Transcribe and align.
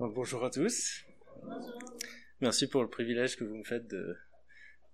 Bonjour 0.00 0.44
à 0.44 0.50
tous. 0.50 1.04
Merci 2.40 2.68
pour 2.68 2.82
le 2.82 2.88
privilège 2.88 3.36
que 3.36 3.42
vous 3.42 3.56
me 3.56 3.64
faites 3.64 3.88
de, 3.88 4.16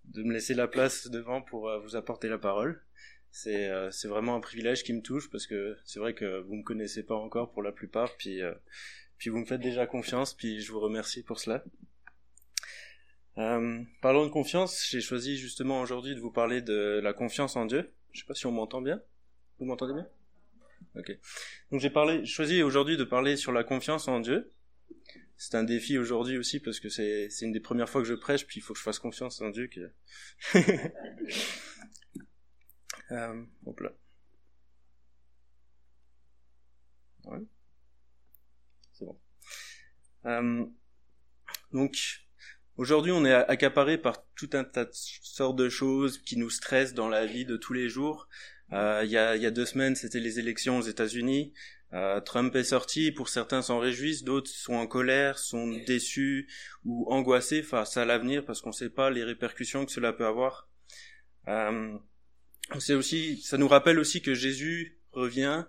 de 0.07 0.23
me 0.23 0.33
laisser 0.33 0.55
la 0.55 0.67
place 0.67 1.09
devant 1.09 1.43
pour 1.43 1.69
euh, 1.69 1.79
vous 1.79 1.95
apporter 1.95 2.27
la 2.27 2.39
parole. 2.39 2.83
C'est 3.31 3.69
euh, 3.69 3.91
c'est 3.91 4.09
vraiment 4.09 4.35
un 4.35 4.41
privilège 4.41 4.83
qui 4.83 4.95
me 4.95 5.03
touche 5.03 5.29
parce 5.29 5.47
que 5.47 5.77
c'est 5.85 5.99
vrai 5.99 6.15
que 6.15 6.41
vous 6.41 6.55
me 6.55 6.63
connaissez 6.63 7.03
pas 7.03 7.17
encore 7.17 7.53
pour 7.53 7.63
la 7.63 7.71
plupart, 7.71 8.17
puis 8.17 8.41
euh, 8.41 8.55
puis 9.19 9.29
vous 9.29 9.37
me 9.37 9.45
faites 9.45 9.61
déjà 9.61 9.87
confiance, 9.87 10.33
puis 10.33 10.63
je 10.63 10.73
vous 10.73 10.81
remercie 10.81 11.23
pour 11.23 11.39
cela. 11.39 11.63
parlons 13.35 14.25
de 14.25 14.31
confiance, 14.31 14.89
j'ai 14.89 15.03
choisi 15.03 15.37
justement 15.37 15.83
aujourd'hui 15.83 16.15
de 16.15 16.21
vous 16.21 16.33
parler 16.33 16.63
de 16.63 17.01
la 17.03 17.13
confiance 17.13 17.57
en 17.57 17.67
Dieu. 17.67 17.93
Je 18.13 18.21
sais 18.21 18.27
pas 18.27 18.35
si 18.35 18.47
on 18.47 18.53
m'entend 18.53 18.81
bien. 18.81 19.03
Vous 19.59 19.67
m'entendez 19.67 19.93
bien? 19.93 20.09
Ok. 20.97 21.15
Donc 21.71 21.81
j'ai 21.81 21.93
choisi 22.25 22.63
aujourd'hui 22.63 22.97
de 22.97 23.05
parler 23.05 23.37
sur 23.37 23.53
la 23.53 23.65
confiance 23.65 24.09
en 24.09 24.21
Dieu 24.21 24.51
c'est 25.37 25.57
un 25.57 25.65
défi 25.65 25.99
aujourd'hui 25.99 26.39
aussi 26.39 26.61
parce 26.61 26.81
que 26.81 26.89
c'est 26.89 27.29
une 27.43 27.53
des 27.53 27.61
premières 27.61 27.89
fois 27.89 28.01
que 28.01 28.09
je 28.09 28.15
prêche 28.15 28.47
puis 28.47 28.61
il 28.61 28.63
faut 28.63 28.73
que 28.73 28.79
je 28.79 28.85
fasse 28.85 28.99
confiance 28.99 29.41
en 29.41 29.51
Dieu 29.51 29.69
euh, 33.11 33.45
euh, 40.27 40.67
donc 41.73 41.97
aujourd'hui 42.77 43.13
on 43.13 43.25
est 43.25 43.33
accaparé 43.35 43.99
par 43.99 44.25
tout 44.35 44.51
un 44.53 44.65
tas 44.65 44.85
de 44.85 44.91
sortes 44.93 45.57
de 45.57 45.69
choses 45.69 46.19
qui 46.19 46.37
nous 46.37 46.51
stressent 46.51 46.95
dans 46.95 47.09
la 47.09 47.27
vie 47.27 47.45
de 47.45 47.57
tous 47.57 47.73
les 47.73 47.89
jours. 47.89 48.29
Euh, 48.73 49.03
il 49.05 49.11
y 49.11 49.17
a 49.19 49.51
deux 49.51 49.67
semaines 49.67 49.95
c'était 49.95 50.21
les 50.21 50.39
élections 50.39 50.79
aux 50.79 50.83
États-Unis 50.83 51.53
euh, 51.95 52.21
Trump 52.21 52.55
est 52.57 52.65
sorti, 52.65 53.13
pour 53.13 53.29
certains 53.29 53.63
s'en 53.63 53.79
réjouissent, 53.79 54.25
d'autres 54.25 54.51
sont 54.51 54.75
en 54.75 54.87
colère, 54.87 55.39
sont 55.39 55.69
déçus 55.87 56.49
ou 56.85 57.11
angoissés 57.13 57.63
face 57.63 57.97
à 57.97 58.05
l'avenir 58.05 58.45
parce 58.45 58.61
qu'on 58.61 58.71
ne 58.71 58.75
sait 58.75 58.91
pas 58.91 59.11
les 59.11 59.25
répercussions 59.25 59.87
que 59.87 59.93
cela 59.93 60.13
peut 60.13 60.27
avoir. 60.27 60.69
Euh, 61.49 61.97
c'est 62.79 62.95
aussi, 62.95 63.41
ça 63.43 63.59
nous 63.59 63.69
rappelle 63.69 63.99
aussi 63.99 64.23
que 64.23 64.35
Jésus 64.35 64.99
revient, 65.13 65.65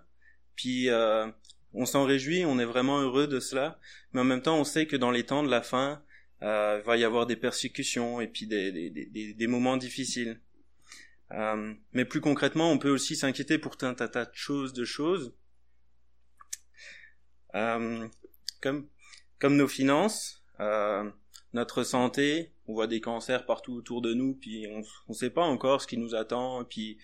puis 0.56 0.88
euh, 0.88 1.26
on 1.72 1.86
s'en 1.86 2.04
réjouit, 2.04 2.44
on 2.44 2.58
est 2.58 2.64
vraiment 2.64 3.00
heureux 3.00 3.28
de 3.28 3.38
cela, 3.38 3.78
mais 4.12 4.20
en 4.20 4.24
même 4.24 4.42
temps 4.42 4.58
on 4.58 4.64
sait 4.64 4.86
que 4.86 4.96
dans 4.96 5.10
les 5.10 5.24
temps 5.24 5.42
de 5.42 5.50
la 5.50 5.62
fin, 5.62 6.02
euh, 6.42 6.80
il 6.82 6.86
va 6.86 6.96
y 6.96 7.04
avoir 7.04 7.26
des 7.26 7.36
persécutions 7.36 8.20
et 8.20 8.26
puis 8.26 8.46
des, 8.46 8.72
des, 8.72 8.90
des, 8.90 9.32
des 9.32 9.46
moments 9.46 9.76
difficiles. 9.76 10.40
Euh, 11.32 11.74
mais 11.92 12.04
plus 12.04 12.20
concrètement, 12.20 12.70
on 12.70 12.78
peut 12.78 12.90
aussi 12.90 13.16
s'inquiéter 13.16 13.58
pour 13.58 13.76
un 13.82 13.94
tas 13.94 14.24
de 14.24 14.30
choses, 14.34 14.72
de 14.72 14.84
choses. 14.84 15.34
Euh, 17.56 18.06
comme, 18.60 18.88
comme 19.38 19.56
nos 19.56 19.68
finances, 19.68 20.44
euh, 20.60 21.10
notre 21.52 21.82
santé, 21.82 22.52
on 22.66 22.74
voit 22.74 22.86
des 22.86 23.00
cancers 23.00 23.46
partout 23.46 23.74
autour 23.74 24.02
de 24.02 24.14
nous, 24.14 24.34
puis 24.34 24.66
on 24.68 24.82
ne 25.08 25.14
sait 25.14 25.30
pas 25.30 25.42
encore 25.42 25.80
ce 25.82 25.86
qui 25.86 25.96
nous 25.96 26.14
attend, 26.14 26.62
et 26.62 26.64
puis 26.66 26.98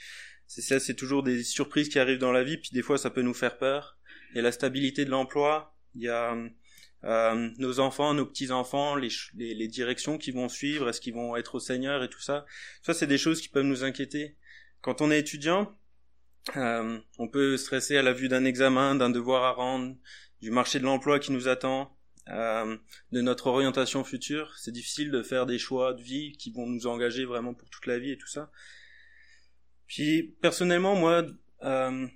c'est 0.46 0.60
ça, 0.62 0.78
c'est 0.78 0.94
toujours 0.94 1.22
des 1.22 1.42
surprises 1.42 1.88
qui 1.88 1.98
arrivent 1.98 2.18
dans 2.18 2.32
la 2.32 2.44
vie, 2.44 2.58
puis 2.58 2.70
des 2.72 2.82
fois 2.82 2.98
ça 2.98 3.10
peut 3.10 3.22
nous 3.22 3.34
faire 3.34 3.58
peur. 3.58 3.98
A 4.36 4.40
la 4.40 4.52
stabilité 4.52 5.04
de 5.04 5.10
l'emploi, 5.10 5.74
il 5.94 6.02
y 6.02 6.08
a 6.08 6.36
euh, 7.04 7.50
nos 7.58 7.80
enfants, 7.80 8.14
nos 8.14 8.26
petits-enfants, 8.26 8.94
les, 8.96 9.08
les, 9.34 9.54
les, 9.54 9.68
directions 9.68 10.18
qui 10.18 10.30
vont 10.30 10.48
suivre, 10.48 10.88
est-ce 10.88 11.00
qu'ils 11.00 11.14
vont 11.14 11.36
être 11.36 11.56
au 11.56 11.60
Seigneur 11.60 12.02
et 12.02 12.08
tout 12.08 12.20
ça. 12.20 12.46
Ça, 12.82 12.94
c'est 12.94 13.06
des 13.06 13.18
choses 13.18 13.40
qui 13.40 13.48
peuvent 13.48 13.64
nous 13.64 13.84
inquiéter. 13.84 14.36
Quand 14.80 15.00
on 15.00 15.10
est 15.10 15.18
étudiant, 15.18 15.76
euh, 16.56 16.98
on 17.18 17.28
peut 17.28 17.56
stresser 17.56 17.96
à 17.96 18.02
la 18.02 18.12
vue 18.12 18.28
d'un 18.28 18.44
examen, 18.44 18.94
d'un 18.94 19.10
devoir 19.10 19.44
à 19.44 19.52
rendre, 19.52 19.96
du 20.42 20.50
marché 20.50 20.78
de 20.78 20.84
l'emploi 20.84 21.18
qui 21.18 21.32
nous 21.32 21.48
attend, 21.48 21.96
euh, 22.28 22.76
de 23.12 23.20
notre 23.20 23.46
orientation 23.46 24.04
future. 24.04 24.54
C'est 24.58 24.72
difficile 24.72 25.10
de 25.10 25.22
faire 25.22 25.46
des 25.46 25.58
choix 25.58 25.94
de 25.94 26.02
vie 26.02 26.32
qui 26.32 26.50
vont 26.50 26.66
nous 26.66 26.86
engager 26.86 27.24
vraiment 27.24 27.54
pour 27.54 27.70
toute 27.70 27.86
la 27.86 27.98
vie 27.98 28.10
et 28.10 28.18
tout 28.18 28.28
ça. 28.28 28.50
Puis 29.86 30.34
personnellement, 30.40 30.94
moi, 30.94 31.24
euh, 31.62 32.06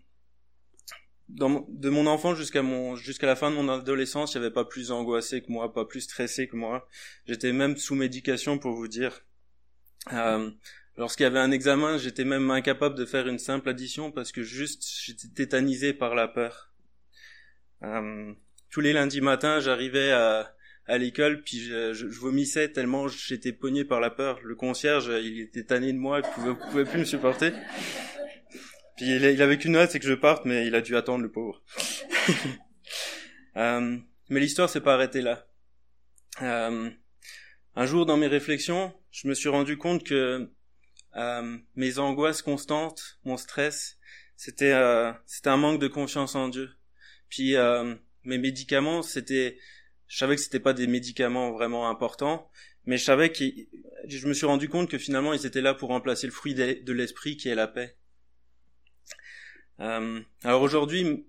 de 1.28 1.88
mon 1.90 2.06
enfant 2.06 2.34
jusqu'à 2.34 2.62
mon 2.62 2.94
jusqu'à 2.94 3.26
la 3.26 3.34
fin 3.34 3.50
de 3.50 3.56
mon 3.56 3.68
adolescence, 3.68 4.34
il 4.34 4.38
n'y 4.38 4.44
avait 4.44 4.54
pas 4.54 4.64
plus 4.64 4.92
angoissé 4.92 5.42
que 5.42 5.50
moi, 5.50 5.72
pas 5.72 5.84
plus 5.84 6.02
stressé 6.02 6.46
que 6.46 6.56
moi. 6.56 6.88
J'étais 7.26 7.52
même 7.52 7.76
sous 7.76 7.94
médication 7.94 8.58
pour 8.58 8.74
vous 8.74 8.88
dire. 8.88 9.24
Euh, 10.12 10.50
Lorsqu'il 10.98 11.24
y 11.24 11.26
avait 11.26 11.38
un 11.38 11.50
examen, 11.50 11.98
j'étais 11.98 12.24
même 12.24 12.50
incapable 12.50 12.94
de 12.94 13.04
faire 13.04 13.28
une 13.28 13.38
simple 13.38 13.68
addition 13.68 14.10
parce 14.10 14.32
que 14.32 14.42
juste 14.42 14.88
j'étais 15.02 15.28
tétanisé 15.28 15.92
par 15.92 16.14
la 16.14 16.26
peur. 16.26 16.70
Euh, 17.82 18.32
tous 18.70 18.80
les 18.80 18.92
lundis 18.92 19.20
matins, 19.20 19.60
j'arrivais 19.60 20.10
à, 20.12 20.54
à 20.86 20.98
l'école, 20.98 21.42
puis 21.42 21.58
je, 21.60 21.92
je, 21.92 22.06
vomissais 22.06 22.70
tellement 22.70 23.08
j'étais 23.08 23.52
pogné 23.52 23.84
par 23.84 24.00
la 24.00 24.10
peur. 24.10 24.40
Le 24.42 24.54
concierge, 24.54 25.10
il 25.22 25.40
était 25.40 25.64
tanné 25.64 25.92
de 25.92 25.98
moi, 25.98 26.20
il 26.24 26.30
pouvait, 26.34 26.54
pouvait 26.54 26.84
plus 26.84 27.00
me 27.00 27.04
supporter. 27.04 27.52
Puis 28.96 29.06
il, 29.06 29.24
il 29.24 29.42
avait 29.42 29.58
qu'une 29.58 29.76
hâte, 29.76 29.90
c'est 29.92 30.00
que 30.00 30.06
je 30.06 30.14
parte, 30.14 30.44
mais 30.44 30.66
il 30.66 30.74
a 30.74 30.80
dû 30.80 30.96
attendre 30.96 31.22
le 31.22 31.30
pauvre. 31.30 31.62
euh, 33.56 33.98
mais 34.28 34.40
l'histoire 34.40 34.68
s'est 34.68 34.80
pas 34.80 34.94
arrêtée 34.94 35.22
là. 35.22 35.46
Euh, 36.42 36.90
un 37.74 37.86
jour, 37.86 38.06
dans 38.06 38.16
mes 38.16 38.26
réflexions, 38.26 38.92
je 39.10 39.28
me 39.28 39.34
suis 39.34 39.48
rendu 39.48 39.78
compte 39.78 40.04
que 40.04 40.50
euh, 41.16 41.58
mes 41.74 41.98
angoisses 41.98 42.42
constantes, 42.42 43.18
mon 43.24 43.36
stress, 43.36 43.98
c'était 44.36 44.72
euh, 44.72 45.12
c'était 45.26 45.48
un 45.48 45.56
manque 45.56 45.80
de 45.80 45.88
confiance 45.88 46.34
en 46.34 46.48
Dieu. 46.48 46.70
Puis 47.28 47.56
euh, 47.56 47.94
mes 48.24 48.38
médicaments, 48.38 49.02
c'était, 49.02 49.58
je 50.08 50.18
savais 50.18 50.36
que 50.36 50.42
c'était 50.42 50.60
pas 50.60 50.72
des 50.72 50.86
médicaments 50.86 51.52
vraiment 51.52 51.88
importants, 51.88 52.50
mais 52.84 52.98
je 52.98 53.04
savais 53.04 53.30
que 53.30 53.44
je 54.06 54.26
me 54.28 54.34
suis 54.34 54.46
rendu 54.46 54.68
compte 54.68 54.90
que 54.90 54.98
finalement 54.98 55.32
ils 55.32 55.46
étaient 55.46 55.60
là 55.60 55.74
pour 55.74 55.88
remplacer 55.88 56.26
le 56.26 56.32
fruit 56.32 56.54
de 56.54 56.92
l'esprit 56.92 57.36
qui 57.36 57.48
est 57.48 57.54
la 57.54 57.68
paix. 57.68 57.96
Euh, 59.80 60.20
alors 60.42 60.62
aujourd'hui, 60.62 61.26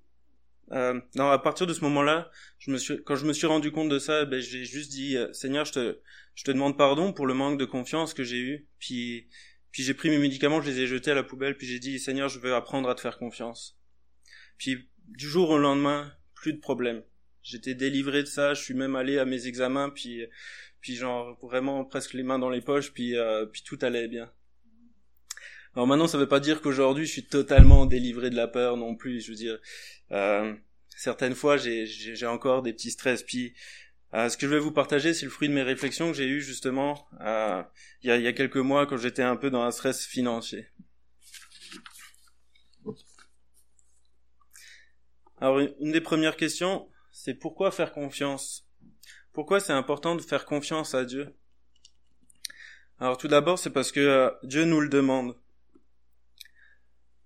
euh, 0.71 0.99
non, 1.15 1.29
à 1.29 1.39
partir 1.39 1.67
de 1.67 1.73
ce 1.73 1.81
moment-là, 1.81 2.29
je 2.59 2.71
me 2.71 2.77
suis, 2.77 3.01
quand 3.03 3.15
je 3.15 3.25
me 3.25 3.33
suis 3.33 3.47
rendu 3.47 3.71
compte 3.71 3.89
de 3.89 3.99
ça, 3.99 4.25
ben, 4.25 4.39
j'ai 4.39 4.65
juste 4.65 4.91
dit, 4.91 5.17
euh, 5.17 5.31
Seigneur, 5.33 5.65
je 5.65 5.73
te, 5.73 5.99
je 6.35 6.43
te 6.43 6.51
demande 6.51 6.77
pardon 6.77 7.13
pour 7.13 7.25
le 7.25 7.33
manque 7.33 7.59
de 7.59 7.65
confiance 7.65 8.13
que 8.13 8.23
j'ai 8.23 8.39
eu. 8.39 8.67
Puis, 8.79 9.27
puis 9.71 9.83
j'ai 9.83 9.93
pris 9.93 10.09
mes 10.09 10.17
médicaments, 10.17 10.61
je 10.61 10.69
les 10.69 10.79
ai 10.81 10.87
jetés 10.87 11.11
à 11.11 11.15
la 11.15 11.23
poubelle, 11.23 11.57
puis 11.57 11.67
j'ai 11.67 11.79
dit, 11.79 11.99
Seigneur, 11.99 12.29
je 12.29 12.39
veux 12.39 12.53
apprendre 12.53 12.89
à 12.89 12.95
te 12.95 13.01
faire 13.01 13.17
confiance. 13.17 13.77
Puis 14.57 14.89
du 15.07 15.27
jour 15.27 15.49
au 15.49 15.57
lendemain, 15.57 16.11
plus 16.35 16.53
de 16.53 16.59
problème. 16.59 17.03
J'étais 17.43 17.75
délivré 17.75 18.23
de 18.23 18.27
ça, 18.27 18.53
je 18.53 18.61
suis 18.61 18.73
même 18.73 18.95
allé 18.95 19.19
à 19.19 19.25
mes 19.25 19.47
examens, 19.47 19.89
puis 19.89 20.25
puis 20.81 20.95
genre 20.95 21.37
vraiment 21.41 21.85
presque 21.85 22.13
les 22.13 22.23
mains 22.23 22.39
dans 22.39 22.49
les 22.49 22.61
poches, 22.61 22.91
puis 22.93 23.15
euh, 23.17 23.45
puis 23.45 23.63
tout 23.65 23.79
allait 23.81 24.07
bien. 24.07 24.31
Alors 25.75 25.87
maintenant, 25.87 26.07
ça 26.07 26.17
veut 26.17 26.27
pas 26.27 26.39
dire 26.39 26.61
qu'aujourd'hui 26.61 27.05
je 27.05 27.11
suis 27.11 27.25
totalement 27.25 27.85
délivré 27.85 28.29
de 28.29 28.35
la 28.35 28.47
peur 28.47 28.77
non 28.77 28.95
plus. 28.95 29.21
Je 29.21 29.29
veux 29.29 29.37
dire, 29.37 29.59
euh, 30.11 30.53
certaines 30.89 31.35
fois 31.35 31.57
j'ai 31.57 32.25
encore 32.25 32.63
des 32.63 32.73
petits 32.73 32.91
stress. 32.91 33.23
Puis 33.23 33.53
euh, 34.13 34.29
ce 34.29 34.37
que 34.37 34.47
je 34.47 34.51
vais 34.53 34.59
vous 34.59 34.71
partager, 34.71 35.13
c'est 35.13 35.25
le 35.25 35.31
fruit 35.31 35.49
de 35.49 35.53
mes 35.53 35.63
réflexions 35.63 36.11
que 36.11 36.17
j'ai 36.17 36.27
eues 36.27 36.41
justement 36.41 37.07
euh, 37.21 37.61
il 38.01 38.07
y 38.07 38.11
a 38.11 38.17
il 38.17 38.23
y 38.23 38.27
a 38.27 38.33
quelques 38.33 38.57
mois 38.57 38.87
quand 38.87 38.97
j'étais 38.97 39.21
un 39.21 39.35
peu 39.35 39.49
dans 39.49 39.61
un 39.61 39.71
stress 39.71 40.05
financier. 40.05 40.67
Alors, 45.39 45.59
une 45.59 45.91
des 45.91 46.01
premières 46.01 46.35
questions, 46.35 46.89
c'est 47.11 47.35
pourquoi 47.35 47.71
faire 47.71 47.93
confiance? 47.93 48.67
Pourquoi 49.33 49.59
c'est 49.59 49.73
important 49.73 50.15
de 50.15 50.21
faire 50.21 50.45
confiance 50.45 50.95
à 50.95 51.05
Dieu? 51.05 51.35
Alors, 52.99 53.17
tout 53.17 53.27
d'abord, 53.27 53.59
c'est 53.59 53.69
parce 53.69 53.91
que 53.91 53.99
euh, 53.99 54.31
Dieu 54.41 54.65
nous 54.65 54.81
le 54.81 54.89
demande. 54.89 55.37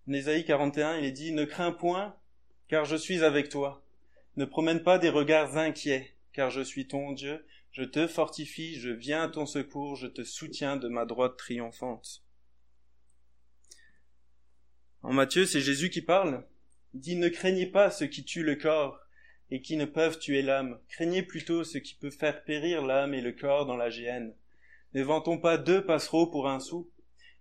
En 0.09 0.11
Ésaïe 0.11 0.43
41, 0.43 0.97
il 0.97 1.05
est 1.05 1.11
dit, 1.13 1.31
ne 1.31 1.45
crains 1.45 1.71
point, 1.71 2.17
car 2.67 2.83
je 2.83 2.97
suis 2.97 3.23
avec 3.23 3.47
toi. 3.47 3.81
Ne 4.35 4.43
promène 4.43 4.83
pas 4.83 4.97
des 4.97 5.09
regards 5.09 5.57
inquiets, 5.57 6.13
car 6.33 6.49
je 6.49 6.61
suis 6.61 6.87
ton 6.87 7.13
Dieu. 7.13 7.45
Je 7.71 7.83
te 7.83 8.07
fortifie, 8.07 8.75
je 8.77 8.89
viens 8.89 9.23
à 9.23 9.29
ton 9.29 9.45
secours, 9.45 9.95
je 9.95 10.07
te 10.07 10.25
soutiens 10.25 10.75
de 10.75 10.89
ma 10.89 11.05
droite 11.05 11.37
triomphante. 11.37 12.23
En 15.01 15.13
Matthieu, 15.13 15.45
c'est 15.45 15.61
Jésus 15.61 15.89
qui 15.89 16.01
parle 16.01 16.45
dit 16.93 17.15
ne 17.15 17.29
craignez 17.29 17.67
pas 17.67 17.91
ceux 17.91 18.07
qui 18.07 18.23
tuent 18.23 18.43
le 18.43 18.55
corps 18.55 18.99
et 19.49 19.61
qui 19.61 19.75
ne 19.75 19.85
peuvent 19.85 20.19
tuer 20.19 20.41
l'âme. 20.41 20.79
Craignez 20.89 21.23
plutôt 21.23 21.63
ce 21.63 21.77
qui 21.77 21.95
peut 21.95 22.11
faire 22.11 22.43
périr 22.43 22.85
l'âme 22.85 23.13
et 23.13 23.21
le 23.21 23.31
corps 23.33 23.65
dans 23.65 23.77
la 23.77 23.89
géhenne. 23.89 24.33
Ne 24.93 25.03
vantons 25.03 25.37
pas 25.37 25.57
deux 25.57 25.85
passereaux 25.85 26.27
pour 26.27 26.49
un 26.49 26.59
sou. 26.59 26.89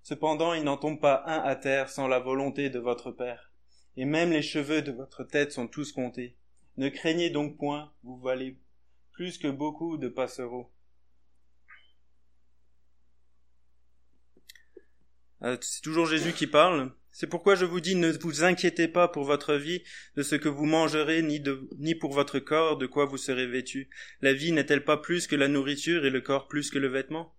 Cependant, 0.03 0.55
il 0.55 0.65
n'en 0.65 0.77
tombe 0.77 1.01
pas 1.01 1.23
un 1.27 1.41
à 1.41 1.57
terre 1.57 1.89
sans 1.89 2.09
la 2.09 2.19
volonté 2.19 2.71
de 2.71 2.79
votre 2.79 3.11
Père. 3.13 3.53
Et 3.97 4.05
même 4.05 4.31
les 4.31 4.43
cheveux 4.43 4.83
de 4.83 4.93
votre 4.93 5.25
tête 5.25 5.53
sont 5.53 5.69
tous 5.69 5.93
comptés. 5.93 6.37
Ne 6.77 6.89
craignez 6.89 7.31
donc 7.31 7.59
point, 7.59 7.93
vous 8.03 8.19
valez 8.19 8.57
plus 9.13 9.39
que 9.39 9.49
beaucoup 9.49 9.99
de 9.99 10.09
passereaux. 10.09 10.73
Euh, 15.43 15.57
c'est 15.61 15.83
toujours 15.83 16.07
Jésus 16.07 16.33
qui 16.33 16.47
parle, 16.47 16.93
C'est 17.13 17.27
pourquoi 17.27 17.55
je 17.55 17.65
vous 17.65 17.81
dis, 17.81 17.97
ne 17.97 18.13
vous 18.13 18.45
inquiétez 18.45 18.89
pas 18.89 19.09
pour 19.09 19.25
votre 19.25 19.55
vie, 19.55 19.83
de 20.17 20.23
ce 20.23 20.37
que 20.37 20.49
vous 20.49 20.65
mangerez, 20.65 21.23
ni, 21.23 21.41
de, 21.41 21.69
ni 21.79 21.95
pour 21.95 22.13
votre 22.13 22.39
corps, 22.39 22.79
de 22.79 22.87
quoi 22.87 23.05
vous 23.05 23.19
serez 23.19 23.47
vêtu. 23.47 23.91
La 24.23 24.33
vie 24.33 24.53
n'est-elle 24.53 24.85
pas 24.85 24.97
plus 24.97 25.27
que 25.27 25.37
la 25.37 25.49
nourriture 25.49 26.07
et 26.07 26.11
le 26.11 26.21
corps 26.21 26.47
plus 26.47 26.71
que 26.71 26.79
le 26.79 26.89
vêtement? 26.89 27.35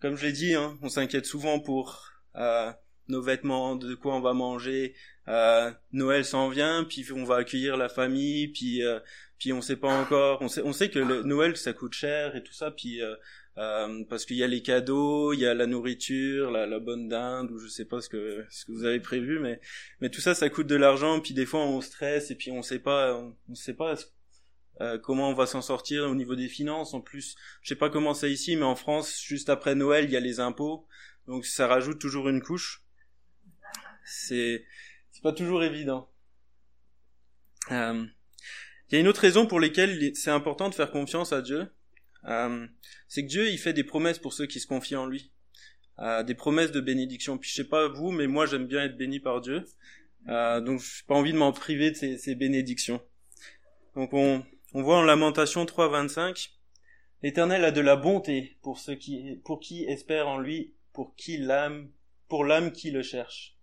Comme 0.00 0.16
je 0.16 0.26
l'ai 0.26 0.32
dit, 0.32 0.54
hein, 0.54 0.78
on 0.82 0.90
s'inquiète 0.90 1.24
souvent 1.24 1.58
pour 1.58 2.10
euh, 2.36 2.70
nos 3.08 3.22
vêtements, 3.22 3.76
de 3.76 3.94
quoi 3.94 4.14
on 4.14 4.20
va 4.20 4.34
manger. 4.34 4.94
Euh, 5.28 5.72
Noël 5.92 6.26
s'en 6.26 6.50
vient, 6.50 6.84
puis 6.84 7.06
on 7.12 7.24
va 7.24 7.36
accueillir 7.36 7.78
la 7.78 7.88
famille, 7.88 8.48
puis 8.48 8.82
euh, 8.82 9.00
puis 9.38 9.54
on 9.54 9.62
sait 9.62 9.76
pas 9.76 9.88
encore. 9.88 10.42
On 10.42 10.48
sait, 10.48 10.60
on 10.62 10.74
sait 10.74 10.90
que 10.90 10.98
Noël 10.98 11.56
ça 11.56 11.72
coûte 11.72 11.94
cher 11.94 12.36
et 12.36 12.42
tout 12.42 12.52
ça, 12.52 12.70
puis 12.70 13.00
euh, 13.56 14.04
parce 14.08 14.24
qu'il 14.24 14.36
y 14.36 14.42
a 14.42 14.48
les 14.48 14.62
cadeaux, 14.62 15.32
il 15.32 15.40
y 15.40 15.46
a 15.46 15.54
la 15.54 15.66
nourriture, 15.66 16.50
la, 16.50 16.66
la, 16.66 16.80
bonne 16.80 17.08
dinde 17.08 17.52
ou 17.52 17.58
je 17.58 17.68
sais 17.68 17.84
pas 17.84 18.00
ce 18.00 18.08
que 18.08 18.44
ce 18.50 18.64
que 18.64 18.72
vous 18.72 18.84
avez 18.84 18.98
prévu, 18.98 19.38
mais 19.38 19.60
mais 20.00 20.10
tout 20.10 20.20
ça 20.20 20.34
ça 20.34 20.50
coûte 20.50 20.66
de 20.66 20.74
l'argent. 20.74 21.20
Puis 21.20 21.34
des 21.34 21.46
fois 21.46 21.60
on 21.60 21.80
stresse 21.80 22.32
et 22.32 22.34
puis 22.34 22.50
on 22.50 22.62
sait 22.62 22.80
pas 22.80 23.16
on, 23.48 23.54
sait 23.54 23.74
pas 23.74 23.94
euh, 24.80 24.98
comment 24.98 25.30
on 25.30 25.34
va 25.34 25.46
s'en 25.46 25.62
sortir 25.62 26.04
au 26.04 26.16
niveau 26.16 26.34
des 26.34 26.48
finances. 26.48 26.94
En 26.94 27.00
plus, 27.00 27.36
je 27.62 27.68
sais 27.68 27.76
pas 27.76 27.90
comment 27.90 28.12
c'est 28.12 28.32
ici, 28.32 28.56
mais 28.56 28.64
en 28.64 28.74
France, 28.74 29.22
juste 29.22 29.48
après 29.48 29.76
Noël, 29.76 30.06
il 30.06 30.10
y 30.10 30.16
a 30.16 30.20
les 30.20 30.40
impôts, 30.40 30.88
donc 31.28 31.46
ça 31.46 31.68
rajoute 31.68 32.00
toujours 32.00 32.28
une 32.28 32.42
couche. 32.42 32.82
C'est 34.04 34.64
c'est 35.12 35.22
pas 35.22 35.32
toujours 35.32 35.62
évident. 35.62 36.10
Euh, 37.70 38.04
il 38.90 38.94
y 38.94 38.98
a 38.98 39.00
une 39.00 39.08
autre 39.08 39.20
raison 39.20 39.46
pour 39.46 39.60
laquelle 39.60 40.14
c'est 40.16 40.30
important 40.30 40.68
de 40.68 40.74
faire 40.74 40.90
confiance 40.90 41.32
à 41.32 41.40
Dieu, 41.40 41.68
euh, 42.26 42.66
c'est 43.08 43.22
que 43.22 43.28
Dieu 43.28 43.48
il 43.50 43.58
fait 43.58 43.72
des 43.72 43.84
promesses 43.84 44.18
pour 44.18 44.32
ceux 44.32 44.46
qui 44.46 44.60
se 44.60 44.66
confient 44.66 44.96
en 44.96 45.06
lui, 45.06 45.32
euh, 45.98 46.22
des 46.22 46.34
promesses 46.34 46.72
de 46.72 46.80
bénédiction. 46.80 47.38
Puis 47.38 47.50
je 47.50 47.56
sais 47.56 47.68
pas 47.68 47.88
vous, 47.88 48.10
mais 48.10 48.26
moi 48.26 48.46
j'aime 48.46 48.66
bien 48.66 48.84
être 48.84 48.96
béni 48.96 49.20
par 49.20 49.40
Dieu, 49.40 49.64
euh, 50.28 50.60
donc 50.60 50.80
j'ai 50.80 51.04
pas 51.06 51.14
envie 51.14 51.32
de 51.32 51.38
m'en 51.38 51.52
priver 51.52 51.90
de 51.90 51.96
ces, 51.96 52.34
bénédictions. 52.34 53.00
Donc 53.94 54.12
on, 54.12 54.44
on 54.72 54.82
voit 54.82 54.96
en 54.96 55.02
Lamentation 55.02 55.64
3.25, 55.64 56.50
l'Éternel 57.22 57.64
a 57.64 57.70
de 57.70 57.80
la 57.80 57.96
bonté 57.96 58.56
pour 58.62 58.78
ceux 58.78 58.94
qui, 58.94 59.40
pour 59.44 59.60
qui 59.60 59.84
espèrent 59.84 60.28
en 60.28 60.38
lui, 60.38 60.74
pour 60.92 61.14
qui 61.16 61.36
l'âme, 61.36 61.90
pour 62.28 62.44
l'âme 62.44 62.72
qui 62.72 62.90
le 62.90 63.02
cherche. 63.02 63.56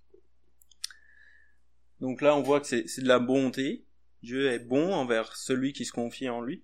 Donc 2.00 2.22
là 2.22 2.36
on 2.36 2.42
voit 2.42 2.62
que 2.62 2.68
c'est 2.68 3.02
de 3.02 3.08
la 3.08 3.20
bonté. 3.20 3.86
Dieu 4.24 4.52
est 4.52 4.60
bon 4.60 4.94
envers 4.94 5.36
celui 5.36 5.74
qui 5.74 5.84
se 5.84 5.92
confie 5.92 6.30
en 6.30 6.42
lui. 6.42 6.62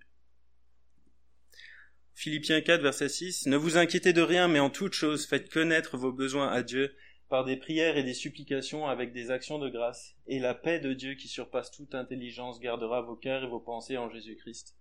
Philippiens 2.18 2.62
4, 2.62 2.82
verset 2.82 3.10
6. 3.10 3.46
Ne 3.46 3.58
vous 3.58 3.78
inquiétez 3.78 4.12
de 4.12 4.24
rien, 4.24 4.48
mais 4.48 4.58
en 4.58 4.72
toute 4.72 4.94
chose, 4.94 5.28
faites 5.28 5.52
connaître 5.52 5.98
vos 5.98 6.12
besoins 6.12 6.48
à 6.48 6.64
Dieu 6.64 6.96
par 7.30 7.46
des 7.46 7.58
prières 7.58 7.96
et 7.96 8.02
des 8.02 8.16
supplications 8.16 8.88
avec 8.88 9.14
des 9.14 9.30
actions 9.30 9.60
de 9.60 9.70
grâce, 9.70 10.16
et 10.26 10.40
la 10.40 10.56
paix 10.56 10.80
de 10.80 10.94
Dieu 10.94 11.14
qui 11.14 11.28
surpasse 11.28 11.70
toute 11.70 11.94
intelligence 11.94 12.60
gardera 12.60 13.04
vos 13.04 13.16
cœurs 13.16 13.44
et 13.44 13.48
vos 13.48 13.60
pensées 13.60 13.98
en 13.98 14.10
Jésus-Christ. 14.10 14.76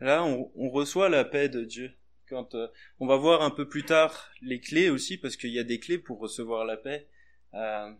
Là, 0.00 0.24
on, 0.24 0.68
reçoit 0.68 1.08
la 1.08 1.24
paix 1.24 1.48
de 1.48 1.62
Dieu. 1.62 1.92
Quand 2.28 2.56
euh, 2.56 2.66
on 2.98 3.06
va 3.06 3.16
voir 3.16 3.42
un 3.42 3.50
peu 3.50 3.68
plus 3.68 3.84
tard 3.84 4.32
les 4.42 4.58
clés 4.58 4.90
aussi, 4.90 5.18
parce 5.18 5.36
qu'il 5.36 5.52
y 5.52 5.60
a 5.60 5.64
des 5.64 5.78
clés 5.78 5.98
pour 5.98 6.18
recevoir 6.18 6.64
la 6.64 6.76
paix. 6.76 7.06
Euh, 7.54 7.92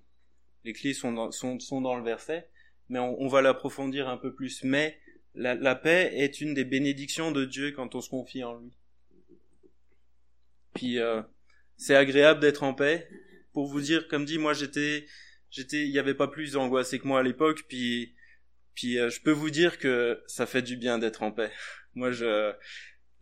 les 0.65 0.73
clés 0.73 0.93
sont 0.93 1.13
dans, 1.13 1.31
sont, 1.31 1.61
sont 1.61 1.81
dans 1.81 1.95
le 1.95 2.03
verset, 2.03 2.51
mais 2.89 2.99
on, 2.99 3.17
on 3.21 3.29
va 3.29 3.43
l'approfondir 3.43 4.09
un 4.09 4.17
peu 4.17 4.35
plus. 4.35 4.65
Mais 4.65 4.99
la, 5.37 5.75
paix 5.75 6.11
est 6.15 6.41
une 6.41 6.55
des 6.55 6.65
bénédictions 6.65 7.31
de 7.31 7.45
Dieu 7.45 7.73
quand 7.73 7.95
on 7.95 8.01
se 8.01 8.09
confie 8.09 8.43
en 8.43 8.59
lui. 8.59 8.73
Puis 10.75 10.99
euh, 10.99 11.23
c'est 11.77 11.97
agréable 11.97 12.41
d'être 12.41 12.63
en 12.63 12.75
paix. 12.75 13.09
Pour 13.53 13.67
vous 13.67 13.81
dire, 13.81 14.09
comme 14.09 14.25
dit, 14.25 14.39
moi 14.39 14.55
j'étais, 14.55 15.07
j'étais, 15.51 15.85
il 15.87 15.91
n'y 15.91 15.99
avait 15.99 16.15
pas 16.15 16.29
plus 16.29 16.57
angoissé 16.57 16.99
que 16.99 17.07
moi 17.07 17.21
à 17.21 17.23
l'époque. 17.23 17.65
Puis, 17.69 18.15
puis 18.75 18.99
euh, 18.99 19.11
je 19.11 19.21
peux 19.21 19.31
vous 19.31 19.51
dire 19.51 19.79
que 19.79 20.23
ça 20.27 20.47
fait 20.47 20.63
du 20.63 20.77
bien 20.77 20.99
d'être 20.99 21.23
en 21.23 21.33
paix. 21.33 21.53
Moi 21.95 22.13
je, 22.13 22.53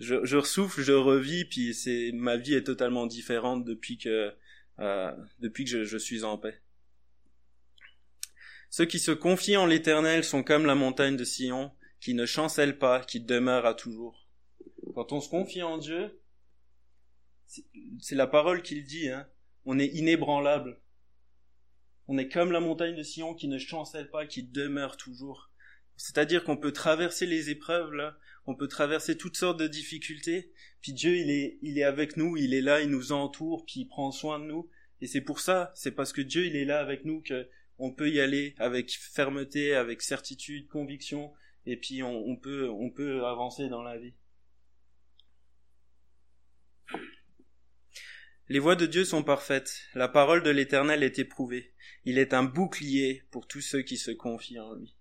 je, 0.00 0.25
je 0.25 0.37
ressouffle, 0.37 0.82
je 0.82 0.93
revis. 0.93 1.44
Puis 1.44 1.75
c'est, 1.75 2.11
ma 2.12 2.37
vie 2.37 2.55
est 2.55 2.64
totalement 2.64 3.06
différente 3.06 3.64
depuis 3.64 3.99
que, 3.99 4.32
euh, 4.81 5.12
depuis 5.38 5.64
que 5.64 5.70
je, 5.70 5.84
je 5.84 5.96
suis 5.96 6.25
en 6.25 6.38
paix. 6.38 6.61
Ceux 8.69 8.84
qui 8.87 8.99
se 8.99 9.12
confient 9.12 9.56
en 9.56 9.66
l'Éternel 9.66 10.25
sont 10.25 10.43
comme 10.43 10.66
la 10.66 10.75
montagne 10.75 11.16
de 11.16 11.22
Sion 11.22 11.70
qui 12.04 12.12
ne 12.12 12.26
chancelle 12.26 12.78
pas, 12.78 13.00
qui 13.00 13.18
demeure 13.18 13.64
à 13.64 13.72
toujours. 13.72 14.28
Quand 14.94 15.12
on 15.12 15.22
se 15.22 15.30
confie 15.30 15.62
en 15.62 15.78
Dieu, 15.78 16.20
c'est 17.46 18.14
la 18.14 18.26
parole 18.26 18.60
qu'il 18.60 18.84
dit, 18.84 19.08
hein, 19.08 19.26
on 19.64 19.78
est 19.78 19.86
inébranlable. 19.86 20.78
On 22.06 22.18
est 22.18 22.28
comme 22.28 22.52
la 22.52 22.60
montagne 22.60 22.94
de 22.94 23.02
Sion 23.02 23.32
qui 23.32 23.48
ne 23.48 23.56
chancelle 23.56 24.10
pas, 24.10 24.26
qui 24.26 24.42
demeure 24.42 24.98
toujours. 24.98 25.50
C'est-à-dire 25.96 26.44
qu'on 26.44 26.58
peut 26.58 26.72
traverser 26.72 27.24
les 27.24 27.48
épreuves 27.48 27.94
là, 27.94 28.18
on 28.44 28.54
peut 28.54 28.68
traverser 28.68 29.16
toutes 29.16 29.38
sortes 29.38 29.58
de 29.58 29.66
difficultés, 29.66 30.52
puis 30.82 30.92
Dieu 30.92 31.16
il 31.16 31.30
est 31.30 31.58
il 31.62 31.78
est 31.78 31.84
avec 31.84 32.18
nous, 32.18 32.36
il 32.36 32.52
est 32.52 32.60
là, 32.60 32.82
il 32.82 32.90
nous 32.90 33.12
entoure, 33.12 33.64
puis 33.64 33.80
il 33.80 33.86
prend 33.86 34.12
soin 34.12 34.38
de 34.38 34.44
nous. 34.44 34.68
Et 35.00 35.06
c'est 35.06 35.22
pour 35.22 35.40
ça, 35.40 35.72
c'est 35.74 35.92
parce 35.92 36.12
que 36.12 36.20
Dieu 36.20 36.44
il 36.44 36.56
est 36.56 36.66
là 36.66 36.80
avec 36.80 37.06
nous 37.06 37.22
que 37.22 37.48
on 37.78 37.92
peut 37.92 38.10
y 38.10 38.20
aller 38.20 38.54
avec 38.58 38.90
fermeté, 38.90 39.74
avec 39.74 40.02
certitude, 40.02 40.68
conviction, 40.68 41.32
et 41.66 41.76
puis 41.76 42.02
on, 42.02 42.37
peut, 42.37 42.69
on 42.69 42.90
peut 42.90 43.25
avancer 43.25 43.69
dans 43.69 43.82
la 43.82 43.99
vie. 43.99 44.14
Les 48.49 48.58
voies 48.58 48.76
de 48.76 48.84
Dieu 48.84 49.05
sont 49.05 49.22
parfaites, 49.22 49.84
la 49.94 50.08
parole 50.08 50.43
de 50.43 50.50
l'Éternel 50.50 51.02
est 51.02 51.19
éprouvée, 51.19 51.72
il 52.05 52.19
est 52.19 52.34
un 52.34 52.43
bouclier 52.43 53.22
pour 53.31 53.46
tous 53.46 53.62
ceux 53.62 53.81
qui 53.81 53.96
se 53.96 54.11
confient 54.11 54.61
en 54.61 54.75
lui. 54.75 54.94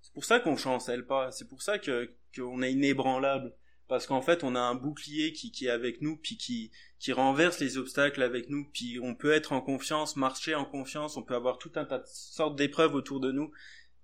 C'est 0.00 0.12
pour 0.12 0.24
ça 0.24 0.40
qu'on 0.40 0.56
chancelle 0.56 1.06
pas, 1.06 1.30
c'est 1.30 1.48
pour 1.48 1.62
ça 1.62 1.78
qu'on 1.78 2.62
est 2.62 2.72
inébranlable, 2.72 3.54
parce 3.86 4.08
qu'en 4.08 4.20
fait 4.20 4.42
on 4.42 4.56
a 4.56 4.60
un 4.60 4.74
bouclier 4.74 5.32
qui, 5.32 5.52
qui 5.52 5.66
est 5.66 5.70
avec 5.70 6.02
nous, 6.02 6.16
puis 6.16 6.36
qui, 6.36 6.72
qui 6.98 7.12
renverse 7.12 7.60
les 7.60 7.78
obstacles 7.78 8.22
avec 8.22 8.50
nous, 8.50 8.68
puis 8.72 8.98
on 9.00 9.14
peut 9.14 9.30
être 9.30 9.52
en 9.52 9.60
confiance, 9.60 10.16
marcher 10.16 10.56
en 10.56 10.64
confiance, 10.64 11.16
on 11.16 11.22
peut 11.22 11.36
avoir 11.36 11.58
tout 11.58 11.72
un 11.76 11.84
tas 11.84 11.98
de 11.98 12.06
sortes 12.06 12.56
d'épreuves 12.56 12.96
autour 12.96 13.20
de 13.20 13.30
nous, 13.30 13.52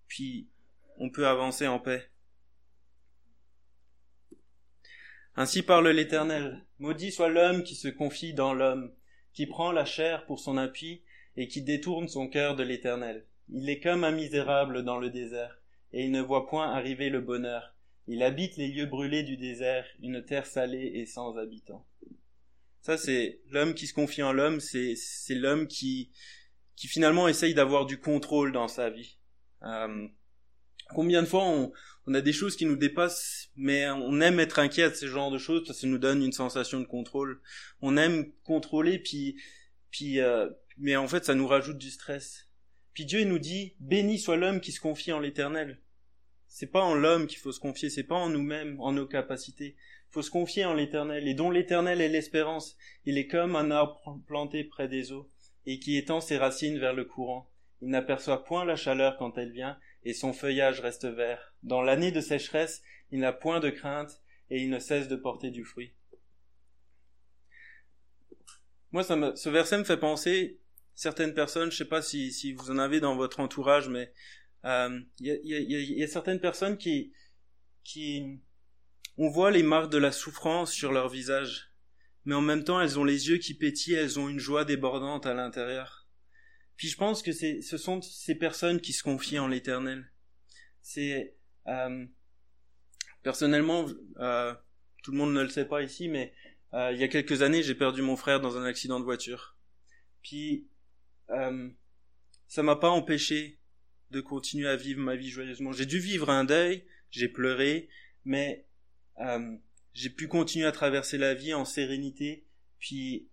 puis 0.06 0.48
on 0.98 1.10
peut 1.10 1.26
avancer 1.26 1.66
en 1.66 1.78
paix. 1.78 2.10
Ainsi 5.36 5.62
parle 5.62 5.88
l'Éternel. 5.90 6.64
Maudit 6.78 7.12
soit 7.12 7.28
l'homme 7.28 7.62
qui 7.62 7.76
se 7.76 7.88
confie 7.88 8.34
dans 8.34 8.54
l'homme, 8.54 8.92
qui 9.32 9.46
prend 9.46 9.70
la 9.70 9.84
chair 9.84 10.26
pour 10.26 10.40
son 10.40 10.56
appui 10.56 11.02
et 11.36 11.46
qui 11.46 11.62
détourne 11.62 12.08
son 12.08 12.28
cœur 12.28 12.56
de 12.56 12.64
l'Éternel. 12.64 13.24
Il 13.48 13.70
est 13.70 13.78
comme 13.78 14.02
un 14.02 14.10
misérable 14.10 14.84
dans 14.84 14.98
le 14.98 15.10
désert, 15.10 15.60
et 15.92 16.04
il 16.04 16.10
ne 16.10 16.20
voit 16.20 16.46
point 16.46 16.72
arriver 16.72 17.08
le 17.08 17.20
bonheur. 17.20 17.74
Il 18.08 18.22
habite 18.22 18.56
les 18.56 18.68
lieux 18.68 18.86
brûlés 18.86 19.22
du 19.22 19.36
désert, 19.36 19.86
une 20.02 20.24
terre 20.24 20.46
salée 20.46 20.92
et 20.94 21.06
sans 21.06 21.36
habitants. 21.36 21.86
Ça, 22.80 22.96
c'est 22.96 23.40
l'homme 23.50 23.74
qui 23.74 23.86
se 23.86 23.94
confie 23.94 24.22
en 24.22 24.32
l'homme, 24.32 24.60
c'est, 24.60 24.96
l'homme 25.30 25.68
qui, 25.68 26.10
qui 26.74 26.88
finalement 26.88 27.28
essaye 27.28 27.54
d'avoir 27.54 27.86
du 27.86 28.00
contrôle 28.00 28.50
dans 28.50 28.68
sa 28.68 28.90
vie. 28.90 29.18
Euh, 29.62 30.08
Combien 30.94 31.22
de 31.22 31.26
fois 31.26 31.44
on, 31.44 31.72
on, 32.06 32.14
a 32.14 32.20
des 32.20 32.32
choses 32.32 32.56
qui 32.56 32.66
nous 32.66 32.76
dépassent, 32.76 33.50
mais 33.56 33.88
on 33.90 34.20
aime 34.20 34.40
être 34.40 34.58
inquiet 34.58 34.90
de 34.90 34.94
ce 34.94 35.06
genre 35.06 35.30
de 35.30 35.38
choses 35.38 35.64
parce 35.64 35.78
que 35.78 35.82
ça 35.82 35.86
nous 35.86 35.98
donne 35.98 36.22
une 36.22 36.32
sensation 36.32 36.80
de 36.80 36.86
contrôle. 36.86 37.40
On 37.82 37.96
aime 37.96 38.32
contrôler, 38.44 38.98
puis, 38.98 39.36
puis, 39.90 40.20
euh, 40.20 40.48
mais 40.78 40.96
en 40.96 41.08
fait, 41.08 41.24
ça 41.24 41.34
nous 41.34 41.46
rajoute 41.46 41.78
du 41.78 41.90
stress. 41.90 42.48
Puis 42.94 43.04
Dieu 43.04 43.24
nous 43.24 43.38
dit, 43.38 43.76
béni 43.80 44.18
soit 44.18 44.36
l'homme 44.36 44.60
qui 44.60 44.72
se 44.72 44.80
confie 44.80 45.12
en 45.12 45.20
l'Éternel. 45.20 45.80
C'est 46.48 46.66
pas 46.66 46.82
en 46.82 46.94
l'homme 46.94 47.26
qu'il 47.26 47.38
faut 47.38 47.52
se 47.52 47.60
confier, 47.60 47.90
c'est 47.90 48.02
pas 48.02 48.16
en 48.16 48.30
nous-mêmes, 48.30 48.80
en 48.80 48.92
nos 48.92 49.06
capacités. 49.06 49.76
Il 50.10 50.12
faut 50.12 50.22
se 50.22 50.30
confier 50.30 50.64
en 50.64 50.74
l'Éternel, 50.74 51.28
et 51.28 51.34
dont 51.34 51.50
l'Éternel 51.50 52.00
est 52.00 52.08
l'espérance. 52.08 52.76
Il 53.04 53.18
est 53.18 53.26
comme 53.26 53.54
un 53.54 53.70
arbre 53.70 54.18
planté 54.26 54.64
près 54.64 54.88
des 54.88 55.12
eaux, 55.12 55.28
et 55.66 55.78
qui 55.78 55.96
étend 55.96 56.20
ses 56.20 56.38
racines 56.38 56.78
vers 56.78 56.94
le 56.94 57.04
courant. 57.04 57.50
Il 57.82 57.88
n'aperçoit 57.88 58.42
point 58.42 58.64
la 58.64 58.76
chaleur 58.76 59.16
quand 59.18 59.36
elle 59.38 59.52
vient, 59.52 59.78
et 60.04 60.14
son 60.14 60.32
feuillage 60.32 60.80
reste 60.80 61.06
vert. 61.06 61.54
Dans 61.62 61.82
l'année 61.82 62.12
de 62.12 62.20
sécheresse, 62.20 62.82
il 63.10 63.20
n'a 63.20 63.32
point 63.32 63.60
de 63.60 63.70
crainte, 63.70 64.22
et 64.50 64.62
il 64.62 64.70
ne 64.70 64.78
cesse 64.78 65.08
de 65.08 65.16
porter 65.16 65.50
du 65.50 65.64
fruit. 65.64 65.92
Moi, 68.92 69.02
ça 69.02 69.36
ce 69.36 69.48
verset 69.48 69.78
me 69.78 69.84
fait 69.84 69.98
penser, 69.98 70.60
certaines 70.94 71.34
personnes, 71.34 71.70
je 71.70 71.76
sais 71.76 71.84
pas 71.84 72.02
si, 72.02 72.32
si 72.32 72.52
vous 72.52 72.70
en 72.70 72.78
avez 72.78 73.00
dans 73.00 73.16
votre 73.16 73.40
entourage, 73.40 73.88
mais 73.88 74.12
il 74.64 75.06
y, 75.20 75.30
a, 75.30 75.36
y, 75.42 75.98
y, 75.98 76.02
a, 76.02 76.06
certaines 76.06 76.40
personnes 76.40 76.78
qui, 76.78 77.12
qui, 77.84 78.40
on 79.16 79.28
voit 79.28 79.50
les 79.50 79.62
marques 79.62 79.92
de 79.92 79.98
la 79.98 80.12
souffrance 80.12 80.72
sur 80.72 80.92
leur 80.92 81.08
visage, 81.08 81.70
mais 82.24 82.34
en 82.34 82.40
même 82.40 82.64
temps, 82.64 82.80
elles 82.80 82.98
ont 82.98 83.04
les 83.04 83.28
yeux 83.28 83.38
qui 83.38 83.54
pétillent, 83.54 83.94
elles 83.94 84.18
ont 84.18 84.28
une 84.28 84.38
joie 84.38 84.64
débordante 84.64 85.26
à 85.26 85.34
l'intérieur. 85.34 85.97
Puis 86.78 86.88
je 86.88 86.96
pense 86.96 87.22
que 87.22 87.32
c'est, 87.32 87.60
ce 87.60 87.76
sont 87.76 88.00
ces 88.00 88.36
personnes 88.36 88.80
qui 88.80 88.92
se 88.92 89.02
confient 89.02 89.40
en 89.40 89.48
l'Éternel. 89.48 90.08
C'est 90.80 91.34
euh, 91.66 92.06
personnellement, 93.24 93.86
euh, 94.18 94.54
tout 95.02 95.10
le 95.10 95.18
monde 95.18 95.34
ne 95.34 95.42
le 95.42 95.48
sait 95.48 95.64
pas 95.66 95.82
ici, 95.82 96.08
mais 96.08 96.32
euh, 96.74 96.92
il 96.92 97.00
y 97.00 97.02
a 97.02 97.08
quelques 97.08 97.42
années, 97.42 97.64
j'ai 97.64 97.74
perdu 97.74 98.00
mon 98.00 98.16
frère 98.16 98.40
dans 98.40 98.56
un 98.56 98.64
accident 98.64 99.00
de 99.00 99.04
voiture. 99.04 99.56
Puis 100.22 100.68
euh, 101.30 101.68
ça 102.46 102.62
m'a 102.62 102.76
pas 102.76 102.90
empêché 102.90 103.58
de 104.12 104.20
continuer 104.20 104.68
à 104.68 104.76
vivre 104.76 105.00
ma 105.00 105.16
vie 105.16 105.30
joyeusement. 105.30 105.72
J'ai 105.72 105.84
dû 105.84 105.98
vivre 105.98 106.30
un 106.30 106.44
deuil, 106.44 106.86
j'ai 107.10 107.28
pleuré, 107.28 107.88
mais 108.24 108.68
euh, 109.18 109.56
j'ai 109.94 110.10
pu 110.10 110.28
continuer 110.28 110.66
à 110.66 110.72
traverser 110.72 111.18
la 111.18 111.34
vie 111.34 111.54
en 111.54 111.64
sérénité. 111.64 112.46
Puis 112.78 113.28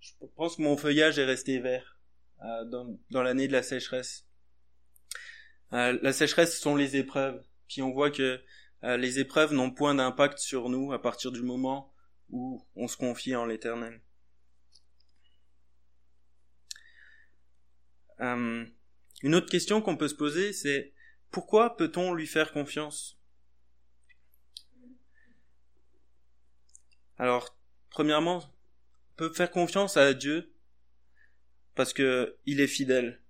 je 0.00 0.10
pense 0.34 0.56
que 0.56 0.62
mon 0.62 0.76
feuillage 0.76 1.20
est 1.20 1.24
resté 1.24 1.60
vert 1.60 1.97
dans, 2.40 2.98
dans 3.10 3.22
l'année 3.22 3.48
de 3.48 3.52
la 3.52 3.62
sécheresse. 3.62 4.28
Euh, 5.72 5.98
la 6.02 6.12
sécheresse 6.12 6.60
sont 6.60 6.76
les 6.76 6.96
épreuves. 6.96 7.44
Puis 7.68 7.82
on 7.82 7.92
voit 7.92 8.10
que 8.10 8.42
euh, 8.84 8.96
les 8.96 9.18
épreuves 9.18 9.52
n'ont 9.52 9.70
point 9.70 9.94
d'impact 9.94 10.38
sur 10.38 10.68
nous 10.68 10.92
à 10.92 11.02
partir 11.02 11.32
du 11.32 11.42
moment 11.42 11.92
où 12.30 12.64
on 12.76 12.88
se 12.88 12.96
confie 12.96 13.34
en 13.34 13.44
l'Éternel. 13.44 14.00
Euh, 18.20 18.66
une 19.22 19.34
autre 19.34 19.50
question 19.50 19.80
qu'on 19.80 19.96
peut 19.96 20.08
se 20.08 20.14
poser, 20.14 20.52
c'est 20.52 20.92
pourquoi 21.30 21.76
peut-on 21.76 22.14
lui 22.14 22.26
faire 22.26 22.52
confiance? 22.52 23.20
Alors, 27.18 27.56
premièrement, 27.90 28.38
on 28.38 29.16
peut 29.16 29.32
faire 29.32 29.50
confiance 29.50 29.96
à 29.96 30.14
Dieu 30.14 30.54
parce 31.78 31.92
que 31.92 32.36
il 32.44 32.60
est 32.60 32.66
fidèle. 32.66 33.20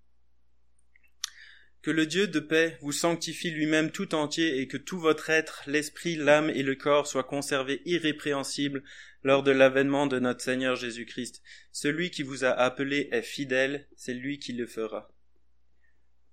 Que 1.83 1.91
le 1.91 2.07
Dieu 2.07 2.27
de 2.27 2.41
paix 2.41 2.79
vous 2.81 2.93
sanctifie 2.93 3.51
lui-même 3.51 3.91
tout 3.91 4.15
entier 4.15 4.59
et 4.59 4.67
que 4.67 4.79
tout 4.79 4.99
votre 4.99 5.29
être, 5.29 5.65
l'esprit, 5.67 6.17
l'âme 6.17 6.49
et 6.49 6.63
le 6.63 6.75
corps 6.75 7.07
soient 7.07 7.25
conservés 7.25 7.83
irrépréhensibles 7.85 8.83
lors 9.23 9.43
de 9.43 9.51
l'avènement 9.51 10.07
de 10.07 10.19
notre 10.19 10.41
Seigneur 10.41 10.77
Jésus-Christ. 10.77 11.43
Celui 11.73 12.11
qui 12.11 12.23
vous 12.23 12.47
a 12.47 12.49
appelé 12.49 13.11
est 13.13 13.21
fidèle, 13.21 13.87
c'est 13.97 14.15
lui 14.15 14.39
qui 14.39 14.55
le 14.55 14.67
fera. 14.67 15.13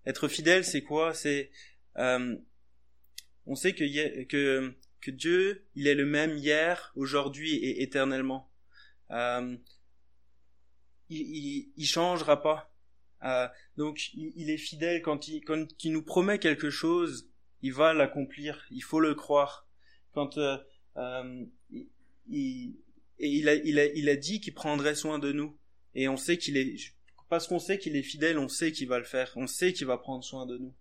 Être 0.06 0.30
fidèle, 0.30 0.64
c'est 0.64 0.84
quoi? 0.84 1.14
C'est 1.14 1.52
euh, 1.98 2.38
on 3.46 3.56
sait 3.56 3.74
que, 3.74 5.10
Dieu, 5.10 5.66
il 5.76 5.88
est 5.88 5.96
le 5.96 6.06
même 6.06 6.38
hier, 6.38 6.94
aujourd'hui 6.96 7.56
et 7.56 7.84
éternellement. 7.84 8.50
Euh, 9.12 9.58
il, 11.10 11.22
il, 11.22 11.72
il 11.78 11.86
changera 11.86 12.42
pas. 12.42 12.72
Euh, 13.24 13.48
donc 13.78 14.14
il, 14.14 14.50
est 14.50 14.58
fidèle 14.58 15.02
quand 15.02 15.28
il, 15.28 15.42
quand 15.42 15.66
il 15.84 15.92
nous 15.94 16.04
promet 16.04 16.38
quelque 16.38 16.70
chose, 16.70 17.30
il 17.62 17.74
va 17.74 17.94
l'accomplir. 17.94 18.66
Il 18.72 18.84
faut 18.84 19.00
le 19.00 19.16
croire. 19.16 19.68
Quand 20.14 20.38
euh, 20.38 20.58
euh, 20.98 21.46
il, 22.28 22.76
il 23.20 23.50
a, 23.50 23.56
il 23.56 23.80
a, 23.80 23.86
il 23.86 24.10
a 24.10 24.16
dit 24.16 24.40
qu'il 24.40 24.54
prendrait 24.54 24.96
soin 24.96 25.20
de 25.20 25.32
nous. 25.32 25.58
Et 25.96 26.08
on 26.08 26.18
sait 26.18 26.38
qu'il 26.38 26.58
est, 26.58 26.76
parce 27.30 27.48
qu'on 27.48 27.60
sait 27.60 27.80
qu'il 27.80 27.96
est 27.96 28.04
fidèle, 28.04 28.38
on 28.38 28.48
sait 28.48 28.72
qu'il 28.72 28.88
va 28.88 29.00
le 29.00 29.06
faire. 29.06 29.32
On 29.36 29.48
sait 29.48 29.74
qu'il 29.74 29.88
va 29.88 29.98
prendre 29.98 30.24
soin 30.24 30.46
de 30.46 30.58
nous. 30.58 30.74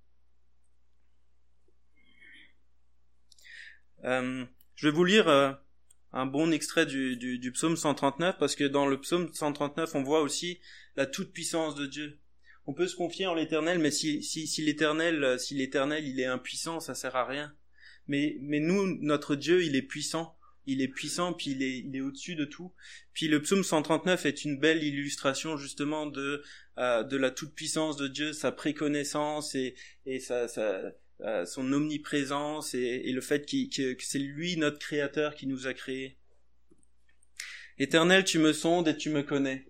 Euh, 4.05 4.45
je 4.75 4.89
vais 4.89 4.95
vous 4.95 5.05
lire 5.05 5.29
euh, 5.29 5.53
un 6.15 6.27
bon 6.27 6.53
extrait 6.53 6.87
du, 6.87 7.17
du, 7.17 7.39
du, 7.39 7.53
psaume 7.53 7.77
139 7.77 8.37
parce 8.39 8.55
que 8.55 8.65
dans 8.65 8.87
le 8.87 9.01
psaume 9.01 9.29
139 9.33 9.95
on 9.95 10.03
voit 10.03 10.23
aussi 10.23 10.61
la 10.97 11.07
toute 11.07 11.33
puissance 11.33 11.75
de 11.75 11.87
Dieu 11.87 12.19
on 12.67 12.73
peut 12.73 12.87
se 12.87 12.97
confier 12.97 13.27
en 13.27 13.35
l'éternel, 13.35 13.79
mais 13.79 13.91
si, 13.91 14.23
si, 14.23 14.47
si 14.47 14.63
l'éternel, 14.63 15.23
euh, 15.23 15.39
si 15.39 15.55
l'éternel, 15.55 16.07
il 16.07 16.19
est 16.21 16.27
impuissant, 16.27 16.81
ça 16.81 16.95
sert 16.95 17.17
à 17.17 17.27
rien. 17.27 17.55
Mais, 18.07 18.37
mais 18.41 18.61
nous, 18.61 18.99
notre 19.01 19.37
Dieu, 19.37 19.63
il 19.65 19.77
est 19.77 19.83
puissant. 19.83 20.37
Il 20.67 20.81
est 20.81 20.89
puissant, 20.89 21.35
puis 21.35 21.51
il 21.51 21.63
est, 21.63 21.79
il 21.81 21.95
est 21.95 22.01
au-dessus 22.01 22.37
de 22.37 22.47
tout. 22.47 22.73
Puis 23.13 23.29
le 23.29 23.43
psaume 23.43 23.63
139 23.63 24.25
est 24.25 24.45
une 24.45 24.59
belle 24.59 24.83
illustration 24.83 25.59
justement 25.59 26.07
de, 26.07 26.43
euh, 26.79 27.03
de 27.03 27.19
la 27.19 27.31
toute-puissance 27.31 27.99
de 27.99 28.09
Dieu, 28.09 28.33
sa 28.33 28.51
préconnaissance 28.51 29.55
et, 29.55 29.75
et 30.07 30.21
sa, 30.21 30.49
sa 30.49 30.81
euh, 31.21 31.45
son 31.47 31.73
omniprésence 31.73 32.75
et, 32.75 33.11
le 33.13 33.21
fait 33.21 33.47
que, 33.47 33.93
que 33.93 34.05
c'est 34.05 34.19
lui, 34.19 34.57
notre 34.57 34.79
Créateur, 34.79 35.35
qui 35.35 35.47
nous 35.47 35.67
a 35.67 35.75
créés. 35.75 36.19
Éternel, 37.79 38.25
tu 38.25 38.39
me 38.39 38.53
sondes 38.53 38.89
et 38.89 38.97
tu 38.97 39.11
me 39.11 39.23
connais. 39.23 39.67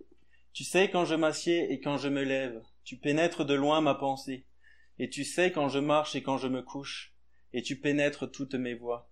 Tu 0.53 0.65
sais 0.65 0.91
quand 0.91 1.05
je 1.05 1.15
m'assieds 1.15 1.73
et 1.73 1.81
quand 1.81 1.99
je 1.99 2.09
me 2.09 2.23
lève. 2.23 2.63
Tu 2.85 2.97
pénètres 2.97 3.45
de 3.45 3.55
loin 3.55 3.81
ma 3.81 3.95
pensée, 3.95 4.45
et 4.99 5.09
tu 5.09 5.25
sais 5.25 5.51
quand 5.51 5.69
je 5.69 5.79
marche 5.79 6.15
et 6.15 6.23
quand 6.23 6.37
je 6.37 6.49
me 6.49 6.63
couche, 6.63 7.15
et 7.55 7.63
tu 7.63 7.77
pénètres 7.77 8.27
toutes 8.27 8.55
mes 8.55 8.75
voies. 8.75 9.11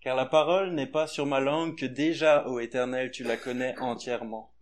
Car 0.00 0.16
la 0.16 0.26
parole 0.26 0.74
n'est 0.74 0.86
pas 0.86 1.06
sur 1.06 1.24
ma 1.24 1.40
langue 1.40 1.78
que 1.78 1.86
déjà, 1.86 2.48
ô 2.48 2.58
Éternel, 2.58 3.10
tu 3.10 3.22
la 3.22 3.36
connais 3.36 3.78
entièrement. 3.78 4.52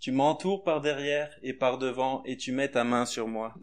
Tu 0.00 0.10
m'entoures 0.10 0.64
par 0.64 0.80
derrière 0.80 1.38
et 1.42 1.52
par 1.52 1.78
devant, 1.78 2.22
et 2.24 2.36
tu 2.36 2.52
mets 2.52 2.70
ta 2.70 2.82
main 2.82 3.06
sur 3.06 3.28
moi. 3.28 3.54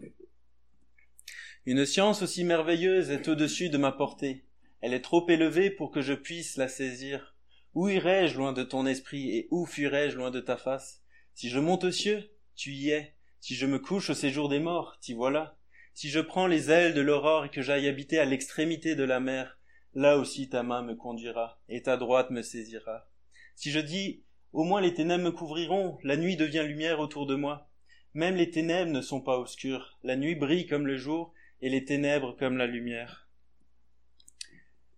Une 1.66 1.86
science 1.86 2.22
aussi 2.22 2.46
merveilleuse 2.46 3.10
est 3.12 3.28
au-dessus 3.28 3.70
de 3.70 3.78
ma 3.78 3.92
portée. 3.92 4.46
Elle 4.82 4.94
est 4.94 5.02
trop 5.02 5.28
élevée 5.30 5.70
pour 5.70 5.92
que 5.92 6.02
je 6.02 6.14
puisse 6.14 6.56
la 6.56 6.70
saisir. 6.70 7.36
Où 7.76 7.90
irai-je 7.90 8.38
loin 8.38 8.54
de 8.54 8.64
ton 8.64 8.86
esprit 8.86 9.30
et 9.36 9.48
où 9.52 9.66
fuirai-je 9.66 10.18
loin 10.18 10.32
de 10.32 10.40
ta 10.40 10.56
face? 10.56 11.04
Si 11.34 11.50
je 11.50 11.60
monte 11.60 11.84
aux 11.84 11.92
cieux, 11.92 12.30
tu 12.56 12.72
y 12.72 12.92
es. 12.92 13.14
Si 13.42 13.56
je 13.56 13.66
me 13.66 13.78
couche 13.78 14.10
au 14.10 14.14
séjour 14.14 14.48
des 14.48 14.60
morts, 14.60 14.98
t'y 15.02 15.14
voilà. 15.14 15.58
Si 15.94 16.10
je 16.10 16.22
prends 16.22 16.48
les 16.48 16.72
ailes 16.72 16.94
de 16.94 17.02
l'aurore 17.02 17.46
et 17.46 17.50
que 17.50 17.62
j'aille 17.62 17.90
habiter 17.90 18.20
à 18.20 18.26
l'extrémité 18.26 18.96
de 18.96 19.04
la 19.04 19.20
mer, 19.20 19.60
là 19.94 20.18
aussi 20.18 20.50
ta 20.50 20.64
main 20.64 20.82
me 20.82 20.96
conduira, 20.96 21.62
et 21.68 21.84
ta 21.84 21.98
droite 21.98 22.32
me 22.32 22.42
saisira. 22.42 23.10
Si 23.56 23.70
je 23.70 23.80
dis, 23.80 24.24
au 24.54 24.64
moins 24.64 24.80
les 24.80 24.94
ténèbres 24.94 25.26
me 25.26 25.32
couvriront, 25.32 25.98
la 26.04 26.16
nuit 26.16 26.38
devient 26.38 26.64
lumière 26.66 27.02
autour 27.02 27.26
de 27.26 27.36
moi. 27.36 27.70
Même 28.14 28.36
les 28.36 28.50
ténèbres 28.50 28.92
ne 28.92 29.02
sont 29.02 29.22
pas 29.22 29.38
obscures, 29.38 30.00
la 30.04 30.16
nuit 30.16 30.36
brille 30.36 30.66
comme 30.66 30.88
le 30.88 30.98
jour, 30.98 31.34
et 31.62 31.70
les 31.70 31.86
ténèbres 31.86 32.36
comme 32.38 32.58
la 32.58 32.68
lumière. 32.68 33.30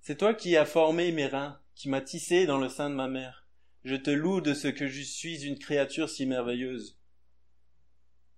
C'est 0.02 0.18
toi 0.18 0.34
qui 0.34 0.58
as 0.58 0.66
formé 0.66 1.12
mes 1.12 1.28
reins, 1.28 1.60
qui 1.76 1.90
m'as 1.90 2.02
tissé 2.02 2.46
dans 2.46 2.58
le 2.58 2.70
sein 2.70 2.90
de 2.90 2.96
ma 2.96 3.08
mère. 3.08 3.48
Je 3.84 3.96
te 3.96 4.10
loue 4.10 4.42
de 4.42 4.54
ce 4.54 4.68
que 4.68 4.88
je 4.88 5.02
suis 5.02 5.44
une 5.46 5.58
créature 5.58 6.10
si 6.10 6.26
merveilleuse. 6.26 7.00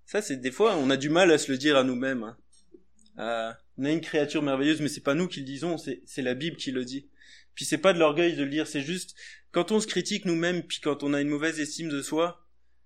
Ça, 0.06 0.22
c'est 0.22 0.38
des 0.38 0.51
fois, 0.51 0.75
on 0.77 0.89
a 0.89 0.98
du 0.98 1.10
mal 1.10 1.32
à 1.32 1.38
se 1.38 1.51
le 1.51 1.58
dire 1.58 1.77
à 1.77 1.84
nous-mêmes. 1.84 2.24
Hein. 2.24 2.38
Euh, 3.20 3.53
on 3.77 3.86
a 3.86 3.92
une 3.92 4.01
créature 4.01 4.42
merveilleuse, 4.42 4.82
mais 4.82 4.89
c'est 4.89 5.01
pas 5.01 5.15
nous 5.15 5.27
qui 5.27 5.39
le 5.39 5.46
disons, 5.46 5.77
c'est 5.77 6.22
la 6.22 6.34
Bible 6.34 6.58
qui 6.58 6.72
le 6.72 6.86
dit. 6.86 7.10
Puis 7.56 7.65
c'est 7.65 7.77
pas 7.77 7.94
de 7.94 8.00
l'orgueil 8.00 8.36
de 8.36 8.44
le 8.44 8.50
dire, 8.50 8.68
c'est 8.68 8.82
juste 8.82 9.15
quand 9.51 9.72
on 9.72 9.80
se 9.80 9.88
critique 9.88 10.25
nous-mêmes, 10.25 10.63
puis 10.63 10.80
quand 10.82 11.03
on 11.03 11.13
a 11.13 11.22
une 11.22 11.30
mauvaise 11.30 11.60
estime 11.60 11.89
de 11.89 12.01
soi, 12.01 12.43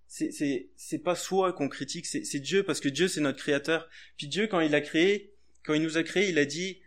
c'est 0.07 0.69
c'est 0.75 0.99
pas 0.99 1.15
soi 1.15 1.53
qu'on 1.53 1.69
critique, 1.69 2.05
c'est 2.05 2.39
Dieu 2.39 2.63
parce 2.63 2.79
que 2.79 2.89
Dieu 2.89 3.07
c'est 3.07 3.21
notre 3.21 3.39
créateur. 3.39 3.89
Puis 4.17 4.27
Dieu 4.27 4.47
quand 4.47 4.61
il 4.61 4.73
a 4.73 4.81
créé, 4.81 5.33
quand 5.63 5.73
il 5.73 5.81
nous 5.81 5.97
a 5.97 6.03
créé, 6.03 6.29
il 6.29 6.39
a 6.39 6.45
dit 6.45 6.81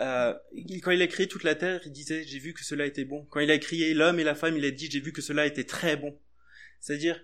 euh, 0.00 0.34
quand 0.82 0.92
il 0.92 1.02
a 1.02 1.06
créé 1.06 1.26
toute 1.26 1.44
la 1.44 1.54
terre, 1.54 1.80
il 1.84 1.92
disait 1.92 2.24
j'ai 2.24 2.38
vu 2.38 2.54
que 2.54 2.64
cela 2.64 2.86
était 2.86 3.04
bon. 3.04 3.26
Quand 3.30 3.40
il 3.40 3.50
a 3.50 3.58
créé 3.58 3.92
l'homme 3.94 4.20
et 4.20 4.24
la 4.24 4.34
femme, 4.34 4.56
il 4.56 4.64
a 4.64 4.70
dit 4.70 4.88
j'ai 4.90 5.00
vu 5.00 5.12
que 5.12 5.22
cela 5.22 5.46
était 5.46 5.64
très 5.64 5.96
bon. 5.96 6.18
C'est-à-dire 6.80 7.20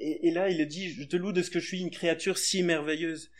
et, 0.00 0.30
là, 0.30 0.48
il 0.48 0.64
dit, 0.66 0.90
je 0.90 1.04
te 1.04 1.16
loue 1.16 1.32
de 1.32 1.42
ce 1.42 1.50
que 1.50 1.58
je 1.58 1.66
suis 1.66 1.80
une 1.80 1.90
créature 1.90 2.38
si 2.38 2.62
merveilleuse. 2.62 3.30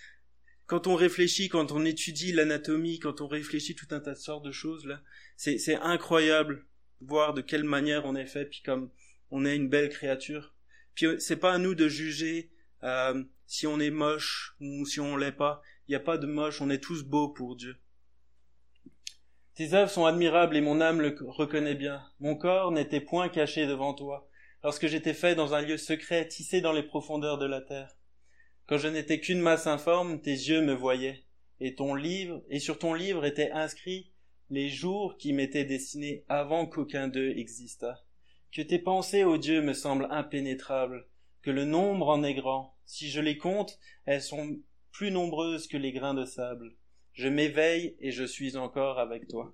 Quand 0.67 0.87
on 0.87 0.97
réfléchit, 0.97 1.49
quand 1.49 1.73
on 1.73 1.85
étudie 1.85 2.33
l'anatomie, 2.33 2.99
quand 2.99 3.21
on 3.21 3.29
réfléchit 3.29 3.75
tout 3.75 3.87
un 3.93 4.00
tas 4.00 4.12
de 4.12 4.19
sortes 4.19 4.45
de 4.45 4.50
choses, 4.50 4.85
là, 4.85 5.03
c'est, 5.37 5.59
c'est 5.59 5.77
incroyable 5.77 6.67
voir 7.00 7.33
de 7.33 7.43
quelle 7.43 7.65
manière 7.65 8.05
on 8.07 8.17
est 8.17 8.27
fait, 8.27 8.45
puis 8.45 8.61
comme 8.65 8.91
on 9.31 9.45
est 9.45 9.55
une 9.55 9.69
belle 9.69 9.88
créature. 9.88 10.55
Puis 10.99 11.07
euh, 11.07 11.17
c'est 11.21 11.37
pas 11.37 11.52
à 11.52 11.59
nous 11.59 11.76
de 11.76 11.87
juger 11.87 12.50
euh, 12.83 13.23
si 13.47 13.69
on 13.69 13.78
est 13.78 13.93
moche 13.93 14.57
ou 14.61 14.85
si 14.85 14.99
on 14.99 15.17
l'est 15.17 15.31
pas. 15.31 15.62
Il 15.87 15.93
n'y 15.93 15.95
a 15.95 16.00
pas 16.00 16.19
de 16.19 16.26
moche, 16.26 16.61
on 16.61 16.71
est 16.71 16.83
tous 16.83 17.05
beaux 17.05 17.28
pour 17.28 17.55
Dieu. 17.55 17.76
Tes 19.55 19.75
œuvres 19.75 19.93
sont 19.93 20.07
admirables 20.07 20.57
et 20.57 20.61
mon 20.61 20.81
âme 20.81 21.00
le 21.00 21.17
reconnaît 21.28 21.76
bien. 21.76 22.02
Mon 22.19 22.35
corps 22.35 22.73
n'était 22.73 23.00
point 23.00 23.28
caché 23.28 23.69
devant 23.69 23.95
toi 23.95 24.28
lorsque 24.64 24.88
j'étais 24.88 25.14
fait 25.14 25.37
dans 25.37 25.55
un 25.55 25.61
lieu 25.61 25.76
secret 25.76 26.26
tissé 26.26 26.61
dans 26.61 26.73
les 26.73 26.83
profondeurs 26.83 27.38
de 27.38 27.47
la 27.47 27.61
terre. 27.61 27.97
Quand 28.67 28.78
je 28.78 28.88
n'étais 28.88 29.21
qu'une 29.21 29.40
masse 29.40 29.69
informe, 29.69 30.21
tes 30.21 30.33
yeux 30.33 30.62
me 30.62 30.75
voyaient, 30.75 31.23
et 31.61 31.76
ton 31.76 31.95
livre, 31.95 32.43
et 32.50 32.59
sur 32.59 32.76
ton 32.76 32.93
livre 32.93 33.25
étaient 33.25 33.52
inscrits 33.52 34.11
les 34.50 34.69
jours 34.69 35.17
qui 35.17 35.33
m'étaient 35.33 35.64
destinés 35.64 36.25
avant 36.28 36.67
qu'aucun 36.67 37.07
d'eux 37.07 37.35
existât. 37.37 38.05
Que 38.52 38.62
tes 38.62 38.78
pensées, 38.78 39.25
ô 39.25 39.37
Dieu, 39.37 39.61
me 39.62 39.75
semblent 39.75 40.09
impénétrables, 40.11 41.07
que 41.43 41.50
le 41.50 41.64
nombre 41.64 42.09
en 42.09 42.23
est 42.23 42.35
grand. 42.35 42.76
Si 42.87 43.11
je 43.11 43.21
les 43.21 43.37
compte, 43.37 43.78
elles 44.07 44.23
sont 44.23 44.59
plus 44.90 45.11
nombreuses 45.11 45.69
que 45.69 45.76
les 45.76 45.93
grains 45.93 46.14
de 46.14 46.25
sable. 46.25 46.75
Je 47.12 47.28
m'éveille 47.28 47.97
et 48.00 48.11
je 48.11 48.25
suis 48.25 48.57
encore 48.57 48.99
avec 48.99 49.28
toi. 49.28 49.52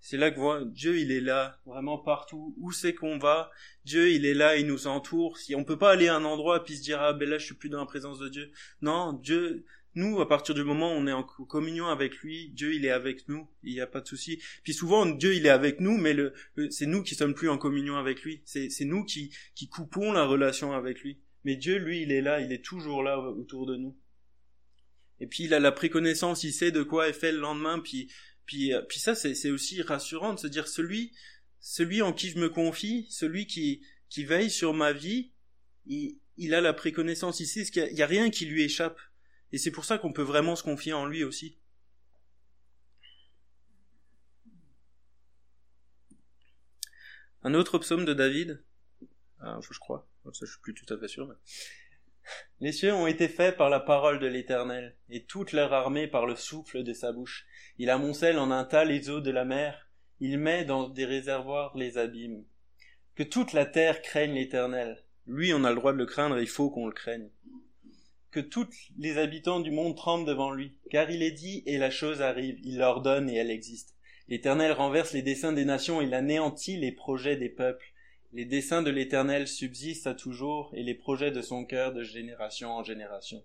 C'est 0.00 0.16
là 0.16 0.30
que 0.30 0.64
Dieu, 0.64 0.98
il 0.98 1.12
est 1.12 1.20
là, 1.20 1.60
vraiment 1.66 1.98
partout. 1.98 2.54
Où 2.58 2.72
c'est 2.72 2.94
qu'on 2.94 3.18
va? 3.18 3.50
Dieu, 3.84 4.10
il 4.10 4.24
est 4.24 4.34
là, 4.34 4.56
il 4.56 4.66
nous 4.66 4.86
entoure. 4.86 5.36
Si 5.36 5.54
on 5.54 5.62
peut 5.62 5.78
pas 5.78 5.92
aller 5.92 6.08
à 6.08 6.16
un 6.16 6.24
endroit 6.24 6.64
puis 6.64 6.76
se 6.76 6.82
dire 6.82 7.00
ah 7.00 7.12
ben 7.12 7.28
là 7.28 7.38
je 7.38 7.44
suis 7.44 7.54
plus 7.54 7.68
dans 7.68 7.80
la 7.80 7.86
présence 7.86 8.18
de 8.18 8.28
Dieu. 8.28 8.50
Non, 8.80 9.12
Dieu, 9.12 9.66
nous 9.94 10.20
à 10.20 10.28
partir 10.28 10.54
du 10.54 10.62
moment 10.62 10.92
où 10.92 10.96
on 10.96 11.06
est 11.06 11.12
en 11.12 11.22
communion 11.22 11.86
avec 11.86 12.16
lui, 12.18 12.50
Dieu 12.50 12.74
il 12.74 12.84
est 12.84 12.90
avec 12.90 13.28
nous. 13.28 13.48
Il 13.62 13.74
n'y 13.74 13.80
a 13.80 13.86
pas 13.86 14.00
de 14.00 14.06
souci. 14.06 14.40
Puis 14.62 14.74
souvent 14.74 15.06
Dieu 15.06 15.34
il 15.34 15.46
est 15.46 15.50
avec 15.50 15.80
nous, 15.80 15.96
mais 15.96 16.14
le, 16.14 16.32
c'est 16.70 16.86
nous 16.86 17.02
qui 17.02 17.14
sommes 17.14 17.34
plus 17.34 17.48
en 17.48 17.58
communion 17.58 17.96
avec 17.96 18.22
lui. 18.22 18.42
C'est 18.44 18.84
nous 18.84 19.04
qui 19.04 19.34
qui 19.54 19.68
coupons 19.68 20.12
la 20.12 20.24
relation 20.24 20.72
avec 20.72 21.00
lui. 21.00 21.18
mais 21.44 21.56
Dieu, 21.56 21.78
lui, 21.78 22.02
il 22.02 22.12
est 22.12 22.20
là, 22.20 22.40
il 22.40 22.52
est 22.52 22.64
toujours 22.64 23.02
là 23.02 23.18
autour 23.18 23.66
de 23.66 23.76
nous. 23.76 23.96
Et 25.20 25.26
puis 25.26 25.44
il 25.44 25.54
a 25.54 25.60
la 25.60 25.72
préconnaissance, 25.72 26.44
il 26.44 26.52
sait 26.52 26.70
de 26.70 26.82
quoi 26.82 27.08
est 27.08 27.12
fait 27.12 27.32
le 27.32 27.40
lendemain, 27.40 27.78
puis 27.80 28.10
puis 28.46 28.72
euh, 28.72 28.82
puis 28.82 28.98
ça 28.98 29.14
c'est 29.14 29.50
aussi 29.50 29.82
rassurant 29.82 30.34
de 30.34 30.38
se 30.38 30.46
dire 30.46 30.66
celui 30.66 31.12
celui 31.60 32.00
en 32.00 32.12
qui 32.12 32.30
je 32.30 32.38
me 32.38 32.48
confie, 32.48 33.06
celui 33.10 33.46
qui 33.46 33.82
qui 34.08 34.24
veille 34.24 34.50
sur 34.50 34.72
ma 34.74 34.92
vie, 34.92 35.32
il, 35.86 36.18
il 36.36 36.54
a 36.54 36.60
la 36.60 36.72
préconnaissance, 36.72 37.40
il 37.40 37.46
sait 37.46 37.64
qu'il 37.64 37.92
n'y 37.92 38.02
a, 38.02 38.04
a 38.04 38.08
rien 38.08 38.30
qui 38.30 38.46
lui 38.46 38.62
échappe. 38.62 38.98
Et 39.52 39.58
c'est 39.58 39.70
pour 39.70 39.84
ça 39.84 39.98
qu'on 39.98 40.12
peut 40.12 40.22
vraiment 40.22 40.56
se 40.56 40.62
confier 40.62 40.92
en 40.92 41.06
lui 41.06 41.24
aussi. 41.24 41.58
Un 47.42 47.54
autre 47.54 47.78
psaume 47.78 48.04
de 48.04 48.12
David, 48.12 48.62
ah, 49.40 49.58
je 49.62 49.78
crois, 49.78 50.06
ça 50.24 50.44
je 50.44 50.50
suis 50.50 50.60
plus 50.60 50.74
tout 50.74 50.92
à 50.92 50.98
fait 50.98 51.08
sûr. 51.08 51.26
Les 52.60 52.72
cieux 52.72 52.92
ont 52.92 53.06
été 53.06 53.28
faits 53.28 53.56
par 53.56 53.70
la 53.70 53.80
parole 53.80 54.18
de 54.18 54.26
l'Éternel, 54.26 54.94
et 55.08 55.24
toute 55.24 55.52
leur 55.52 55.72
armée 55.72 56.06
par 56.06 56.26
le 56.26 56.36
souffle 56.36 56.82
de 56.82 56.92
sa 56.92 57.12
bouche. 57.12 57.46
Il 57.78 57.88
amoncelle 57.88 58.38
en 58.38 58.50
un 58.50 58.64
tas 58.64 58.84
les 58.84 59.08
eaux 59.08 59.22
de 59.22 59.30
la 59.30 59.46
mer, 59.46 59.90
il 60.20 60.38
met 60.38 60.66
dans 60.66 60.90
des 60.90 61.06
réservoirs 61.06 61.74
les 61.76 61.96
abîmes. 61.96 62.44
Que 63.14 63.22
toute 63.22 63.54
la 63.54 63.64
terre 63.64 64.02
craigne 64.02 64.34
l'Éternel. 64.34 65.02
Lui, 65.26 65.54
on 65.54 65.64
a 65.64 65.70
le 65.70 65.76
droit 65.76 65.92
de 65.92 65.98
le 65.98 66.06
craindre, 66.06 66.38
il 66.38 66.48
faut 66.48 66.70
qu'on 66.70 66.86
le 66.86 66.92
craigne. 66.92 67.30
Que 68.30 68.40
tous 68.40 68.68
les 68.96 69.18
habitants 69.18 69.60
du 69.60 69.70
monde 69.70 69.96
tremblent 69.96 70.26
devant 70.26 70.52
lui, 70.52 70.76
car 70.90 71.10
il 71.10 71.22
est 71.22 71.32
dit 71.32 71.62
et 71.66 71.78
la 71.78 71.90
chose 71.90 72.22
arrive, 72.22 72.58
il 72.62 72.78
l'ordonne 72.78 73.28
et 73.28 73.36
elle 73.36 73.50
existe. 73.50 73.96
L'Éternel 74.28 74.70
renverse 74.70 75.12
les 75.12 75.22
desseins 75.22 75.52
des 75.52 75.64
nations, 75.64 76.00
il 76.00 76.14
anéantit 76.14 76.76
les 76.76 76.92
projets 76.92 77.36
des 77.36 77.48
peuples. 77.48 77.92
Les 78.32 78.44
desseins 78.44 78.82
de 78.82 78.90
l'Éternel 78.90 79.48
subsistent 79.48 80.06
à 80.06 80.14
toujours, 80.14 80.70
et 80.74 80.84
les 80.84 80.94
projets 80.94 81.32
de 81.32 81.42
son 81.42 81.64
cœur 81.64 81.92
de 81.92 82.04
génération 82.04 82.70
en 82.70 82.84
génération. 82.84 83.42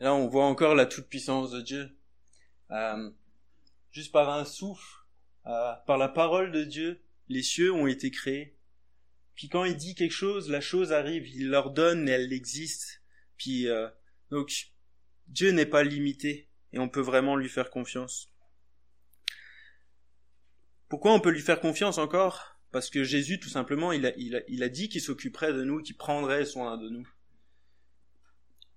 Là, 0.00 0.14
on 0.14 0.26
voit 0.28 0.46
encore 0.46 0.74
la 0.74 0.86
toute-puissance 0.86 1.50
de 1.50 1.60
Dieu. 1.60 1.90
Euh, 2.70 3.10
juste 3.92 4.12
par 4.12 4.30
un 4.30 4.46
souffle, 4.46 5.04
euh, 5.46 5.74
par 5.86 5.98
la 5.98 6.08
parole 6.08 6.50
de 6.50 6.64
Dieu, 6.64 7.02
les 7.28 7.42
cieux 7.42 7.72
ont 7.72 7.86
été 7.86 8.10
créés. 8.10 8.56
Puis 9.34 9.50
quand 9.50 9.64
il 9.64 9.76
dit 9.76 9.94
quelque 9.94 10.12
chose, 10.12 10.48
la 10.48 10.62
chose 10.62 10.92
arrive, 10.92 11.28
il 11.28 11.48
l'ordonne 11.48 12.08
et 12.08 12.12
elle 12.12 12.32
existe. 12.32 13.02
Puis 13.38 13.68
euh, 13.68 13.88
donc 14.30 14.70
Dieu 15.28 15.50
n'est 15.50 15.66
pas 15.66 15.82
limité 15.82 16.48
et 16.72 16.78
on 16.78 16.88
peut 16.88 17.00
vraiment 17.00 17.36
lui 17.36 17.48
faire 17.48 17.70
confiance. 17.70 18.30
Pourquoi 20.88 21.12
on 21.12 21.20
peut 21.20 21.30
lui 21.30 21.40
faire 21.40 21.60
confiance 21.60 21.98
encore? 21.98 22.56
Parce 22.70 22.90
que 22.90 23.04
Jésus, 23.04 23.40
tout 23.40 23.48
simplement, 23.48 23.92
il 23.92 24.06
a, 24.06 24.68
dit 24.68 24.88
qu'il 24.88 25.00
s'occuperait 25.00 25.52
de 25.52 25.64
nous, 25.64 25.82
qu'il 25.82 25.96
prendrait 25.96 26.44
soin 26.44 26.76
de 26.76 26.88
nous. 26.88 27.08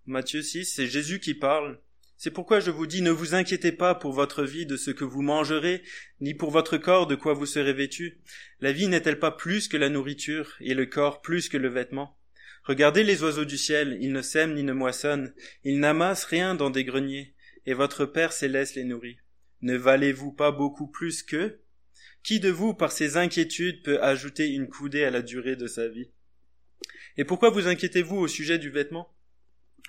Matthieu 0.06 0.42
6, 0.42 0.66
c'est 0.66 0.88
Jésus 0.88 1.20
qui 1.20 1.34
parle. 1.34 1.80
C'est 2.18 2.32
pourquoi 2.32 2.60
je 2.60 2.72
vous 2.72 2.88
dis, 2.88 3.02
ne 3.02 3.12
vous 3.12 3.36
inquiétez 3.36 3.72
pas 3.72 3.96
pour 3.96 4.12
votre 4.12 4.44
vie 4.44 4.66
de 4.66 4.76
ce 4.76 4.92
que 4.92 5.06
vous 5.06 5.22
mangerez, 5.22 5.84
ni 6.20 6.34
pour 6.34 6.52
votre 6.52 6.78
corps 6.78 7.08
de 7.08 7.16
quoi 7.16 7.34
vous 7.34 7.46
serez 7.46 7.74
vêtu. 7.74 8.22
La 8.60 8.72
vie 8.72 8.88
n'est-elle 8.88 9.20
pas 9.20 9.32
plus 9.32 9.68
que 9.68 9.78
la 9.78 9.90
nourriture, 9.90 10.56
et 10.60 10.74
le 10.74 10.86
corps 10.86 11.22
plus 11.22 11.48
que 11.48 11.58
le 11.58 11.70
vêtement? 11.70 12.19
Regardez 12.64 13.04
les 13.04 13.24
oiseaux 13.24 13.46
du 13.46 13.58
ciel, 13.58 13.98
ils 14.02 14.12
ne 14.12 14.22
sèment 14.22 14.54
ni 14.54 14.64
ne 14.64 14.74
moissonnent, 14.74 15.34
ils 15.64 15.80
n'amassent 15.80 16.26
rien 16.26 16.56
dans 16.56 16.70
des 16.70 16.84
greniers, 16.84 17.34
et 17.66 17.74
votre 17.74 18.06
Père 18.06 18.32
céleste 18.32 18.76
les 18.76 18.84
nourrit. 18.84 19.18
Ne 19.62 19.76
valez-vous 19.76 20.32
pas 20.32 20.52
beaucoup 20.52 20.88
plus 20.88 21.24
qu'eux? 21.24 21.62
Qui 22.24 22.40
de 22.40 22.50
vous, 22.50 22.74
par 22.74 22.92
ses 22.92 23.18
inquiétudes, 23.18 23.84
peut 23.84 24.02
ajouter 24.02 24.48
une 24.48 24.68
coudée 24.68 25.04
à 25.04 25.10
la 25.10 25.22
durée 25.22 25.56
de 25.56 25.68
sa 25.68 25.88
vie? 25.88 26.12
Et 27.18 27.26
pourquoi 27.26 27.50
vous 27.50 27.68
inquiétez-vous 27.68 28.18
au 28.18 28.28
sujet 28.28 28.60
du 28.60 28.70
vêtement? 28.70 29.14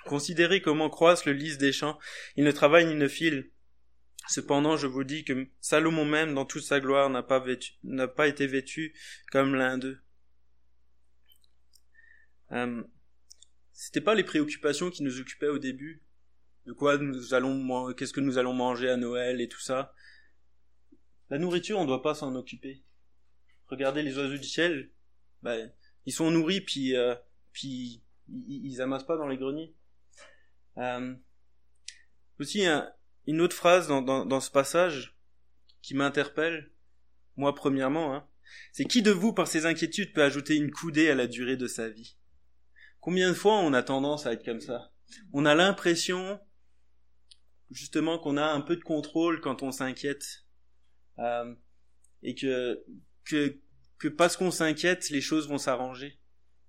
Considérez 0.06 0.62
comment 0.62 0.88
croissent 0.88 1.26
le 1.26 1.32
lys 1.32 1.58
des 1.58 1.72
champs, 1.72 1.98
il 2.36 2.44
ne 2.44 2.50
travaille 2.50 2.86
ni 2.86 2.94
ne 2.94 3.08
file. 3.08 3.50
Cependant, 4.28 4.76
je 4.76 4.86
vous 4.86 5.04
dis 5.04 5.24
que 5.24 5.46
Salomon 5.60 6.04
même, 6.04 6.34
dans 6.34 6.44
toute 6.44 6.62
sa 6.62 6.80
gloire, 6.80 7.10
n'a 7.10 7.22
pas 8.08 8.28
été 8.28 8.46
vêtu 8.46 8.94
comme 9.30 9.54
l'un 9.54 9.78
d'eux. 9.78 9.98
Euh, 12.52 12.82
c'était 13.72 14.00
pas 14.00 14.14
les 14.14 14.24
préoccupations 14.24 14.90
qui 14.90 15.02
nous 15.02 15.20
occupaient 15.20 15.48
au 15.48 15.58
début, 15.58 16.02
de 16.66 16.72
quoi 16.72 16.98
nous 16.98 17.34
allons, 17.34 17.92
qu'est-ce 17.94 18.12
que 18.12 18.20
nous 18.20 18.38
allons 18.38 18.52
manger 18.52 18.90
à 18.90 18.96
Noël 18.96 19.40
et 19.40 19.48
tout 19.48 19.60
ça. 19.60 19.94
La 21.30 21.38
nourriture, 21.38 21.78
on 21.78 21.86
doit 21.86 22.02
pas 22.02 22.14
s'en 22.14 22.34
occuper. 22.34 22.82
Regardez 23.66 24.02
les 24.02 24.18
oiseaux 24.18 24.36
du 24.36 24.44
ciel, 24.44 24.90
ben, 25.42 25.72
ils 26.06 26.12
sont 26.12 26.30
nourris 26.30 26.60
puis 26.60 26.96
euh, 26.96 27.14
ils, 27.62 28.80
amassent 28.80 29.06
pas 29.06 29.16
dans 29.16 29.28
les 29.28 29.38
greniers. 29.38 29.74
Euh, 30.76 31.14
aussi 32.38 32.66
une 33.26 33.40
autre 33.40 33.56
phrase 33.56 33.86
dans, 33.88 34.02
dans, 34.02 34.26
dans 34.26 34.40
ce 34.40 34.50
passage 34.50 35.16
qui 35.82 35.94
m'interpelle, 35.94 36.70
moi 37.36 37.54
premièrement, 37.54 38.14
hein, 38.14 38.26
c'est 38.72 38.84
qui 38.84 39.02
de 39.02 39.10
vous 39.10 39.32
par 39.32 39.46
ses 39.46 39.66
inquiétudes 39.66 40.12
peut 40.12 40.22
ajouter 40.22 40.56
une 40.56 40.70
coudée 40.70 41.10
à 41.10 41.14
la 41.14 41.26
durée 41.26 41.56
de 41.56 41.66
sa 41.66 41.88
vie? 41.88 42.16
Combien 43.00 43.30
de 43.30 43.34
fois 43.34 43.58
on 43.58 43.72
a 43.72 43.82
tendance 43.82 44.26
à 44.26 44.32
être 44.32 44.44
comme 44.44 44.60
ça? 44.60 44.92
On 45.32 45.46
a 45.46 45.54
l'impression 45.54 46.38
justement 47.70 48.18
qu'on 48.18 48.36
a 48.36 48.44
un 48.44 48.60
peu 48.60 48.76
de 48.76 48.82
contrôle 48.82 49.40
quand 49.40 49.62
on 49.62 49.72
s'inquiète 49.72 50.44
euh, 51.18 51.54
et 52.22 52.34
que, 52.34 52.84
que, 53.24 54.08
parce 54.08 54.36
qu'on 54.36 54.50
s'inquiète, 54.50 55.10
les 55.10 55.20
choses 55.20 55.48
vont 55.48 55.58
s'arranger. 55.58 56.18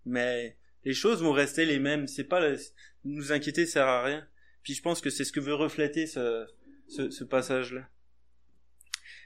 Mais 0.05 0.57
les 0.83 0.93
choses 0.93 1.21
vont 1.21 1.31
rester 1.31 1.65
les 1.65 1.79
mêmes. 1.79 2.07
C'est 2.07 2.23
pas 2.23 2.41
nous 3.03 3.31
inquiéter 3.31 3.65
sert 3.65 3.87
à 3.87 4.03
rien. 4.03 4.27
Puis 4.63 4.73
je 4.73 4.81
pense 4.81 5.01
que 5.01 5.09
c'est 5.09 5.25
ce 5.25 5.31
que 5.31 5.39
veut 5.39 5.55
refléter 5.55 6.07
ce, 6.07 6.47
ce, 6.87 7.09
ce 7.09 7.23
passage-là. 7.23 7.87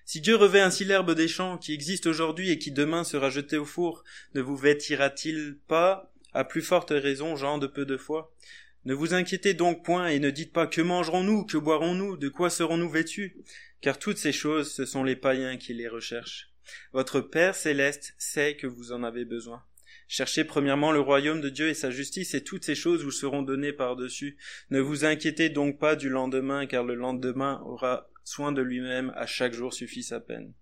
Si 0.06 0.22
Dieu 0.22 0.36
revêt 0.36 0.62
ainsi 0.62 0.86
l'herbe 0.86 1.16
des 1.16 1.28
champs 1.28 1.58
qui 1.58 1.74
existe 1.74 2.06
aujourd'hui 2.06 2.52
et 2.52 2.60
qui 2.60 2.72
demain 2.72 3.04
sera 3.04 3.30
jetée 3.30 3.58
au 3.58 3.66
four, 3.66 4.04
ne 4.36 4.42
vous 4.42 4.56
vêtira-t-il 4.56 5.58
pas 5.68 6.14
à 6.36 6.44
plus 6.44 6.62
forte 6.62 6.92
raison, 6.92 7.36
gens 7.36 7.58
de 7.58 7.68
peu 7.68 7.86
de 7.86 7.98
foi 7.98 8.36
Ne 8.86 8.94
vous 8.94 9.14
inquiétez 9.14 9.54
donc 9.54 9.84
point 9.84 10.08
et 10.08 10.20
ne 10.20 10.30
dites 10.30 10.54
pas 10.54 10.68
que 10.68 10.82
mangerons-nous, 10.82 11.46
que 11.46 11.58
boirons-nous, 11.58 12.18
de 12.18 12.30
quoi 12.30 12.50
serons-nous 12.50 12.90
vêtus 12.90 13.38
car 13.86 14.00
toutes 14.00 14.18
ces 14.18 14.32
choses, 14.32 14.74
ce 14.74 14.84
sont 14.84 15.04
les 15.04 15.16
païens 15.16 15.58
qui 15.58 15.72
les 15.76 15.88
recherchent. 15.88 16.52
Votre 16.92 17.22
Père 17.22 17.54
céleste 17.54 18.16
sait 18.18 18.56
que 18.56 18.66
vous 18.66 18.92
en 18.92 19.04
avez 19.04 19.26
besoin. 19.26 19.64
Cherchez 20.08 20.44
premièrement 20.44 20.92
le 20.92 21.00
royaume 21.00 21.40
de 21.40 21.50
Dieu 21.50 21.70
et 21.70 21.76
sa 21.76 21.92
justice, 21.92 22.34
et 22.34 22.44
toutes 22.44 22.64
ces 22.64 22.74
choses 22.74 23.04
vous 23.04 23.12
seront 23.12 23.44
données 23.44 23.74
par-dessus. 23.74 24.38
Ne 24.72 24.80
vous 24.80 25.06
inquiétez 25.06 25.50
donc 25.50 25.78
pas 25.78 25.96
du 25.96 26.10
lendemain, 26.10 26.66
car 26.66 26.84
le 26.84 26.96
lendemain 26.96 27.62
aura 27.64 28.10
soin 28.24 28.52
de 28.52 28.64
lui-même, 28.64 29.14
à 29.16 29.28
chaque 29.28 29.54
jour 29.54 29.72
suffit 29.72 30.02
sa 30.02 30.20
peine. 30.20 30.56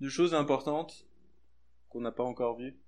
Deux 0.00 0.08
choses 0.08 0.34
importantes 0.34 1.06
qu'on 1.90 2.00
n'a 2.00 2.12
pas 2.12 2.24
encore 2.24 2.56
vues. 2.56 2.78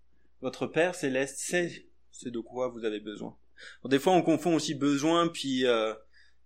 Votre 0.44 0.66
Père 0.66 0.94
céleste 0.94 1.38
sait 1.38 1.88
ce 2.10 2.28
de 2.28 2.38
quoi 2.38 2.68
vous 2.68 2.84
avez 2.84 3.00
besoin. 3.00 3.34
des 3.86 3.98
fois, 3.98 4.12
on 4.12 4.20
confond 4.20 4.54
aussi 4.54 4.74
besoin 4.74 5.28
puis 5.28 5.64
euh, 5.64 5.94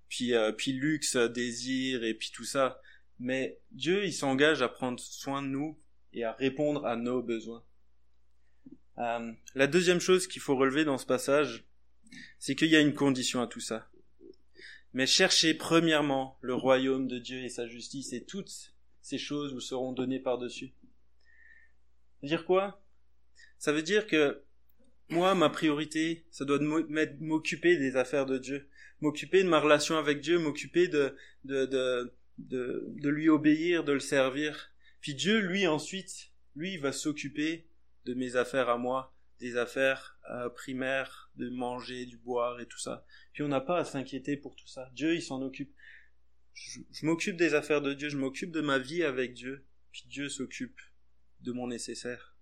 puis 0.08 0.34
euh, 0.34 0.52
puis 0.52 0.70
luxe, 0.70 1.16
désir 1.16 2.04
et 2.04 2.14
puis 2.14 2.30
tout 2.32 2.44
ça. 2.44 2.80
Mais 3.18 3.58
Dieu, 3.72 4.04
il 4.04 4.12
s'engage 4.12 4.62
à 4.62 4.68
prendre 4.68 5.00
soin 5.00 5.42
de 5.42 5.48
nous 5.48 5.76
et 6.12 6.22
à 6.22 6.30
répondre 6.34 6.86
à 6.86 6.94
nos 6.94 7.24
besoins. 7.24 7.64
Euh, 8.98 9.32
la 9.56 9.66
deuxième 9.66 9.98
chose 9.98 10.28
qu'il 10.28 10.42
faut 10.42 10.54
relever 10.54 10.84
dans 10.84 10.98
ce 10.98 11.06
passage, 11.06 11.64
c'est 12.38 12.54
qu'il 12.54 12.68
y 12.68 12.76
a 12.76 12.80
une 12.80 12.94
condition 12.94 13.42
à 13.42 13.48
tout 13.48 13.58
ça. 13.58 13.90
Mais 14.92 15.08
cherchez 15.08 15.54
premièrement 15.54 16.38
le 16.40 16.54
royaume 16.54 17.08
de 17.08 17.18
Dieu 17.18 17.42
et 17.42 17.48
sa 17.48 17.66
justice, 17.66 18.12
et 18.12 18.22
toutes 18.22 18.76
ces 19.02 19.18
choses 19.18 19.52
vous 19.54 19.60
seront 19.60 19.90
données 19.90 20.20
par-dessus. 20.20 20.72
Dire 22.22 22.44
quoi? 22.44 22.80
Ça 23.58 23.72
veut 23.72 23.82
dire 23.82 24.06
que 24.06 24.42
moi, 25.08 25.34
ma 25.34 25.48
priorité, 25.48 26.26
ça 26.30 26.44
doit 26.44 26.58
m'occuper 26.60 27.76
des 27.76 27.96
affaires 27.96 28.26
de 28.26 28.38
Dieu 28.38 28.68
m'occuper 29.00 29.42
de 29.42 29.48
ma 29.48 29.60
relation 29.60 29.96
avec 29.96 30.20
Dieu, 30.20 30.38
m'occuper 30.38 30.88
de, 30.88 31.16
de, 31.44 31.66
de, 31.66 32.12
de, 32.38 33.08
lui 33.08 33.28
obéir, 33.28 33.84
de 33.84 33.92
le 33.92 34.00
servir. 34.00 34.72
Puis 35.00 35.14
Dieu, 35.14 35.40
lui, 35.40 35.66
ensuite, 35.66 36.32
lui, 36.54 36.76
va 36.76 36.92
s'occuper 36.92 37.68
de 38.04 38.14
mes 38.14 38.36
affaires 38.36 38.68
à 38.68 38.78
moi, 38.78 39.14
des 39.38 39.56
affaires 39.56 40.18
euh, 40.30 40.48
primaires, 40.48 41.30
de 41.36 41.48
manger, 41.48 42.06
du 42.06 42.16
boire 42.16 42.60
et 42.60 42.66
tout 42.66 42.78
ça. 42.78 43.04
Puis 43.32 43.42
on 43.42 43.48
n'a 43.48 43.60
pas 43.60 43.78
à 43.78 43.84
s'inquiéter 43.84 44.36
pour 44.36 44.56
tout 44.56 44.66
ça. 44.66 44.90
Dieu, 44.94 45.14
il 45.14 45.22
s'en 45.22 45.40
occupe. 45.42 45.72
Je 46.54 47.06
m'occupe 47.06 47.36
des 47.36 47.54
affaires 47.54 47.82
de 47.82 47.94
Dieu, 47.94 48.08
je 48.08 48.16
m'occupe 48.16 48.50
de 48.50 48.60
ma 48.60 48.80
vie 48.80 49.04
avec 49.04 49.32
Dieu, 49.32 49.64
puis 49.92 50.02
Dieu 50.08 50.28
s'occupe 50.28 50.80
de 51.40 51.52
mon 51.52 51.68
nécessaire. 51.68 52.36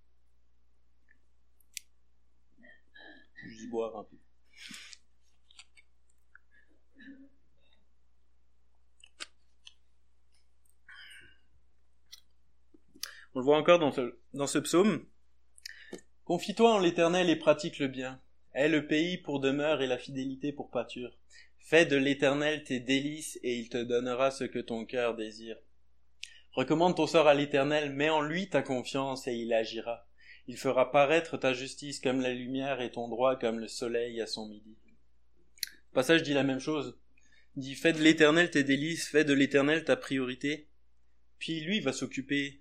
On 13.35 13.40
le 13.40 13.44
voit 13.44 13.59
encore 13.59 13.78
dans 13.78 13.92
ce, 13.92 14.18
dans 14.32 14.46
ce 14.46 14.59
psaume. 14.59 15.04
Confie-toi 16.24 16.72
en 16.72 16.78
l'Éternel 16.78 17.28
et 17.28 17.37
pratique 17.37 17.78
le 17.78 17.88
bien. 17.88 18.20
Aie 18.54 18.70
le 18.70 18.87
pays 18.87 19.18
pour 19.18 19.40
demeure 19.40 19.82
et 19.82 19.87
la 19.87 19.98
fidélité 19.98 20.52
pour 20.52 20.70
pâture. 20.70 21.18
Fais 21.59 21.85
de 21.85 21.96
l'Éternel 21.96 22.64
tes 22.64 22.80
délices 22.80 23.38
et 23.42 23.56
il 23.56 23.68
te 23.68 23.76
donnera 23.76 24.30
ce 24.30 24.44
que 24.44 24.59
ton 24.59 24.87
cœur 24.87 25.14
désire. 25.14 25.59
Recommande 26.52 26.96
ton 26.96 27.06
sort 27.06 27.28
à 27.28 27.35
l'Éternel, 27.35 27.92
mets 27.92 28.09
en 28.09 28.22
lui 28.22 28.48
ta 28.48 28.62
confiance 28.62 29.28
et 29.28 29.35
il 29.35 29.52
agira. 29.52 30.06
Il 30.48 30.56
fera 30.56 30.92
paraître 30.92 31.37
ta 31.37 31.52
justice 31.52 32.00
comme 32.00 32.20
la 32.20 32.32
lumière 32.32 32.80
et 32.80 32.92
ton 32.92 33.09
droit 33.09 33.37
comme 33.37 33.59
le 33.59 33.68
soleil 33.68 34.20
à 34.20 34.26
son 34.26 34.46
midi. 34.46 34.76
Le 35.90 35.94
passage 35.94 36.22
dit 36.22 36.35
la 36.35 36.44
même 36.44 36.61
chose. 36.61 36.96
Il 37.56 37.62
dit 37.62 37.74
fais 37.74 37.92
de 37.92 38.02
l'Éternel 38.02 38.50
tes 38.50 38.64
délices, 38.64 39.09
fais 39.09 39.24
de 39.24 39.32
l'Éternel 39.32 39.85
ta 39.85 39.96
priorité. 39.96 40.68
Puis 41.38 41.61
lui 41.61 41.80
va 41.80 41.92
s'occuper 41.92 42.61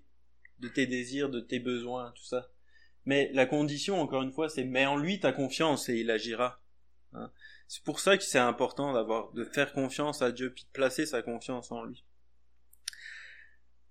de 0.58 0.68
tes 0.68 0.86
désirs, 0.86 1.30
de 1.30 1.40
tes 1.40 1.60
besoins, 1.60 2.12
tout 2.16 2.24
ça. 2.24 2.50
Mais 3.04 3.30
la 3.32 3.46
condition, 3.46 4.00
encore 4.00 4.22
une 4.22 4.32
fois, 4.32 4.48
c'est 4.48 4.64
mets 4.64 4.86
en 4.86 4.96
lui 4.96 5.20
ta 5.20 5.32
confiance 5.32 5.88
et 5.88 5.98
il 5.98 6.10
agira. 6.10 6.60
Hein. 7.12 7.30
c'est 7.68 7.84
pour 7.84 8.00
ça 8.00 8.18
que 8.18 8.24
c'est 8.24 8.38
important 8.38 8.92
d'avoir, 8.92 9.32
de 9.32 9.44
faire 9.44 9.72
confiance 9.72 10.20
à 10.22 10.32
Dieu 10.32 10.52
puis 10.52 10.64
de 10.64 10.70
placer 10.70 11.06
sa 11.06 11.22
confiance 11.22 11.70
en 11.70 11.84
lui. 11.84 12.04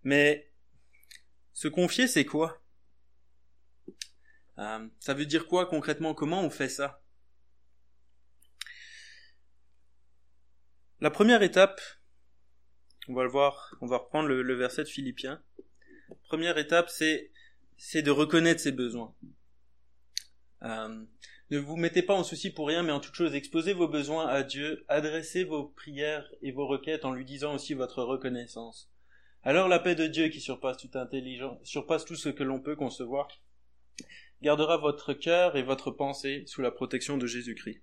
Mais 0.04 0.52
se 1.54 1.68
confier, 1.68 2.08
c'est 2.08 2.26
quoi? 2.26 2.62
Euh, 4.60 4.88
Ça 5.00 5.14
veut 5.14 5.26
dire 5.26 5.48
quoi 5.48 5.66
concrètement? 5.66 6.14
Comment 6.14 6.42
on 6.44 6.50
fait 6.50 6.70
ça? 6.70 7.02
La 11.02 11.12
première 11.12 11.44
étape, 11.44 11.82
on 13.08 13.14
va 13.14 13.24
le 13.24 13.30
voir, 13.30 13.76
on 13.82 13.86
va 13.86 13.98
reprendre 13.98 14.28
le, 14.28 14.42
le 14.42 14.56
verset 14.56 14.84
de 14.84 14.90
Philippiens. 14.90 15.44
Première 16.24 16.58
étape, 16.58 16.90
c'est 16.90 18.02
de 18.02 18.12
reconnaître 18.12 18.62
ses 18.62 18.72
besoins. 18.72 19.14
Euh, 20.64 21.06
ne 21.52 21.60
vous 21.60 21.76
mettez 21.76 22.02
pas 22.02 22.16
en 22.16 22.24
souci 22.24 22.50
pour 22.50 22.68
rien, 22.68 22.82
mais 22.82 22.92
en 22.92 23.00
toute 23.00 23.14
chose, 23.14 23.36
exposez 23.36 23.74
vos 23.74 23.88
besoins 23.88 24.28
à 24.28 24.42
Dieu, 24.42 24.84
adressez 24.88 25.44
vos 25.44 25.66
prières 25.66 26.28
et 26.42 26.52
vos 26.52 26.66
requêtes 26.66 27.06
en 27.06 27.14
lui 27.14 27.26
disant 27.26 27.54
aussi 27.54 27.76
votre 27.76 28.02
reconnaissance. 28.02 28.90
Alors 29.44 29.68
la 29.68 29.78
paix 29.78 29.94
de 29.94 30.08
Dieu 30.08 30.30
qui 30.30 30.42
surpasse 30.42 30.78
toute 30.78 30.96
intelligence, 30.96 31.60
surpasse 31.64 32.06
tout 32.06 32.16
ce 32.16 32.30
que 32.30 32.44
l'on 32.44 32.60
peut 32.60 32.76
concevoir, 32.76 33.28
gardera 34.42 34.78
votre 34.78 35.14
cœur 35.14 35.56
et 35.56 35.64
votre 35.64 35.92
pensée 35.92 36.44
sous 36.48 36.62
la 36.62 36.72
protection 36.72 37.18
de 37.18 37.28
Jésus-Christ. 37.28 37.82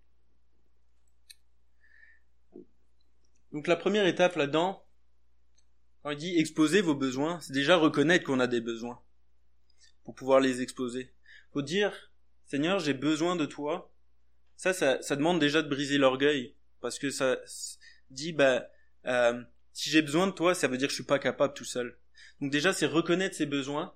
Donc 3.53 3.67
la 3.67 3.77
première 3.77 4.07
étape 4.07 4.37
là-dedans, 4.37 4.87
on 6.05 6.15
dit 6.15 6.39
exposer 6.39 6.81
vos 6.81 6.95
besoins, 6.95 7.41
c'est 7.41 7.53
déjà 7.53 7.77
reconnaître 7.77 8.25
qu'on 8.25 8.41
a 8.41 8.47
des 8.47 8.61
besoins 8.61 9.01
pour 10.05 10.15
pouvoir 10.15 10.41
les 10.41 10.63
exposer. 10.63 11.13
Faut 11.53 11.63
dire, 11.63 12.13
Seigneur, 12.47 12.81
j'ai 12.81 12.95
besoin 12.95 13.37
de 13.37 13.47
toi. 13.47 13.93
Ça, 14.57 14.73
ça, 14.73 15.01
ça 15.03 15.17
demande 15.17 15.39
déjà 15.39 15.63
de 15.63 15.69
briser 15.69 15.99
l'orgueil, 15.99 16.57
parce 16.81 16.99
que 16.99 17.11
ça 17.11 17.39
dit, 18.11 18.33
bah, 18.33 18.69
euh, 19.07 19.43
si 19.73 19.91
j'ai 19.91 20.03
besoin 20.03 20.27
de 20.27 20.33
toi, 20.33 20.55
ça 20.55 20.69
veut 20.69 20.77
dire 20.77 20.89
que 20.89 20.93
je 20.93 20.97
suis 20.97 21.05
pas 21.05 21.19
capable 21.19 21.55
tout 21.55 21.65
seul. 21.65 21.99
Donc 22.41 22.51
déjà, 22.51 22.73
c'est 22.73 22.87
reconnaître 22.87 23.37
ses 23.37 23.47
besoins. 23.47 23.95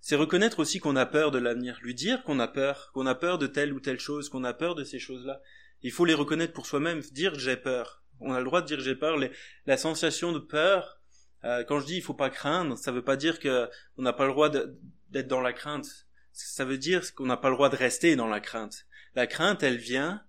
C'est 0.00 0.16
reconnaître 0.16 0.60
aussi 0.60 0.80
qu'on 0.80 0.96
a 0.96 1.06
peur 1.06 1.30
de 1.30 1.38
l'avenir. 1.38 1.78
Lui 1.82 1.94
dire 1.94 2.22
qu'on 2.22 2.38
a 2.38 2.48
peur, 2.48 2.90
qu'on 2.94 3.06
a 3.06 3.14
peur 3.14 3.38
de 3.38 3.46
telle 3.46 3.72
ou 3.72 3.80
telle 3.80 4.00
chose, 4.00 4.28
qu'on 4.28 4.44
a 4.44 4.54
peur 4.54 4.74
de 4.74 4.84
ces 4.84 4.98
choses-là. 4.98 5.40
Il 5.82 5.92
faut 5.92 6.04
les 6.04 6.14
reconnaître 6.14 6.52
pour 6.52 6.66
soi-même. 6.66 7.00
Dire 7.00 7.34
j'ai 7.38 7.56
peur. 7.56 8.02
On 8.20 8.32
a 8.32 8.38
le 8.38 8.44
droit 8.44 8.62
de 8.62 8.66
dire 8.66 8.80
j'ai 8.80 8.94
peur. 8.94 9.18
la 9.66 9.76
sensation 9.76 10.32
de 10.32 10.38
peur, 10.38 11.00
euh, 11.44 11.64
quand 11.64 11.80
je 11.80 11.86
dis 11.86 11.96
il 11.96 12.02
faut 12.02 12.14
pas 12.14 12.30
craindre, 12.30 12.76
ça 12.76 12.92
veut 12.92 13.04
pas 13.04 13.16
dire 13.16 13.38
que 13.38 13.68
on 13.96 14.02
n'a 14.02 14.12
pas 14.12 14.26
le 14.26 14.32
droit 14.32 14.50
d'être 14.50 15.28
dans 15.28 15.40
la 15.40 15.52
crainte. 15.52 16.06
Ça 16.32 16.64
veut 16.64 16.78
dire 16.78 17.14
qu'on 17.14 17.26
n'a 17.26 17.36
pas 17.36 17.48
le 17.48 17.56
droit 17.56 17.68
de 17.68 17.76
rester 17.76 18.16
dans 18.16 18.28
la 18.28 18.40
crainte. 18.40 18.86
La 19.14 19.26
crainte, 19.26 19.62
elle 19.62 19.78
vient, 19.78 20.22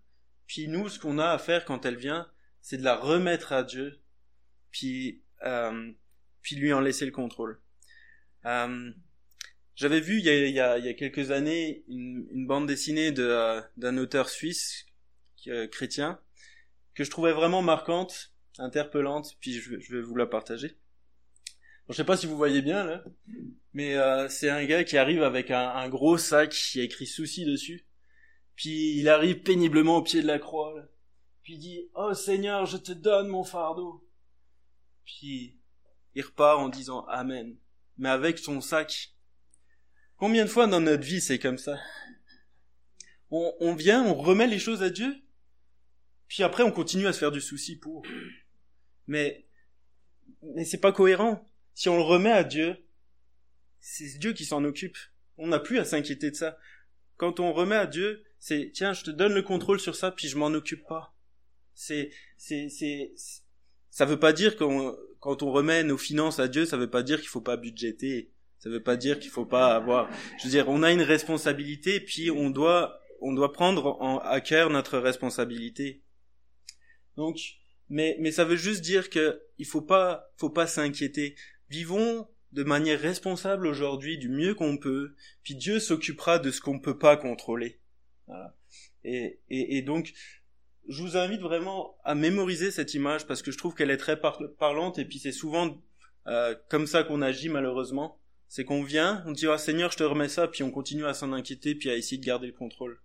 puis 0.48 0.68
nous, 0.68 0.90
ce 0.90 1.00
qu'on 1.00 1.20
a 1.20 1.30
à 1.30 1.38
faire 1.38 1.66
quand 1.66 1.86
elle 1.86 1.96
vient, 1.96 2.30
c'est 2.62 2.78
de 2.78 2.84
la 2.84 2.96
remettre 2.96 3.54
à 3.54 3.64
Dieu, 3.64 4.02
puis, 4.72 5.22
euh, 5.44 5.92
puis 6.42 6.56
lui 6.56 6.74
en 6.74 6.80
laisser 6.80 7.06
le 7.06 7.12
contrôle. 7.12 7.62
Euh, 8.46 8.92
J'avais 9.82 10.00
vu 10.00 10.20
il 10.20 10.26
y, 10.28 10.60
a, 10.60 10.94
quelques 10.94 11.32
années 11.32 11.84
une, 11.88 12.46
bande 12.46 12.68
dessinée 12.68 13.12
de, 13.12 13.24
euh, 13.24 13.62
d'un 13.78 13.98
auteur 13.98 14.30
suisse 14.30 14.86
euh, 15.48 15.68
chrétien 15.68 16.20
que 16.94 17.04
je 17.04 17.10
trouvais 17.10 17.32
vraiment 17.32 17.64
marquante, 17.64 18.32
interpellante, 18.60 19.36
puis 19.40 19.54
je, 19.54 19.76
vais 19.92 20.02
vous 20.04 20.16
la 20.16 20.28
partager. 20.28 20.78
Bon, 21.88 21.94
je 21.94 21.96
sais 21.96 22.04
pas 22.04 22.16
si 22.16 22.28
vous 22.28 22.38
voyez 22.38 22.62
bien 22.62 22.84
là, 22.84 23.04
mais 23.74 23.96
euh, 23.96 24.30
c'est 24.30 24.52
un 24.52 24.64
gars 24.66 24.84
qui 24.84 25.00
arrive 25.00 25.24
avec 25.24 25.50
un, 25.50 25.90
gros 25.90 26.20
sac 26.20 26.52
qui 26.52 26.80
a 26.80 26.84
écrit 26.84 27.08
souci 27.08 27.44
dessus. 27.44 27.88
Puis 28.56 29.00
il 29.00 29.10
arrive 29.10 29.42
péniblement 29.42 29.98
au 29.98 30.04
pied 30.04 30.22
de 30.22 30.28
la 30.28 30.38
croix. 30.38 30.76
Puis 31.42 31.54
il 31.54 31.60
dit 31.60 31.90
"Oh 31.96 32.14
Seigneur, 32.14 32.68
je 32.68 32.78
te 32.78 32.92
donne 32.92 33.30
mon 33.30 33.44
fardeau." 33.44 34.08
Puis 35.06 35.58
il 36.14 36.22
repart 36.22 36.60
en 36.60 36.70
disant 36.70 37.04
Amen, 37.08 37.58
mais 37.98 38.10
avec 38.10 38.38
son 38.38 38.62
sac. 38.62 39.16
Combien 40.22 40.46
de 40.46 40.52
fois 40.52 40.68
dans 40.68 40.82
notre 40.82 41.04
vie 41.04 41.20
c'est 41.20 41.40
comme 41.40 41.58
ça 41.58 41.80
on, 43.32 43.56
on 43.60 43.74
vient, 43.74 44.06
on 44.06 44.14
remet 44.14 44.46
les 44.46 44.60
choses 44.60 44.84
à 44.84 44.92
Dieu, 44.92 45.16
puis 46.28 46.44
après 46.44 46.62
on 46.62 46.72
continue 46.72 47.08
à 47.08 47.14
se 47.14 47.18
faire 47.18 47.32
du 47.32 47.42
souci 47.42 47.76
pour. 47.76 48.06
Mais 49.08 49.48
mais 50.44 50.64
c'est 50.64 50.78
pas 50.78 50.92
cohérent. 50.92 51.44
Si 51.74 51.90
on 51.90 51.96
le 51.96 52.04
remet 52.04 52.30
à 52.30 52.44
Dieu, 52.44 52.78
c'est 53.80 54.20
Dieu 54.20 54.34
qui 54.34 54.46
s'en 54.46 54.64
occupe. 54.64 54.96
On 55.40 55.48
n'a 55.48 55.58
plus 55.58 55.80
à 55.80 55.86
s'inquiéter 55.86 56.30
de 56.30 56.36
ça. 56.36 56.56
Quand 57.18 57.40
on 57.40 57.52
remet 57.52 57.78
à 57.78 57.88
Dieu, 57.88 58.24
c'est 58.38 58.70
tiens, 58.76 58.94
je 58.94 59.04
te 59.04 59.10
donne 59.10 59.34
le 59.34 59.42
contrôle 59.42 59.80
sur 59.80 59.96
ça, 59.96 60.12
puis 60.12 60.28
je 60.28 60.38
m'en 60.38 60.54
occupe 60.54 60.86
pas. 60.86 61.16
C'est 61.74 62.12
c'est 62.38 62.70
c'est 62.70 63.12
ça 63.90 64.06
veut 64.06 64.20
pas 64.20 64.34
dire 64.34 64.56
qu'on 64.56 64.96
quand 65.20 65.42
on 65.42 65.52
remet 65.52 65.84
nos 65.84 65.98
finances 65.98 66.38
à 66.38 66.48
Dieu, 66.48 66.68
ça 66.68 66.78
veut 66.78 66.92
pas 66.92 67.02
dire 67.02 67.20
qu'il 67.20 67.30
faut 67.30 67.42
pas 67.42 67.58
budgéter. 67.58 68.32
Ça 68.62 68.70
veut 68.70 68.84
pas 68.84 68.96
dire 68.96 69.20
qu'il 69.20 69.32
faut 69.32 69.46
pas 69.46 69.76
avoir. 69.76 70.08
Je 70.38 70.44
veux 70.44 70.52
dire, 70.52 70.70
on 70.70 70.84
a 70.84 70.92
une 70.92 71.02
responsabilité, 71.02 72.00
puis 72.00 72.30
on 72.30 72.52
doit 72.52 73.00
on 73.20 73.34
doit 73.34 73.54
prendre 73.54 73.98
en, 74.02 74.20
à 74.20 74.40
cœur 74.40 74.70
notre 74.70 75.00
responsabilité. 75.00 76.04
Donc, 77.18 77.40
mais 77.90 78.16
mais 78.20 78.32
ça 78.32 78.46
veut 78.46 78.56
juste 78.56 78.82
dire 78.82 79.10
que 79.10 79.42
il 79.58 79.66
faut 79.66 79.82
pas 79.82 80.32
faut 80.38 80.52
pas 80.52 80.68
s'inquiéter. 80.68 81.36
Vivons 81.70 82.28
de 82.52 82.64
manière 82.64 83.00
responsable 83.00 83.66
aujourd'hui 83.66 84.20
du 84.20 84.30
mieux 84.30 84.54
qu'on 84.54 84.78
peut, 84.78 85.16
puis 85.42 85.56
Dieu 85.56 85.80
s'occupera 85.80 86.38
de 86.38 86.52
ce 86.52 86.62
qu'on 86.62 86.76
ne 86.76 86.80
peut 86.80 87.00
pas 87.00 87.18
contrôler. 87.18 87.80
Voilà. 88.28 88.56
Et, 89.04 89.40
et, 89.50 89.78
et, 89.78 89.82
donc, 89.82 90.14
je 90.88 91.02
vous 91.02 91.18
invite 91.18 91.42
vraiment 91.42 91.98
à 92.04 92.14
mémoriser 92.14 92.70
cette 92.70 92.94
image 92.94 93.26
parce 93.26 93.42
que 93.42 93.52
je 93.52 93.58
trouve 93.58 93.74
qu'elle 93.74 93.90
est 93.90 93.98
très 93.98 94.20
parlante 94.20 95.00
et 95.00 95.06
puis 95.06 95.18
c'est 95.18 95.32
souvent 95.32 95.82
euh, 96.28 96.54
comme 96.70 96.86
ça 96.86 97.04
qu'on 97.04 97.24
agit 97.24 97.50
malheureusement. 97.50 98.21
C'est 98.52 98.66
qu'on 98.66 98.84
vient, 98.84 99.24
on 99.28 99.32
dit 99.32 99.48
ah 99.48 99.58
Seigneur 99.58 99.94
je 99.94 99.98
te 99.98 100.04
remets 100.04 100.28
ça, 100.28 100.46
puis 100.46 100.62
on 100.62 100.72
continue 100.72 101.06
à 101.06 101.14
s'en 101.14 101.32
inquiéter 101.32 101.74
puis 101.74 101.90
à 101.90 101.96
essayer 101.96 102.18
de 102.18 102.26
garder 102.26 102.48
le 102.48 102.54
contrôle. 102.54 103.00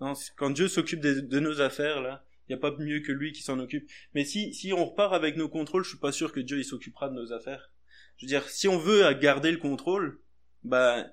Non, 0.00 0.12
quand 0.36 0.50
Dieu 0.50 0.68
s'occupe 0.68 1.00
de, 1.00 1.40
nos 1.40 1.60
affaires 1.60 2.00
là, 2.00 2.24
il 2.46 2.52
n'y 2.52 2.54
a 2.54 2.58
pas 2.60 2.72
mieux 2.78 3.00
que 3.00 3.10
lui 3.10 3.32
qui 3.32 3.42
s'en 3.42 3.58
occupe. 3.58 3.90
Mais 4.14 4.24
si 4.24 4.54
si 4.54 4.72
on 4.72 4.84
repart 4.84 5.12
avec 5.12 5.36
nos 5.36 5.48
contrôles, 5.48 5.82
je 5.82 5.88
suis 5.88 5.98
pas 5.98 6.12
sûr 6.12 6.30
que 6.30 6.38
Dieu 6.38 6.60
il 6.60 6.64
s'occupera 6.64 7.08
de 7.08 7.14
nos 7.14 7.32
affaires. 7.32 7.72
Je 8.16 8.26
veux 8.26 8.28
dire, 8.28 8.48
si 8.48 8.68
on 8.68 8.78
veut 8.78 9.12
garder 9.14 9.50
le 9.50 9.58
contrôle, 9.58 10.20
bah, 10.62 11.04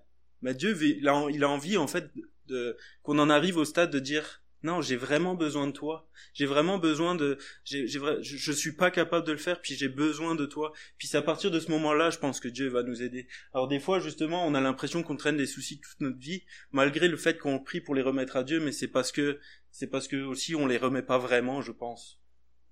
bah 0.43 0.54
Dieu, 0.54 0.78
il 0.84 1.08
a, 1.08 1.25
il 1.32 1.43
a 1.43 1.49
envie 1.49 1.75
en 1.75 1.88
fait 1.88 2.12
de, 2.45 2.78
qu'on 3.02 3.17
en 3.17 3.32
arrive 3.32 3.58
au 3.58 3.65
stade 3.65 3.89
de 3.89 3.97
dire 3.97 4.43
non, 4.63 4.82
j'ai 4.82 4.98
vraiment 4.98 5.36
besoin 5.36 5.67
de 5.67 5.72
toi. 5.72 6.10
J'ai 6.34 6.45
vraiment 6.45 6.78
besoin 6.78 7.15
de, 7.15 7.38
j'ai, 7.63 7.88
j'ai, 7.88 8.00
je, 8.00 8.38
je 8.38 8.52
suis 8.52 8.74
pas 8.74 8.91
capable 8.91 9.26
de 9.26 9.32
le 9.32 9.38
faire, 9.38 9.62
puis 9.62 9.76
j'ai 9.76 9.88
besoin 9.88 10.36
de 10.36 10.45
toi. 10.45 10.74
Puis 10.98 11.08
c'est 11.08 11.17
à 11.17 11.22
partir 11.22 11.52
de 11.52 11.60
ce 11.60 11.72
moment-là, 11.72 12.10
je 12.10 12.17
pense 12.19 12.39
que 12.39 12.48
Dieu 12.50 12.67
va 12.67 12.84
nous 12.84 13.02
aider. 13.02 13.28
Alors 13.54 13.67
des 13.67 13.80
fois, 13.80 14.00
justement, 14.00 14.45
on 14.45 14.54
a 14.56 14.62
l'impression 14.62 15.04
qu'on 15.04 15.15
traîne 15.15 15.38
des 15.38 15.45
soucis 15.48 15.80
toute 15.80 16.02
notre 16.02 16.19
vie, 16.19 16.43
malgré 16.72 17.08
le 17.08 17.17
fait 17.17 17.38
qu'on 17.38 17.60
prie 17.60 17.82
pour 17.82 17.95
les 17.95 18.02
remettre 18.02 18.36
à 18.36 18.43
Dieu, 18.43 18.60
mais 18.60 18.72
c'est 18.72 18.88
parce 18.89 19.12
que, 19.12 19.39
c'est 19.72 19.88
parce 19.88 20.08
que 20.08 20.17
aussi 20.24 20.56
on 20.56 20.67
les 20.67 20.78
remet 20.78 21.04
pas 21.04 21.17
vraiment, 21.17 21.62
je 21.62 21.72
pense. 21.72 22.19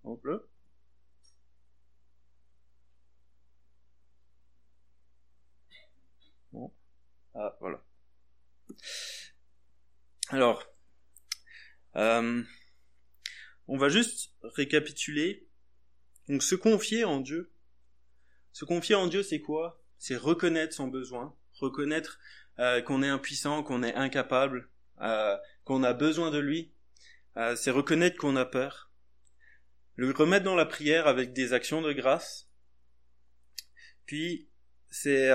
On 0.04 0.16
peut 0.18 0.42
Ah, 7.34 7.56
voilà. 7.62 7.80
Alors, 10.30 10.64
euh, 11.98 12.44
on 13.68 13.78
va 13.78 13.90
juste 13.90 14.32
récapituler. 14.44 15.48
Donc, 16.30 16.44
se 16.44 16.56
confier 16.56 17.04
en 17.04 17.20
Dieu. 17.20 17.52
Se 18.52 18.66
confier 18.66 18.96
en 18.96 19.08
Dieu, 19.08 19.24
c'est 19.24 19.42
quoi? 19.42 19.82
C'est 19.98 20.16
reconnaître 20.16 20.74
son 20.76 20.88
besoin, 20.88 21.36
reconnaître 21.54 22.20
euh, 22.60 22.82
qu'on 22.82 23.02
est 23.02 23.08
impuissant, 23.08 23.64
qu'on 23.64 23.84
est 23.84 23.94
incapable, 23.96 24.70
euh, 25.02 25.38
qu'on 25.64 25.84
a 25.84 25.94
besoin 25.94 26.32
de 26.32 26.40
lui. 26.40 26.74
C'est 27.56 27.70
reconnaître 27.70 28.18
qu'on 28.18 28.36
a 28.36 28.46
peur. 28.46 28.90
Le 29.96 30.10
remettre 30.10 30.44
dans 30.44 30.56
la 30.56 30.66
prière 30.66 31.06
avec 31.06 31.34
des 31.34 31.54
actions 31.54 31.84
de 31.84 31.94
grâce. 31.94 32.50
Puis, 34.08 34.50
c'est 34.90 35.30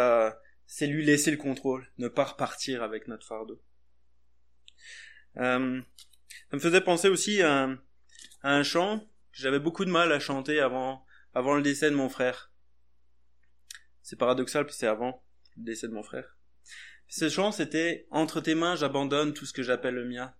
lui 0.80 1.04
laisser 1.04 1.30
le 1.30 1.36
contrôle, 1.36 1.88
ne 1.98 2.08
pas 2.08 2.24
repartir 2.24 2.82
avec 2.82 3.06
notre 3.06 3.24
fardeau. 3.24 3.62
Ça 6.52 6.56
me 6.58 6.60
faisait 6.60 6.82
penser 6.82 7.08
aussi 7.08 7.40
à 7.40 7.62
un, 7.62 7.78
à 8.42 8.54
un 8.54 8.62
chant 8.62 8.98
que 8.98 9.40
j'avais 9.40 9.58
beaucoup 9.58 9.86
de 9.86 9.90
mal 9.90 10.12
à 10.12 10.20
chanter 10.20 10.60
avant, 10.60 11.02
avant 11.32 11.54
le 11.54 11.62
décès 11.62 11.88
de 11.88 11.96
mon 11.96 12.10
frère. 12.10 12.52
C'est 14.02 14.18
paradoxal, 14.18 14.66
puis 14.66 14.74
c'est 14.76 14.86
avant 14.86 15.24
le 15.56 15.64
décès 15.64 15.88
de 15.88 15.94
mon 15.94 16.02
frère. 16.02 16.36
Ce 17.08 17.30
chant, 17.30 17.52
c'était 17.52 18.06
Entre 18.10 18.42
tes 18.42 18.54
mains, 18.54 18.76
j'abandonne 18.76 19.32
tout 19.32 19.46
ce 19.46 19.54
que 19.54 19.62
j'appelle 19.62 19.94
le 19.94 20.04
mien. 20.04 20.34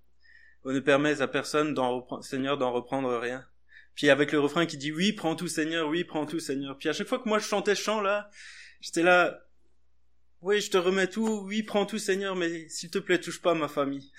On 0.65 0.73
ne 0.73 0.81
permet 0.81 1.23
à 1.23 1.29
personne, 1.29 1.75
Seigneur, 2.21 2.59
d'en 2.59 2.73
reprendre 2.73 3.17
rien. 3.17 3.47
Puis 3.95 4.11
avec 4.11 4.33
le 4.33 4.41
refrain 4.41 4.67
qui 4.67 4.77
dit 4.77 4.93
Oui, 4.93 5.15
prends 5.15 5.35
tout, 5.35 5.49
Seigneur, 5.49 5.89
oui, 5.89 6.05
prends 6.05 6.27
tout, 6.27 6.41
Seigneur. 6.41 6.77
Puis 6.77 6.91
à 6.91 6.93
chaque 6.93 7.09
fois 7.09 7.21
que 7.21 7.29
moi 7.29 7.39
je 7.39 7.47
chantais 7.47 7.75
ce 7.75 7.81
chant-là, 7.85 8.29
j'étais 8.83 9.03
là, 9.03 9.47
oui, 10.43 10.61
je 10.61 10.71
te 10.71 10.77
remets 10.77 11.09
tout, 11.09 11.41
oui, 11.47 11.63
prends 11.63 11.87
tout, 11.87 11.99
Seigneur, 11.99 12.37
mais 12.37 12.69
s'il 12.69 12.91
te 12.91 12.99
plaît, 12.99 13.19
touche 13.19 13.41
pas 13.41 13.55
ma 13.55 13.69
famille. 13.69 14.13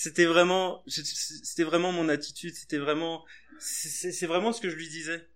C'était 0.00 0.26
vraiment, 0.26 0.84
c'était 0.86 1.64
vraiment 1.64 1.90
mon 1.90 2.08
attitude, 2.08 2.54
c'était 2.54 2.78
vraiment, 2.78 3.24
c'est 3.58 4.26
vraiment 4.26 4.52
ce 4.52 4.60
que 4.60 4.70
je 4.70 4.76
lui 4.76 4.88
disais. 4.88 5.28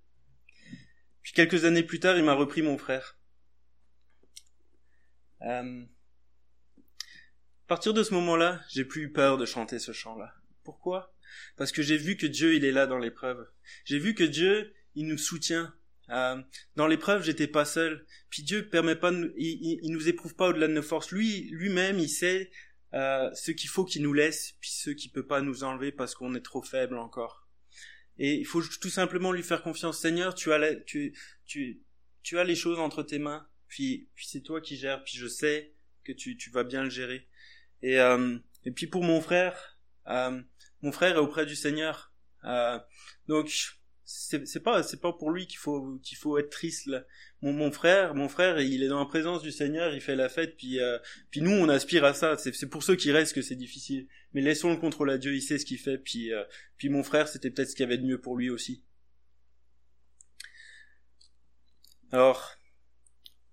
Puis 1.24 1.32
quelques 1.32 1.64
années 1.64 1.82
plus 1.82 1.98
tard, 1.98 2.16
il 2.16 2.22
m'a 2.22 2.34
repris 2.34 2.62
mon 2.62 2.78
frère. 2.78 3.18
Euh, 5.40 5.82
à 6.76 7.66
partir 7.66 7.92
de 7.92 8.04
ce 8.04 8.14
moment-là, 8.14 8.60
j'ai 8.70 8.84
plus 8.84 9.02
eu 9.02 9.12
peur 9.12 9.36
de 9.36 9.46
chanter 9.46 9.80
ce 9.80 9.90
chant-là. 9.90 10.32
Pourquoi? 10.62 11.12
Parce 11.56 11.72
que 11.72 11.82
j'ai 11.82 11.96
vu 11.96 12.16
que 12.16 12.28
Dieu, 12.28 12.54
il 12.54 12.64
est 12.64 12.70
là 12.70 12.86
dans 12.86 12.98
l'épreuve. 12.98 13.44
J'ai 13.84 13.98
vu 13.98 14.14
que 14.14 14.22
Dieu, 14.22 14.72
il 14.94 15.08
nous 15.08 15.18
soutient. 15.18 15.74
Euh, 16.10 16.40
dans 16.76 16.86
l'épreuve, 16.86 17.24
j'étais 17.24 17.48
pas 17.48 17.64
seul. 17.64 18.06
Puis 18.30 18.44
Dieu 18.44 18.68
permet 18.68 18.94
pas, 18.94 19.10
il, 19.10 19.80
il, 19.82 19.90
nous 19.90 20.08
éprouve 20.08 20.36
pas 20.36 20.50
au-delà 20.50 20.68
de 20.68 20.74
nos 20.74 20.82
forces. 20.82 21.10
Lui, 21.10 21.48
lui-même, 21.50 21.98
il 21.98 22.08
sait 22.08 22.52
euh, 22.94 23.30
ce 23.34 23.50
qu'il 23.50 23.70
faut 23.70 23.84
qu'il 23.84 24.02
nous 24.02 24.12
laisse, 24.12 24.54
puis 24.60 24.70
ce 24.70 24.90
qu'il 24.90 25.10
peut 25.10 25.26
pas 25.26 25.40
nous 25.40 25.64
enlever 25.64 25.92
parce 25.92 26.14
qu'on 26.14 26.34
est 26.34 26.44
trop 26.44 26.62
faible 26.62 26.98
encore. 26.98 27.48
Et 28.18 28.34
il 28.34 28.44
faut 28.44 28.62
tout 28.62 28.90
simplement 28.90 29.32
lui 29.32 29.42
faire 29.42 29.62
confiance. 29.62 30.00
Seigneur, 30.00 30.34
tu 30.34 30.52
as, 30.52 30.74
tu, 30.84 31.16
tu, 31.46 31.82
tu 32.22 32.38
as 32.38 32.44
les 32.44 32.54
choses 32.54 32.78
entre 32.78 33.02
tes 33.02 33.18
mains. 33.18 33.46
Puis, 33.68 34.10
puis 34.14 34.26
c'est 34.26 34.42
toi 34.42 34.60
qui 34.60 34.76
gères. 34.76 35.02
Puis 35.02 35.16
je 35.16 35.26
sais 35.26 35.74
que 36.04 36.12
tu, 36.12 36.36
tu 36.36 36.50
vas 36.50 36.64
bien 36.64 36.84
le 36.84 36.90
gérer. 36.90 37.28
Et, 37.82 37.98
euh, 37.98 38.38
et 38.64 38.70
puis 38.70 38.86
pour 38.86 39.02
mon 39.02 39.20
frère, 39.20 39.78
euh, 40.08 40.40
mon 40.82 40.92
frère 40.92 41.16
est 41.16 41.20
auprès 41.20 41.46
du 41.46 41.56
Seigneur. 41.56 42.12
Euh, 42.44 42.78
donc 43.28 43.50
c'est 44.04 44.62
pas 44.62 44.82
c'est 44.82 45.00
pas 45.00 45.12
pour 45.12 45.30
lui 45.30 45.46
qu'il 45.46 45.58
faut 45.58 45.98
qu'il 46.02 46.18
faut 46.18 46.38
être 46.38 46.50
triste 46.50 46.86
là. 46.86 47.04
Mon, 47.42 47.72
frère 47.72 48.14
mon 48.14 48.28
frère 48.28 48.60
il 48.60 48.84
est 48.84 48.88
dans 48.88 49.00
la 49.00 49.04
présence 49.04 49.42
du 49.42 49.50
Seigneur 49.50 49.92
il 49.92 50.00
fait 50.00 50.14
la 50.14 50.28
fête 50.28 50.56
puis 50.56 50.78
euh, 50.78 50.98
puis 51.30 51.40
nous 51.40 51.50
on 51.50 51.68
aspire 51.68 52.04
à 52.04 52.14
ça. 52.14 52.36
C'est 52.36 52.68
pour 52.68 52.84
ceux 52.84 52.94
qui 52.94 53.10
restent 53.10 53.34
que 53.34 53.42
c'est 53.42 53.56
difficile. 53.56 54.06
Mais 54.32 54.40
laissons 54.40 54.70
le 54.70 54.76
contrôle 54.76 55.10
à 55.10 55.18
Dieu 55.18 55.34
il 55.34 55.42
sait 55.42 55.58
ce 55.58 55.66
qu'il 55.66 55.78
fait 55.78 55.98
puis 55.98 56.32
euh, 56.32 56.44
puis 56.78 56.88
mon 56.88 57.02
frère 57.02 57.26
c'était 57.26 57.50
peut-être 57.50 57.70
ce 57.70 57.74
qu'il 57.74 57.82
y 57.82 57.86
avait 57.86 57.98
de 57.98 58.06
mieux 58.06 58.20
pour 58.20 58.36
lui 58.36 58.48
aussi. 58.48 58.84
Alors 62.12 62.56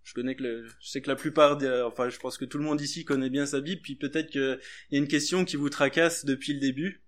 je 0.04 0.14
connais 0.14 0.36
que 0.36 0.44
le, 0.44 0.68
je 0.82 0.90
sais 0.90 1.02
que 1.02 1.10
la 1.10 1.16
plupart 1.16 1.58
des, 1.58 1.84
enfin 1.86 2.10
je 2.10 2.20
pense 2.20 2.38
que 2.38 2.46
tout 2.46 2.60
le 2.60 2.64
monde 2.64 2.82
ici 2.82 3.06
connaît 3.06 3.30
bien 3.32 3.48
sa 3.48 3.60
Bible 3.60 3.82
puis 3.82 3.96
peut-être 3.96 4.30
qu'il 4.30 4.60
y 4.92 4.96
a 4.96 5.00
une 5.00 5.08
question 5.08 5.46
qui 5.46 5.56
vous 5.56 5.70
tracasse 5.70 6.26
depuis 6.26 6.54
le 6.54 6.60
début 6.60 7.02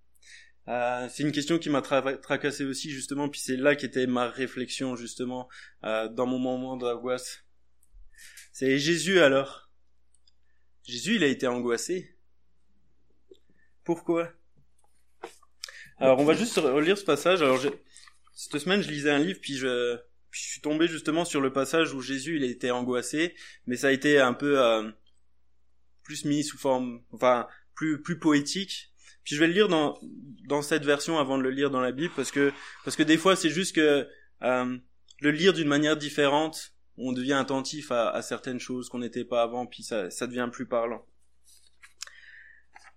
euh, 0.67 1.07
c'est 1.09 1.23
une 1.23 1.31
question 1.31 1.57
qui 1.57 1.69
m'a 1.69 1.81
tracassé 1.81 2.63
aussi 2.65 2.91
justement, 2.91 3.29
puis 3.29 3.39
c'est 3.39 3.57
là 3.57 3.75
qu'était 3.75 4.07
ma 4.07 4.29
réflexion 4.29 4.95
justement 4.95 5.49
euh, 5.83 6.07
dans 6.07 6.27
mon 6.27 6.39
moment 6.39 6.77
d'angoisse. 6.77 7.43
C'est 8.51 8.77
Jésus 8.77 9.19
alors? 9.19 9.71
Jésus, 10.83 11.15
il 11.15 11.23
a 11.23 11.27
été 11.27 11.47
angoissé? 11.47 12.15
Pourquoi? 13.83 14.31
Alors 15.97 16.19
on 16.19 16.25
va 16.25 16.33
juste 16.33 16.57
relire 16.57 16.97
ce 16.97 17.03
passage. 17.03 17.41
Alors 17.41 17.59
cette 18.33 18.57
semaine, 18.57 18.81
je 18.81 18.89
lisais 18.89 19.11
un 19.11 19.19
livre, 19.19 19.39
puis 19.41 19.55
je, 19.55 19.97
puis 20.29 20.41
je 20.41 20.47
suis 20.47 20.61
tombé 20.61 20.87
justement 20.87 21.25
sur 21.25 21.41
le 21.41 21.51
passage 21.51 21.93
où 21.93 22.01
Jésus, 22.01 22.37
il 22.37 22.43
a 22.43 22.47
été 22.47 22.71
angoissé, 22.71 23.35
mais 23.65 23.77
ça 23.77 23.87
a 23.87 23.91
été 23.91 24.19
un 24.19 24.33
peu 24.33 24.59
euh, 24.59 24.91
plus 26.03 26.25
mis 26.25 26.43
sous 26.43 26.57
forme, 26.57 27.03
enfin 27.11 27.47
plus 27.73 28.01
plus 28.01 28.19
poétique. 28.19 28.90
Puis 29.23 29.35
je 29.35 29.39
vais 29.39 29.47
le 29.47 29.53
lire 29.53 29.67
dans 29.67 29.99
dans 30.47 30.61
cette 30.61 30.83
version 30.83 31.17
avant 31.19 31.37
de 31.37 31.43
le 31.43 31.51
lire 31.51 31.69
dans 31.69 31.81
la 31.81 31.91
Bible 31.91 32.13
parce 32.15 32.31
que 32.31 32.51
parce 32.83 32.95
que 32.95 33.03
des 33.03 33.17
fois 33.17 33.35
c'est 33.35 33.49
juste 33.49 33.75
que 33.75 34.07
euh, 34.41 34.77
le 35.21 35.31
lire 35.31 35.53
d'une 35.53 35.67
manière 35.67 35.97
différente, 35.97 36.73
on 36.97 37.13
devient 37.13 37.33
attentif 37.33 37.91
à, 37.91 38.21
certaines 38.21 38.59
choses 38.59 38.89
qu'on 38.89 38.99
n'était 38.99 39.23
pas 39.23 39.43
avant, 39.43 39.65
puis 39.65 39.83
ça, 39.83 40.09
ça 40.09 40.27
devient 40.27 40.49
plus 40.51 40.65
parlant. 40.65 41.05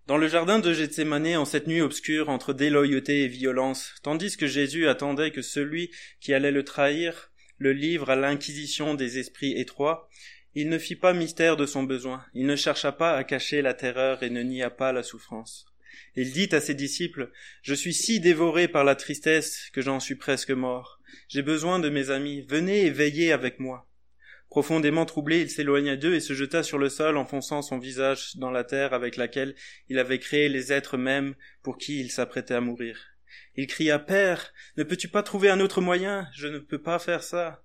Dans 0.07 0.19
le 0.19 0.29
jardin 0.29 0.59
de 0.59 0.73
Gethsemane, 0.73 1.37
en 1.37 1.45
cette 1.45 1.67
nuit 1.67 1.81
obscure 1.81 2.29
entre 2.29 2.53
déloyauté 2.53 3.25
et 3.25 3.29
violence, 3.29 3.95
tandis 4.03 4.37
que 4.37 4.47
Jésus 4.47 4.89
attendait 4.89 5.31
que 5.31 5.43
celui 5.43 5.91
qui 6.21 6.35
allait 6.35 6.51
le 6.51 6.65
trahir 6.65 7.31
le 7.59 7.73
livre 7.73 8.11
à 8.11 8.17
l'inquisition 8.17 8.95
des 8.95 9.19
esprits 9.19 9.53
étroits, 9.59 10.09
il 10.55 10.69
ne 10.69 10.79
fit 10.79 10.97
pas 10.97 11.15
mystère 11.15 11.57
de 11.57 11.67
son 11.67 11.85
besoin, 11.85 12.25
il 12.35 12.47
ne 12.47 12.57
chercha 12.57 12.93
pas 12.93 13.17
à 13.17 13.25
cacher 13.25 13.63
la 13.63 13.75
terreur 13.75 14.23
et 14.23 14.31
ne 14.31 14.43
nia 14.43 14.71
pas 14.71 14.93
la 14.93 15.03
souffrance. 15.03 15.67
Il 16.17 16.33
dit 16.33 16.49
à 16.53 16.61
ses 16.61 16.75
disciples, 16.75 17.31
Je 17.63 17.75
suis 17.75 17.95
si 17.95 18.21
dévoré 18.21 18.69
par 18.69 18.85
la 18.85 18.95
tristesse 18.95 19.71
que 19.73 19.83
j'en 19.83 20.01
suis 20.01 20.15
presque 20.15 20.51
mort. 20.51 21.01
J'ai 21.29 21.43
besoin 21.43 21.79
de 21.79 21.89
mes 21.89 22.11
amis. 22.11 22.43
Venez 22.43 22.87
et 22.87 22.91
veillez 22.91 23.33
avec 23.33 23.61
moi. 23.61 23.89
Profondément 24.49 25.05
troublé, 25.05 25.41
il 25.41 25.51
s'éloigna 25.51 25.97
d'eux 25.97 26.15
et 26.15 26.21
se 26.21 26.33
jeta 26.33 26.63
sur 26.63 26.79
le 26.79 26.89
sol, 26.89 27.17
enfonçant 27.17 27.61
son 27.61 27.79
visage 27.79 28.37
dans 28.37 28.53
la 28.53 28.63
terre 28.63 28.93
avec 28.93 29.17
laquelle 29.17 29.57
il 29.89 29.99
avait 29.99 30.21
créé 30.21 30.49
les 30.49 30.73
êtres 30.73 30.97
mêmes 30.97 31.35
pour 31.63 31.77
qui 31.77 31.99
il 31.99 32.11
s'apprêtait 32.11 32.55
à 32.55 32.61
mourir. 32.61 33.01
Il 33.57 33.67
cria 33.67 33.99
Père, 33.99 34.53
ne 34.77 34.85
peux-tu 34.85 35.09
pas 35.09 35.25
trouver 35.25 35.51
un 35.51 35.59
autre 35.59 35.81
moyen? 35.81 36.29
Je 36.35 36.47
ne 36.47 36.59
peux 36.59 36.81
pas 36.81 37.01
faire 37.01 37.23
ça. 37.23 37.65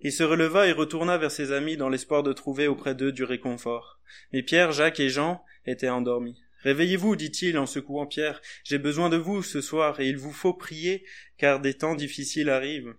Il 0.00 0.12
se 0.12 0.22
releva 0.22 0.68
et 0.68 0.72
retourna 0.72 1.18
vers 1.18 1.32
ses 1.32 1.50
amis 1.50 1.76
dans 1.76 1.88
l'espoir 1.88 2.22
de 2.22 2.32
trouver 2.32 2.68
auprès 2.68 2.94
d'eux 2.94 3.10
du 3.10 3.24
réconfort. 3.24 4.00
Mais 4.32 4.44
Pierre, 4.44 4.70
Jacques 4.70 5.00
et 5.00 5.08
Jean 5.08 5.44
étaient 5.66 5.88
endormis. 5.88 6.40
Réveillez-vous, 6.60 7.16
dit-il 7.16 7.56
en 7.58 7.66
secouant 7.66 8.06
Pierre, 8.06 8.40
j'ai 8.64 8.78
besoin 8.78 9.08
de 9.08 9.16
vous 9.16 9.42
ce 9.42 9.60
soir, 9.60 10.00
et 10.00 10.08
il 10.08 10.16
vous 10.16 10.32
faut 10.32 10.54
prier, 10.54 11.04
car 11.36 11.60
des 11.60 11.74
temps 11.74 11.94
difficiles 11.94 12.50
arrivent. 12.50 12.94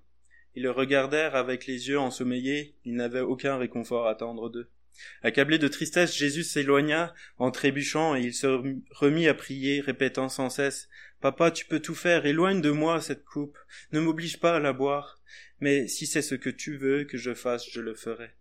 Ils 0.56 0.64
le 0.64 0.72
regardèrent 0.72 1.36
avec 1.36 1.68
les 1.68 1.90
yeux 1.90 2.00
ensommeillés, 2.00 2.76
ils 2.86 2.96
n'avaient 2.96 3.20
aucun 3.20 3.58
réconfort 3.58 4.08
à 4.08 4.12
attendre 4.12 4.50
d'eux. 4.50 4.70
Accablé 5.24 5.58
de 5.58 5.68
tristesse, 5.68 6.16
Jésus 6.16 6.44
s'éloigna 6.44 7.14
en 7.38 7.52
trébuchant, 7.52 8.16
et 8.16 8.22
il 8.22 8.34
se 8.34 8.48
remit 8.92 9.28
à 9.28 9.34
prier, 9.34 9.82
répétant 9.82 10.30
sans 10.30 10.50
cesse 10.50 10.90
Papa, 11.22 11.52
tu 11.52 11.66
peux 11.66 11.82
tout 11.82 11.96
faire, 11.96 12.26
éloigne 12.26 12.62
de 12.62 12.72
moi 12.72 13.02
cette 13.02 13.26
coupe, 13.26 13.58
ne 13.92 14.00
m'oblige 14.00 14.40
pas 14.40 14.56
à 14.56 14.60
la 14.60 14.72
boire, 14.72 15.20
mais 15.60 15.88
si 15.88 16.08
c'est 16.08 16.22
ce 16.22 16.36
que 16.36 16.50
tu 16.50 16.78
veux 16.78 17.04
que 17.04 17.18
je 17.18 17.34
fasse, 17.34 17.70
je 17.70 17.82
le 17.82 17.94
ferai. 17.94 18.32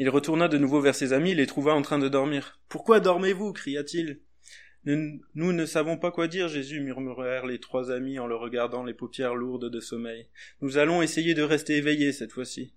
Il 0.00 0.08
retourna 0.08 0.48
de 0.48 0.56
nouveau 0.56 0.80
vers 0.80 0.94
ses 0.94 1.12
amis, 1.12 1.34
les 1.34 1.46
trouva 1.46 1.74
en 1.74 1.82
train 1.82 1.98
de 1.98 2.08
dormir. 2.08 2.58
Pourquoi 2.70 3.00
dormez-vous? 3.00 3.52
cria-t-il. 3.52 4.22
Nous, 4.84 5.20
nous, 5.34 5.52
ne 5.52 5.66
savons 5.66 5.98
pas 5.98 6.10
quoi 6.10 6.26
dire, 6.26 6.48
Jésus, 6.48 6.80
murmurèrent 6.80 7.44
les 7.44 7.60
trois 7.60 7.90
amis 7.90 8.18
en 8.18 8.26
le 8.26 8.34
regardant 8.34 8.82
les 8.82 8.94
paupières 8.94 9.34
lourdes 9.34 9.68
de 9.68 9.78
sommeil. 9.78 10.26
Nous 10.62 10.78
allons 10.78 11.02
essayer 11.02 11.34
de 11.34 11.42
rester 11.42 11.76
éveillés 11.76 12.12
cette 12.12 12.32
fois-ci. 12.32 12.72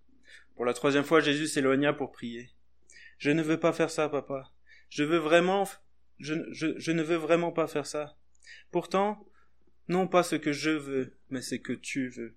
Pour 0.57 0.65
la 0.65 0.73
troisième 0.73 1.05
fois, 1.05 1.21
Jésus 1.21 1.47
s'éloigna 1.47 1.93
pour 1.93 2.11
prier. 2.11 2.49
Je 3.19 3.31
ne 3.31 3.41
veux 3.41 3.57
pas 3.57 3.71
faire 3.71 3.89
ça, 3.89 4.09
papa. 4.09 4.51
Je 4.89 5.05
veux 5.05 5.15
vraiment, 5.15 5.65
je 6.19 6.33
ne 6.33 7.03
veux 7.03 7.15
vraiment 7.15 7.53
pas 7.53 7.67
faire 7.67 7.85
ça. 7.85 8.17
Pourtant, 8.69 9.25
non 9.87 10.09
pas 10.09 10.23
ce 10.23 10.35
que 10.35 10.51
je 10.51 10.71
veux, 10.71 11.15
mais 11.29 11.41
ce 11.41 11.55
que 11.55 11.71
tu 11.71 12.09
veux. 12.09 12.35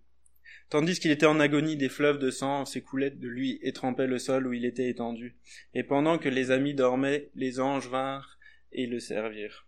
Tandis 0.69 0.99
qu'il 0.99 1.11
était 1.11 1.27
en 1.27 1.39
agonie, 1.39 1.77
des 1.77 1.89
fleuves 1.89 2.19
de 2.19 2.31
sang 2.31 2.65
s'écoulaient 2.65 3.11
de 3.11 3.29
lui 3.29 3.59
et 3.63 3.73
trempaient 3.73 4.07
le 4.07 4.19
sol 4.19 4.47
où 4.47 4.53
il 4.53 4.65
était 4.65 4.89
étendu. 4.89 5.37
Et 5.75 5.85
pendant 5.85 6.19
que 6.19 6.29
les 6.29 6.51
amis 6.51 6.75
dormaient, 6.75 7.31
les 7.35 7.61
anges 7.61 7.89
vinrent 7.89 8.39
et 8.73 8.87
le 8.87 8.99
servirent. 8.99 9.67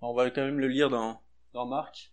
On 0.00 0.14
va 0.14 0.30
quand 0.30 0.44
même 0.44 0.60
le 0.60 0.68
lire 0.68 0.88
dans, 0.88 1.20
dans 1.52 1.66
Marc. 1.66 2.12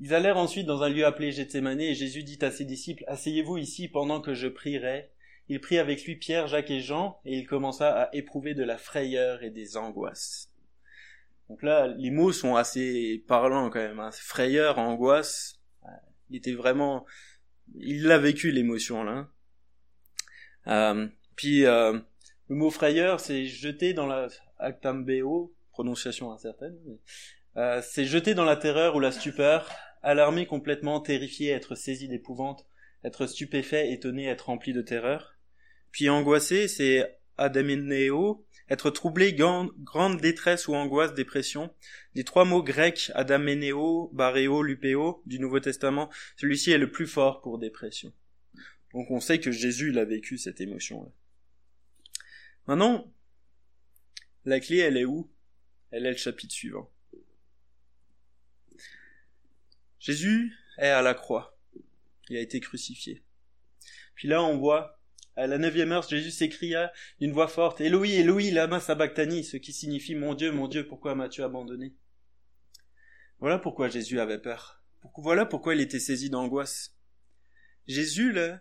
Ils 0.00 0.14
allèrent 0.14 0.38
ensuite 0.38 0.66
dans 0.66 0.82
un 0.82 0.88
lieu 0.88 1.04
appelé 1.04 1.32
Gethsemane 1.32 1.80
et 1.80 1.94
Jésus 1.94 2.22
dit 2.22 2.38
à 2.42 2.50
ses 2.50 2.64
disciples, 2.64 3.04
Asseyez-vous 3.08 3.58
ici 3.58 3.88
pendant 3.88 4.20
que 4.20 4.34
je 4.34 4.48
prierai. 4.48 5.10
Il 5.48 5.60
prit 5.60 5.78
avec 5.78 6.04
lui 6.04 6.16
Pierre, 6.16 6.46
Jacques 6.46 6.70
et 6.70 6.80
Jean 6.80 7.20
et 7.24 7.36
il 7.36 7.46
commença 7.46 8.02
à 8.02 8.14
éprouver 8.14 8.54
de 8.54 8.64
la 8.64 8.78
frayeur 8.78 9.42
et 9.42 9.50
des 9.50 9.76
angoisses. 9.76 10.51
Donc 11.48 11.62
là, 11.62 11.86
les 11.86 12.10
mots 12.10 12.32
sont 12.32 12.56
assez 12.56 13.24
parlants 13.26 13.70
quand 13.70 13.80
même. 13.80 14.00
Hein. 14.00 14.10
Frayeur, 14.12 14.78
angoisse. 14.78 15.60
Il 16.30 16.36
était 16.36 16.54
vraiment, 16.54 17.04
il 17.74 18.04
l'a 18.04 18.18
vécu 18.18 18.50
l'émotion 18.52 19.04
là. 19.04 19.28
Euh, 20.68 21.06
puis 21.36 21.66
euh, 21.66 21.98
le 22.48 22.54
mot 22.54 22.70
frayeur, 22.70 23.20
c'est 23.20 23.46
jeté 23.46 23.92
dans 23.92 24.06
la 24.06 24.28
actambeo, 24.58 25.54
prononciation 25.72 26.32
incertaine. 26.32 26.76
Euh, 27.56 27.82
c'est 27.82 28.04
jeté 28.04 28.34
dans 28.34 28.44
la 28.44 28.56
terreur 28.56 28.96
ou 28.96 29.00
la 29.00 29.12
stupeur, 29.12 29.70
alarmé 30.02 30.46
complètement, 30.46 31.00
terrifié, 31.00 31.50
être 31.50 31.74
saisi 31.74 32.08
d'épouvante, 32.08 32.66
être 33.04 33.26
stupéfait, 33.26 33.92
étonné, 33.92 34.26
être 34.26 34.46
rempli 34.46 34.72
de 34.72 34.82
terreur. 34.82 35.36
Puis 35.90 36.08
angoissé, 36.08 36.68
c'est 36.68 37.18
adameneo, 37.36 38.46
être 38.68 38.90
troublé, 38.90 39.32
grande 39.34 40.20
détresse 40.20 40.68
ou 40.68 40.74
angoisse, 40.74 41.14
dépression. 41.14 41.74
Les 42.14 42.24
trois 42.24 42.44
mots 42.44 42.62
grecs 42.62 43.10
adameneo, 43.14 44.10
bareo, 44.12 44.62
lupeo 44.62 45.22
du 45.26 45.38
Nouveau 45.38 45.60
Testament, 45.60 46.10
celui-ci 46.36 46.70
est 46.70 46.78
le 46.78 46.90
plus 46.90 47.06
fort 47.06 47.40
pour 47.40 47.58
dépression. 47.58 48.12
Donc 48.92 49.10
on 49.10 49.20
sait 49.20 49.40
que 49.40 49.50
Jésus 49.50 49.90
l'a 49.90 50.04
vécu 50.04 50.38
cette 50.38 50.60
émotion-là. 50.60 51.10
Maintenant, 52.66 53.12
la 54.44 54.60
clé, 54.60 54.78
elle 54.78 54.96
est 54.96 55.04
où? 55.04 55.30
Elle 55.90 56.06
est 56.06 56.12
le 56.12 56.16
chapitre 56.16 56.54
suivant. 56.54 56.90
Jésus 59.98 60.52
est 60.78 60.88
à 60.88 61.02
la 61.02 61.14
croix. 61.14 61.56
Il 62.28 62.36
a 62.36 62.40
été 62.40 62.60
crucifié. 62.60 63.22
Puis 64.14 64.28
là, 64.28 64.42
on 64.42 64.58
voit, 64.58 65.00
à 65.36 65.46
la 65.46 65.58
neuvième 65.58 65.92
heure, 65.92 66.06
Jésus 66.06 66.30
s'écria 66.30 66.92
d'une 67.20 67.32
voix 67.32 67.48
forte, 67.48 67.80
Eloi, 67.80 68.06
Eloi, 68.06 68.50
lama 68.50 68.80
sabachthani, 68.80 69.44
ce 69.44 69.56
qui 69.56 69.72
signifie 69.72 70.14
Mon 70.14 70.34
Dieu, 70.34 70.52
mon 70.52 70.68
Dieu, 70.68 70.86
pourquoi 70.86 71.14
m'as-tu 71.14 71.42
abandonné? 71.42 71.94
Voilà 73.38 73.58
pourquoi 73.58 73.88
Jésus 73.88 74.20
avait 74.20 74.38
peur. 74.38 74.82
Voilà 75.16 75.46
pourquoi 75.46 75.74
il 75.74 75.80
était 75.80 75.98
saisi 75.98 76.30
d'angoisse. 76.30 76.94
Jésus, 77.88 78.30
là, 78.32 78.60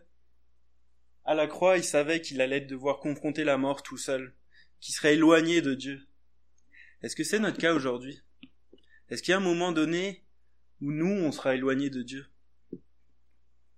à 1.25 1.35
la 1.35 1.45
croix, 1.47 1.77
il 1.77 1.83
savait 1.83 2.21
qu'il 2.21 2.41
allait 2.41 2.61
devoir 2.61 2.99
confronter 2.99 3.43
la 3.43 3.57
mort 3.57 3.83
tout 3.83 3.97
seul, 3.97 4.33
qu'il 4.79 4.95
serait 4.95 5.13
éloigné 5.13 5.61
de 5.61 5.75
Dieu. 5.75 6.07
Est-ce 7.03 7.15
que 7.15 7.23
c'est 7.23 7.39
notre 7.39 7.59
cas 7.59 7.73
aujourd'hui? 7.73 8.21
Est-ce 9.09 9.21
qu'il 9.21 9.33
y 9.33 9.35
a 9.35 9.37
un 9.37 9.41
moment 9.41 9.71
donné 9.71 10.23
où 10.81 10.91
nous, 10.91 11.11
on 11.11 11.31
sera 11.31 11.53
éloigné 11.53 11.89
de 11.89 12.01
Dieu? 12.01 12.25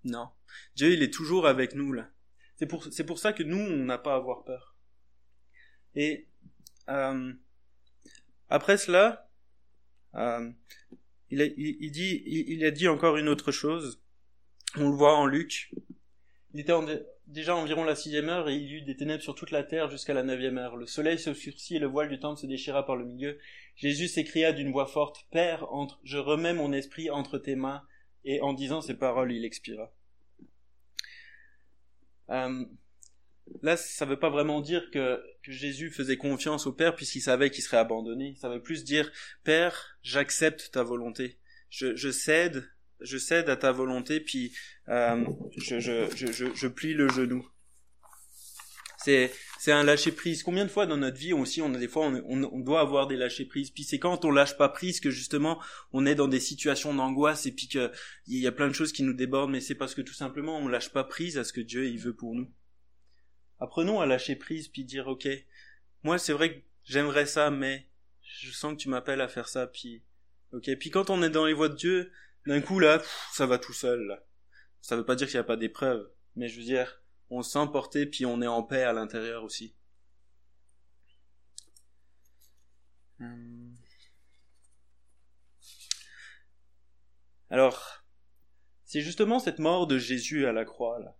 Non. 0.03 0.29
Dieu, 0.75 0.93
il 0.93 1.03
est 1.03 1.13
toujours 1.13 1.47
avec 1.47 1.73
nous, 1.75 1.91
là. 1.91 2.12
C'est 2.63 2.67
pour, 2.67 2.85
c'est 2.85 3.03
pour 3.03 3.19
ça 3.19 3.33
que 3.33 3.43
nous, 3.43 3.59
on 3.59 3.83
n'a 3.83 3.97
pas 3.97 4.13
à 4.13 4.15
avoir 4.15 4.45
peur. 4.45 4.77
Et 5.95 6.29
euh, 6.87 7.33
après 8.47 8.77
cela, 8.77 9.29
euh, 10.15 10.49
il, 11.29 11.41
a, 11.41 11.47
dit, 11.49 12.23
il, 12.25 12.63
a 12.63 12.71
dit 12.71 12.87
encore 12.87 13.17
une 13.17 13.27
autre 13.27 13.51
chose. 13.51 14.01
On 14.77 14.87
le 14.87 14.95
voit 14.95 15.17
en 15.17 15.25
Luc. 15.25 15.75
Il 16.53 16.61
était 16.61 16.73
déjà 17.27 17.53
environ 17.53 17.83
la 17.83 17.95
sixième 17.95 18.29
heure 18.29 18.47
et 18.47 18.55
il 18.55 18.63
y 18.63 18.75
eut 18.75 18.81
des 18.83 18.95
ténèbres 18.95 19.23
sur 19.23 19.35
toute 19.35 19.51
la 19.51 19.63
terre 19.63 19.89
jusqu'à 19.89 20.13
la 20.13 20.23
neuvième 20.23 20.57
heure. 20.57 20.77
Le 20.77 20.85
soleil 20.85 21.19
se 21.19 21.33
surcit 21.33 21.75
et 21.75 21.79
le 21.79 21.87
voile 21.87 22.07
du 22.07 22.17
temple 22.17 22.39
se 22.39 22.47
déchira 22.47 22.85
par 22.85 22.95
le 22.95 23.03
milieu. 23.03 23.39
Jésus 23.75 24.07
s'écria 24.07 24.53
d'une 24.53 24.71
voix 24.71 24.87
forte, 24.87 25.27
Père, 25.31 25.69
entre, 25.73 25.99
je 26.05 26.17
remets 26.17 26.53
mon 26.53 26.71
esprit 26.71 27.09
entre 27.09 27.39
tes 27.39 27.57
mains. 27.57 27.83
Et 28.23 28.39
en 28.39 28.53
disant 28.53 28.79
ces 28.79 28.97
paroles, 28.97 29.33
il 29.33 29.43
expira. 29.43 29.91
Euh, 32.29 32.65
là, 33.61 33.77
ça 33.77 34.05
ne 34.05 34.11
veut 34.11 34.19
pas 34.19 34.29
vraiment 34.29 34.61
dire 34.61 34.89
que, 34.91 35.21
que, 35.43 35.51
Jésus 35.51 35.91
faisait 35.91 36.17
confiance 36.17 36.67
au 36.67 36.73
Père 36.73 36.95
puisqu'il 36.95 37.21
savait 37.21 37.49
qu'il 37.49 37.63
serait 37.63 37.77
abandonné. 37.77 38.35
Ça 38.39 38.49
veut 38.49 38.61
plus 38.61 38.83
dire, 38.83 39.11
Père, 39.43 39.97
j'accepte 40.01 40.71
ta 40.71 40.83
volonté. 40.83 41.39
Je, 41.69 41.95
je 41.95 42.11
cède 42.11 42.69
je 43.03 43.17
cède 43.17 43.49
à 43.49 43.57
ta 43.57 43.71
volonté, 43.71 44.19
puis 44.19 44.55
euh, 44.89 45.25
je, 45.57 45.79
je, 45.79 46.07
je, 46.15 46.53
je, 46.53 46.67
plie 46.67 46.93
le 46.93 47.09
genou. 47.09 47.47
C'est 48.97 49.31
c'est 49.63 49.71
un 49.71 49.85
lâcher 49.85 50.11
prise. 50.11 50.43
Combien 50.43 50.65
de 50.65 50.69
fois 50.69 50.85
dans 50.87 50.97
notre 50.97 51.15
vie 51.15 51.31
aussi, 51.31 51.61
on 51.61 51.73
a 51.73 51.77
des 51.77 51.87
fois, 51.87 52.07
on, 52.07 52.43
on, 52.43 52.59
doit 52.59 52.81
avoir 52.81 53.07
des 53.07 53.15
lâcher 53.15 53.45
prises? 53.45 53.71
Puis 53.71 53.85
c'est 53.85 53.97
quand 53.97 54.25
on 54.25 54.29
lâche 54.29 54.57
pas 54.57 54.67
prise 54.67 54.99
que 54.99 55.09
justement, 55.09 55.57
on 55.93 56.05
est 56.05 56.15
dans 56.15 56.27
des 56.27 56.41
situations 56.41 56.93
d'angoisse 56.93 57.45
et 57.45 57.53
puis 57.53 57.69
que 57.69 57.89
il 58.27 58.39
y 58.39 58.47
a 58.47 58.51
plein 58.51 58.67
de 58.67 58.73
choses 58.73 58.91
qui 58.91 59.03
nous 59.03 59.13
débordent. 59.13 59.51
Mais 59.51 59.61
c'est 59.61 59.75
parce 59.75 59.95
que 59.95 60.01
tout 60.01 60.13
simplement, 60.13 60.57
on 60.57 60.67
lâche 60.67 60.89
pas 60.89 61.05
prise 61.05 61.37
à 61.37 61.45
ce 61.45 61.53
que 61.53 61.61
Dieu 61.61 61.87
il 61.87 61.97
veut 61.97 62.13
pour 62.13 62.35
nous. 62.35 62.51
Apprenons 63.57 64.01
à 64.01 64.05
lâcher 64.05 64.35
prise 64.35 64.67
puis 64.67 64.83
dire 64.83 65.07
ok, 65.07 65.29
moi 66.03 66.17
c'est 66.17 66.33
vrai 66.33 66.55
que 66.55 66.61
j'aimerais 66.83 67.25
ça, 67.25 67.49
mais 67.49 67.87
je 68.21 68.51
sens 68.51 68.73
que 68.73 68.79
tu 68.79 68.89
m'appelles 68.89 69.21
à 69.21 69.29
faire 69.29 69.47
ça. 69.47 69.65
Puis 69.65 70.03
ok. 70.51 70.75
Puis 70.77 70.89
quand 70.89 71.09
on 71.09 71.23
est 71.23 71.29
dans 71.29 71.45
les 71.45 71.53
voies 71.53 71.69
de 71.69 71.77
Dieu, 71.77 72.11
d'un 72.45 72.59
coup 72.59 72.79
là, 72.79 73.01
ça 73.31 73.45
va 73.45 73.57
tout 73.59 73.71
seul. 73.71 74.07
Là. 74.07 74.25
Ça 74.81 74.97
veut 74.97 75.05
pas 75.05 75.15
dire 75.15 75.27
qu'il 75.27 75.37
n'y 75.37 75.45
a 75.45 75.45
pas 75.45 75.55
d'épreuve, 75.55 76.11
mais 76.35 76.49
je 76.49 76.57
veux 76.57 76.65
dire, 76.65 77.01
on 77.37 77.41
se 77.43 78.05
puis 78.05 78.25
on 78.25 78.41
est 78.41 78.47
en 78.47 78.63
paix 78.63 78.83
à 78.83 78.93
l'intérieur 78.93 79.43
aussi. 79.43 79.75
Hum. 83.19 83.75
Alors, 87.49 88.03
c'est 88.85 89.01
justement 89.01 89.39
cette 89.39 89.59
mort 89.59 89.87
de 89.87 89.97
Jésus 89.97 90.45
à 90.45 90.51
la 90.51 90.65
croix 90.65 90.99
là. 90.99 91.15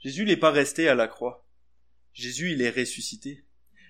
Jésus 0.00 0.24
n'est 0.24 0.36
pas 0.36 0.50
resté 0.50 0.88
à 0.88 0.94
la 0.94 1.06
croix. 1.08 1.46
Jésus, 2.12 2.52
il 2.52 2.62
est 2.62 2.70
ressuscité. 2.70 3.44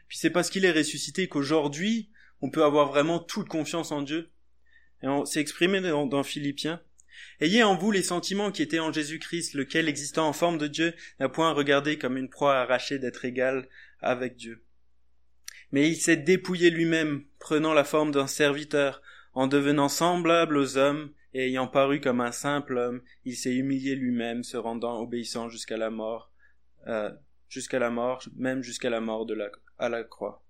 Puis 0.08 0.18
c'est 0.18 0.30
parce 0.30 0.50
qu'il 0.50 0.64
est 0.64 0.72
ressuscité 0.72 1.28
qu'aujourd'hui, 1.28 2.10
on 2.40 2.50
peut 2.50 2.64
avoir 2.64 2.88
vraiment 2.88 3.20
toute 3.20 3.48
confiance 3.48 3.92
en 3.92 4.02
Dieu 4.02 4.32
et 5.02 5.06
s'est 5.24 5.40
exprimé 5.40 5.80
dans 5.80 6.22
Philippiens. 6.22 6.82
Ayez 7.40 7.62
en 7.62 7.76
vous 7.76 7.90
les 7.90 8.02
sentiments 8.02 8.50
qui 8.50 8.62
étaient 8.62 8.78
en 8.78 8.92
Jésus-Christ, 8.92 9.54
lequel, 9.54 9.88
existant 9.88 10.28
en 10.28 10.32
forme 10.32 10.58
de 10.58 10.66
Dieu, 10.66 10.94
n'a 11.18 11.28
point 11.28 11.52
regardé 11.52 11.98
comme 11.98 12.16
une 12.16 12.30
proie 12.30 12.56
arrachée 12.56 12.98
d'être 12.98 13.24
égal 13.24 13.68
avec 14.00 14.36
Dieu. 14.36 14.62
Mais 15.72 15.88
il 15.88 15.96
s'est 15.96 16.16
dépouillé 16.16 16.70
lui-même, 16.70 17.24
prenant 17.38 17.74
la 17.74 17.84
forme 17.84 18.10
d'un 18.10 18.26
serviteur, 18.26 19.02
en 19.34 19.46
devenant 19.46 19.88
semblable 19.88 20.56
aux 20.56 20.76
hommes, 20.76 21.12
et 21.32 21.46
ayant 21.46 21.68
paru 21.68 22.00
comme 22.00 22.20
un 22.20 22.32
simple 22.32 22.76
homme, 22.76 23.02
il 23.24 23.36
s'est 23.36 23.54
humilié 23.54 23.94
lui-même, 23.94 24.42
se 24.42 24.56
rendant 24.56 25.00
obéissant 25.00 25.48
jusqu'à 25.48 25.76
la 25.76 25.90
mort, 25.90 26.32
euh, 26.88 27.10
jusqu'à 27.48 27.78
la 27.78 27.90
mort, 27.90 28.22
même 28.36 28.62
jusqu'à 28.62 28.90
la 28.90 29.00
mort 29.00 29.26
de 29.26 29.38
à 29.78 29.88
la 29.88 30.02
croix. 30.02 30.44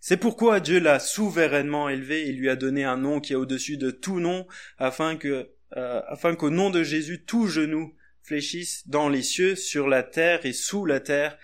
C'est 0.00 0.16
pourquoi 0.16 0.60
Dieu 0.60 0.80
l'a 0.80 0.98
souverainement 0.98 1.90
élevé 1.90 2.26
et 2.26 2.32
lui 2.32 2.48
a 2.48 2.56
donné 2.56 2.84
un 2.84 2.96
nom 2.96 3.20
qui 3.20 3.34
est 3.34 3.36
au-dessus 3.36 3.76
de 3.76 3.90
tout 3.90 4.20
nom, 4.20 4.46
afin 4.78 5.16
que, 5.16 5.50
euh, 5.76 6.00
afin 6.08 6.34
qu'au 6.34 6.50
nom 6.50 6.70
de 6.70 6.82
Jésus 6.82 7.24
tout 7.24 7.46
genou 7.46 7.94
fléchisse 8.22 8.86
dans 8.88 9.08
les 9.08 9.22
cieux, 9.22 9.56
sur 9.56 9.88
la 9.88 10.02
terre 10.02 10.44
et 10.44 10.52
sous 10.52 10.84
la 10.84 11.00
terre, 11.00 11.38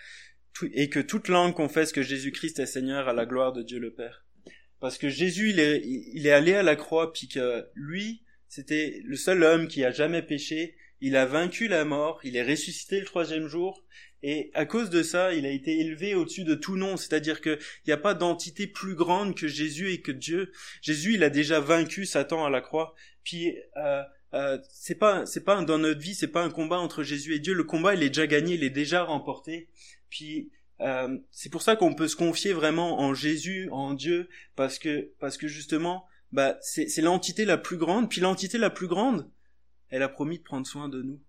et 0.73 0.89
que 0.89 1.01
toute 1.01 1.29
langue 1.29 1.55
confesse 1.55 1.93
que 1.93 2.03
Jésus-Christ 2.03 2.59
est 2.59 2.67
Seigneur 2.67 3.09
à 3.09 3.13
la 3.13 3.27
gloire 3.27 3.53
de 3.53 3.63
Dieu 3.63 3.79
le 3.79 3.93
Père. 3.93 4.25
Parce 4.81 4.99
que 4.99 5.09
Jésus, 5.09 5.51
il 5.51 5.61
est, 5.61 5.83
il 5.85 6.27
est 6.27 6.33
allé 6.33 6.55
à 6.55 6.63
la 6.63 6.77
croix, 6.77 7.13
puis 7.13 7.29
que 7.29 7.67
lui, 7.75 8.23
c'était 8.49 9.01
le 9.05 9.17
seul 9.17 9.43
homme 9.43 9.69
qui 9.69 9.85
a 9.85 9.91
jamais 9.91 10.23
péché, 10.23 10.77
il 11.01 11.17
a 11.17 11.27
vaincu 11.27 11.69
la 11.69 11.85
mort, 11.85 12.21
il 12.25 12.37
est 12.37 12.49
ressuscité 12.49 13.01
le 13.01 13.07
troisième 13.07 13.49
jour, 13.49 13.85
et 14.23 14.51
à 14.55 14.65
cause 14.65 14.91
de 14.91 15.03
ça, 15.03 15.35
il 15.35 15.47
a 15.47 15.51
été 15.51 15.79
élevé 15.79 16.15
au-dessus 16.15 16.45
de 16.45 16.55
tout 16.55 16.77
nom, 16.77 16.97
c'est-à-dire 16.97 17.41
qu'il 17.41 17.59
n'y 17.87 17.93
a 17.93 17.99
pas 17.99 18.15
d'entité 18.15 18.67
plus 18.67 18.95
grande 18.95 19.35
que 19.35 19.47
Jésus 19.47 19.93
et 19.93 20.01
que 20.01 20.13
Dieu. 20.13 20.53
Jésus, 20.83 21.15
il 21.15 21.23
a 21.23 21.31
déjà 21.31 21.61
vaincu 21.61 22.07
Satan 22.07 22.45
à 22.45 22.51
la 22.51 22.61
croix. 22.61 22.95
Puis 23.23 23.57
euh, 23.77 24.03
euh, 24.35 24.59
c'est 24.71 24.97
pas, 24.97 25.27
c'est 25.27 25.45
pas 25.45 25.63
dans 25.63 25.79
notre 25.79 26.01
vie, 26.01 26.15
c'est 26.15 26.29
pas 26.29 26.43
un 26.43 26.51
combat 26.51 26.79
entre 26.79 27.03
Jésus 27.03 27.35
et 27.35 27.39
Dieu. 27.39 27.55
Le 27.55 27.65
combat, 27.65 27.95
il 27.95 28.03
est 28.03 28.09
déjà 28.09 28.27
gagné, 28.27 28.55
il 28.55 28.65
est 28.65 28.71
déjà 28.71 29.03
remporté. 29.05 29.69
Puis 30.11 30.51
euh, 30.81 31.19
c'est 31.31 31.51
pour 31.51 31.63
ça 31.63 31.77
qu'on 31.77 31.95
peut 31.95 32.09
se 32.09 32.17
confier 32.17 32.53
vraiment 32.53 33.01
en 33.01 33.15
Jésus, 33.15 33.69
en 33.71 33.95
Dieu, 33.95 34.29
parce 34.57 34.79
que 34.79 35.13
parce 35.21 35.37
que 35.37 35.49
justement, 35.49 36.07
bah 36.33 36.59
c'est, 36.61 36.89
c'est 36.89 37.03
l'entité 37.03 37.45
la 37.45 37.59
plus 37.59 37.77
grande. 37.77 38.11
Puis 38.11 38.21
l'entité 38.21 38.59
la 38.59 38.71
plus 38.71 38.89
grande, 38.89 39.31
elle 39.91 40.03
a 40.03 40.09
promis 40.09 40.39
de 40.39 40.43
prendre 40.43 40.67
soin 40.67 40.89
de 40.89 41.03
nous. 41.03 41.21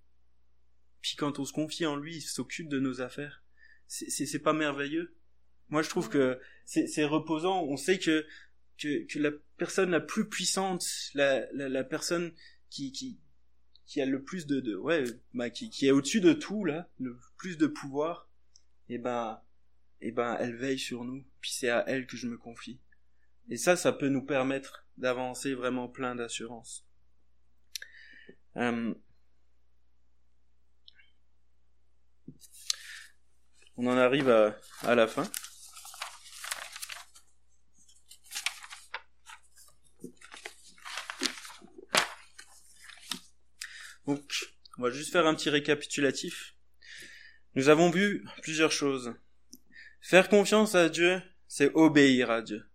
Puis 1.01 1.15
quand 1.15 1.39
on 1.39 1.45
se 1.45 1.53
confie 1.53 1.85
en 1.85 1.95
lui, 1.95 2.17
il 2.17 2.21
s'occupe 2.21 2.69
de 2.69 2.79
nos 2.79 3.01
affaires. 3.01 3.43
C'est 3.87 4.39
pas 4.39 4.53
merveilleux. 4.53 5.15
Moi, 5.69 5.81
je 5.81 5.89
trouve 5.89 6.09
que 6.09 6.39
c'est 6.65 7.05
reposant. 7.05 7.63
On 7.63 7.77
sait 7.77 7.99
que, 7.99 8.25
que, 8.77 9.05
que 9.05 9.19
la 9.19 9.31
personne 9.57 9.91
la 9.91 10.01
plus 10.01 10.27
puissante, 10.27 10.85
la, 11.13 11.51
la, 11.53 11.69
la 11.69 11.83
personne 11.83 12.33
qui, 12.69 12.91
qui, 12.91 13.19
qui 13.85 14.01
a 14.01 14.05
le 14.05 14.21
plus 14.21 14.45
de, 14.45 14.59
de 14.59 14.75
ouais, 14.75 15.03
bah, 15.33 15.49
qui, 15.49 15.69
qui 15.69 15.87
est 15.87 15.91
au-dessus 15.91 16.21
de 16.21 16.33
tout 16.33 16.65
là, 16.65 16.89
le 16.99 17.17
plus 17.37 17.57
de 17.57 17.67
pouvoir, 17.67 18.29
et 18.89 18.95
eh 18.95 18.97
ben, 18.97 19.41
et 19.99 20.09
eh 20.09 20.11
ben, 20.11 20.37
elle 20.39 20.55
veille 20.55 20.79
sur 20.79 21.03
nous. 21.03 21.25
Puis 21.41 21.51
c'est 21.51 21.69
à 21.69 21.83
elle 21.87 22.05
que 22.05 22.17
je 22.17 22.27
me 22.27 22.37
confie. 22.37 22.79
Et 23.49 23.57
ça, 23.57 23.75
ça 23.75 23.91
peut 23.91 24.09
nous 24.09 24.23
permettre 24.23 24.85
d'avancer 24.97 25.53
vraiment 25.53 25.87
plein 25.87 26.15
d'assurance. 26.15 26.85
Euh, 28.57 28.93
On 33.79 33.85
en 33.85 33.97
arrive 33.97 34.27
à, 34.29 34.95
la 34.95 35.05
fin. 35.05 35.29
Donc, 44.07 44.23
on 44.79 44.81
va 44.81 44.89
juste 44.89 45.11
faire 45.11 45.27
un 45.27 45.35
petit 45.35 45.51
récapitulatif. 45.51 46.55
Nous 47.53 47.69
avons 47.69 47.91
vu 47.91 48.25
plusieurs 48.41 48.71
choses. 48.71 49.13
Faire 50.01 50.27
confiance 50.27 50.73
à 50.73 50.89
Dieu, 50.89 51.21
c'est 51.47 51.71
obéir 51.75 52.31
à 52.31 52.41
Dieu. 52.41 52.67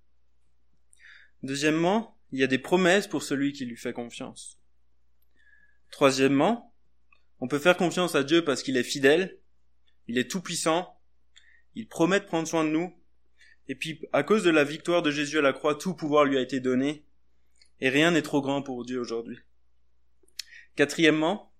Deuxièmement, 1.43 2.17
il 2.31 2.39
y 2.39 2.45
a 2.45 2.49
des 2.49 2.59
promesses 2.59 3.09
pour 3.09 3.25
celui 3.25 3.53
qui 3.53 3.67
lui 3.67 3.77
fait 3.77 3.93
confiance. 3.93 4.61
Troisièmement, 5.91 6.73
on 7.41 7.49
peut 7.49 7.59
faire 7.59 7.77
confiance 7.77 8.15
à 8.15 8.23
Dieu 8.23 8.45
parce 8.45 8.63
qu'il 8.63 8.77
est 8.77 8.85
fidèle 8.85 9.42
il 10.09 10.19
est 10.19 10.31
tout 10.31 10.41
puissant 10.41 10.99
il 11.75 11.89
promet 11.89 12.21
de 12.21 12.27
prendre 12.27 12.47
soin 12.47 12.65
de 12.65 12.71
nous. 12.71 12.95
Et 13.69 13.75
puis, 13.75 14.01
à 14.13 14.23
cause 14.23 14.45
de 14.45 14.51
la 14.51 14.65
victoire 14.65 15.03
de 15.03 15.11
Jésus 15.11 15.39
à 15.39 15.43
la 15.43 15.53
croix, 15.53 15.75
tout 15.75 15.95
pouvoir 15.95 16.25
lui 16.25 16.37
a 16.37 16.41
été 16.41 16.61
donné. 16.61 17.07
Et 17.81 17.89
rien 17.89 18.11
n'est 18.11 18.23
trop 18.23 18.43
grand 18.43 18.63
pour 18.63 18.85
Dieu 18.85 19.01
aujourd'hui. 19.01 19.39
Quatrièmement, 20.77 21.53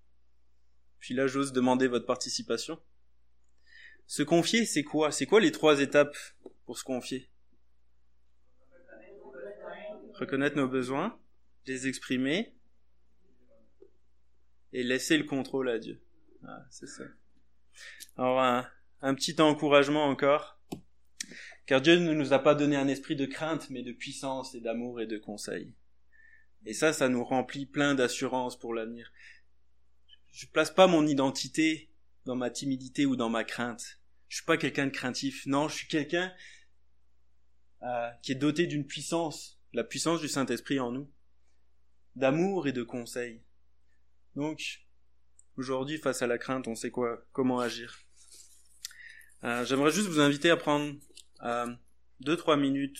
puis 0.99 1.13
là 1.13 1.27
j'ose 1.27 1.53
demander 1.53 1.87
votre 1.87 2.05
participation. 2.05 2.81
Se 4.07 4.23
confier, 4.23 4.65
c'est 4.65 4.83
quoi? 4.83 5.11
C'est 5.11 5.25
quoi 5.25 5.39
les 5.39 5.51
trois 5.51 5.81
étapes 5.81 6.15
pour 6.65 6.77
se 6.77 6.83
confier? 6.83 7.29
Reconnaître 10.13 10.55
nos 10.55 10.67
besoins, 10.67 11.19
les 11.65 11.87
exprimer 11.87 12.53
et 14.71 14.83
laisser 14.83 15.17
le 15.17 15.23
contrôle 15.25 15.69
à 15.69 15.79
Dieu. 15.79 16.01
Ah, 16.45 16.65
c'est 16.69 16.87
ça. 16.87 17.03
Alors 18.17 18.39
un, 19.01 19.15
petit 19.15 19.39
encouragement 19.41 20.05
encore. 20.05 20.59
Car 21.65 21.81
Dieu 21.81 21.97
ne 21.97 22.13
nous 22.13 22.33
a 22.33 22.39
pas 22.39 22.55
donné 22.55 22.75
un 22.75 22.87
esprit 22.87 23.15
de 23.15 23.25
crainte, 23.25 23.69
mais 23.69 23.83
de 23.83 23.91
puissance 23.91 24.53
et 24.53 24.59
d'amour 24.59 25.01
et 25.01 25.07
de 25.07 25.17
conseil. 25.17 25.73
Et 26.65 26.73
ça, 26.73 26.93
ça 26.93 27.09
nous 27.09 27.23
remplit 27.23 27.65
plein 27.65 27.95
d'assurance 27.95 28.57
pour 28.57 28.73
l'avenir. 28.73 29.11
Je 30.31 30.45
place 30.47 30.71
pas 30.71 30.87
mon 30.87 31.05
identité 31.07 31.89
dans 32.25 32.35
ma 32.35 32.49
timidité 32.49 33.05
ou 33.05 33.15
dans 33.15 33.29
ma 33.29 33.43
crainte. 33.43 33.99
Je 34.29 34.37
suis 34.37 34.45
pas 34.45 34.57
quelqu'un 34.57 34.87
de 34.87 34.91
craintif. 34.91 35.45
Non, 35.45 35.67
je 35.67 35.75
suis 35.75 35.87
quelqu'un 35.87 36.33
euh, 37.83 38.09
qui 38.21 38.31
est 38.31 38.35
doté 38.35 38.65
d'une 38.65 38.85
puissance, 38.85 39.59
la 39.73 39.83
puissance 39.83 40.21
du 40.21 40.27
Saint-Esprit 40.27 40.79
en 40.79 40.91
nous, 40.91 41.11
d'amour 42.15 42.67
et 42.67 42.71
de 42.71 42.83
conseil. 42.83 43.41
Donc, 44.35 44.82
aujourd'hui, 45.57 45.97
face 45.97 46.21
à 46.21 46.27
la 46.27 46.37
crainte, 46.37 46.67
on 46.67 46.75
sait 46.75 46.91
quoi, 46.91 47.25
comment 47.31 47.59
agir. 47.59 47.99
Euh, 49.43 49.65
J'aimerais 49.65 49.91
juste 49.91 50.07
vous 50.07 50.19
inviter 50.19 50.49
à 50.49 50.57
prendre 50.57 50.93
euh, 51.43 51.67
deux 52.19 52.37
trois 52.37 52.57
minutes, 52.57 52.99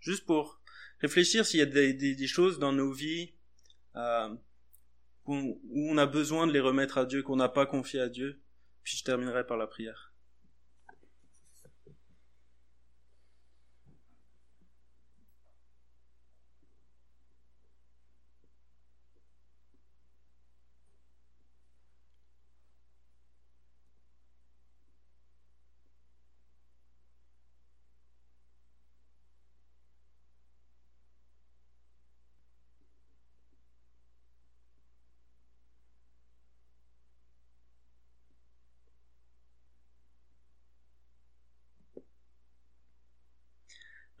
juste 0.00 0.26
pour 0.26 0.60
réfléchir 1.00 1.46
s'il 1.46 1.60
y 1.60 1.62
a 1.62 1.66
des, 1.66 1.94
des, 1.94 2.14
des, 2.14 2.26
choses 2.26 2.58
dans 2.58 2.72
nos 2.72 2.92
vies 2.92 3.34
euh, 3.96 4.34
où 5.26 5.60
on 5.74 5.98
a 5.98 6.06
besoin 6.06 6.46
de 6.46 6.52
les 6.52 6.60
remettre 6.60 6.98
à 6.98 7.06
Dieu, 7.06 7.22
qu'on 7.22 7.36
n'a 7.36 7.48
pas 7.48 7.66
confié 7.66 8.00
à 8.00 8.08
Dieu. 8.08 8.40
Puis 8.82 8.98
je 8.98 9.04
terminerai 9.04 9.46
par 9.46 9.56
la 9.56 9.66
prière. 9.66 10.13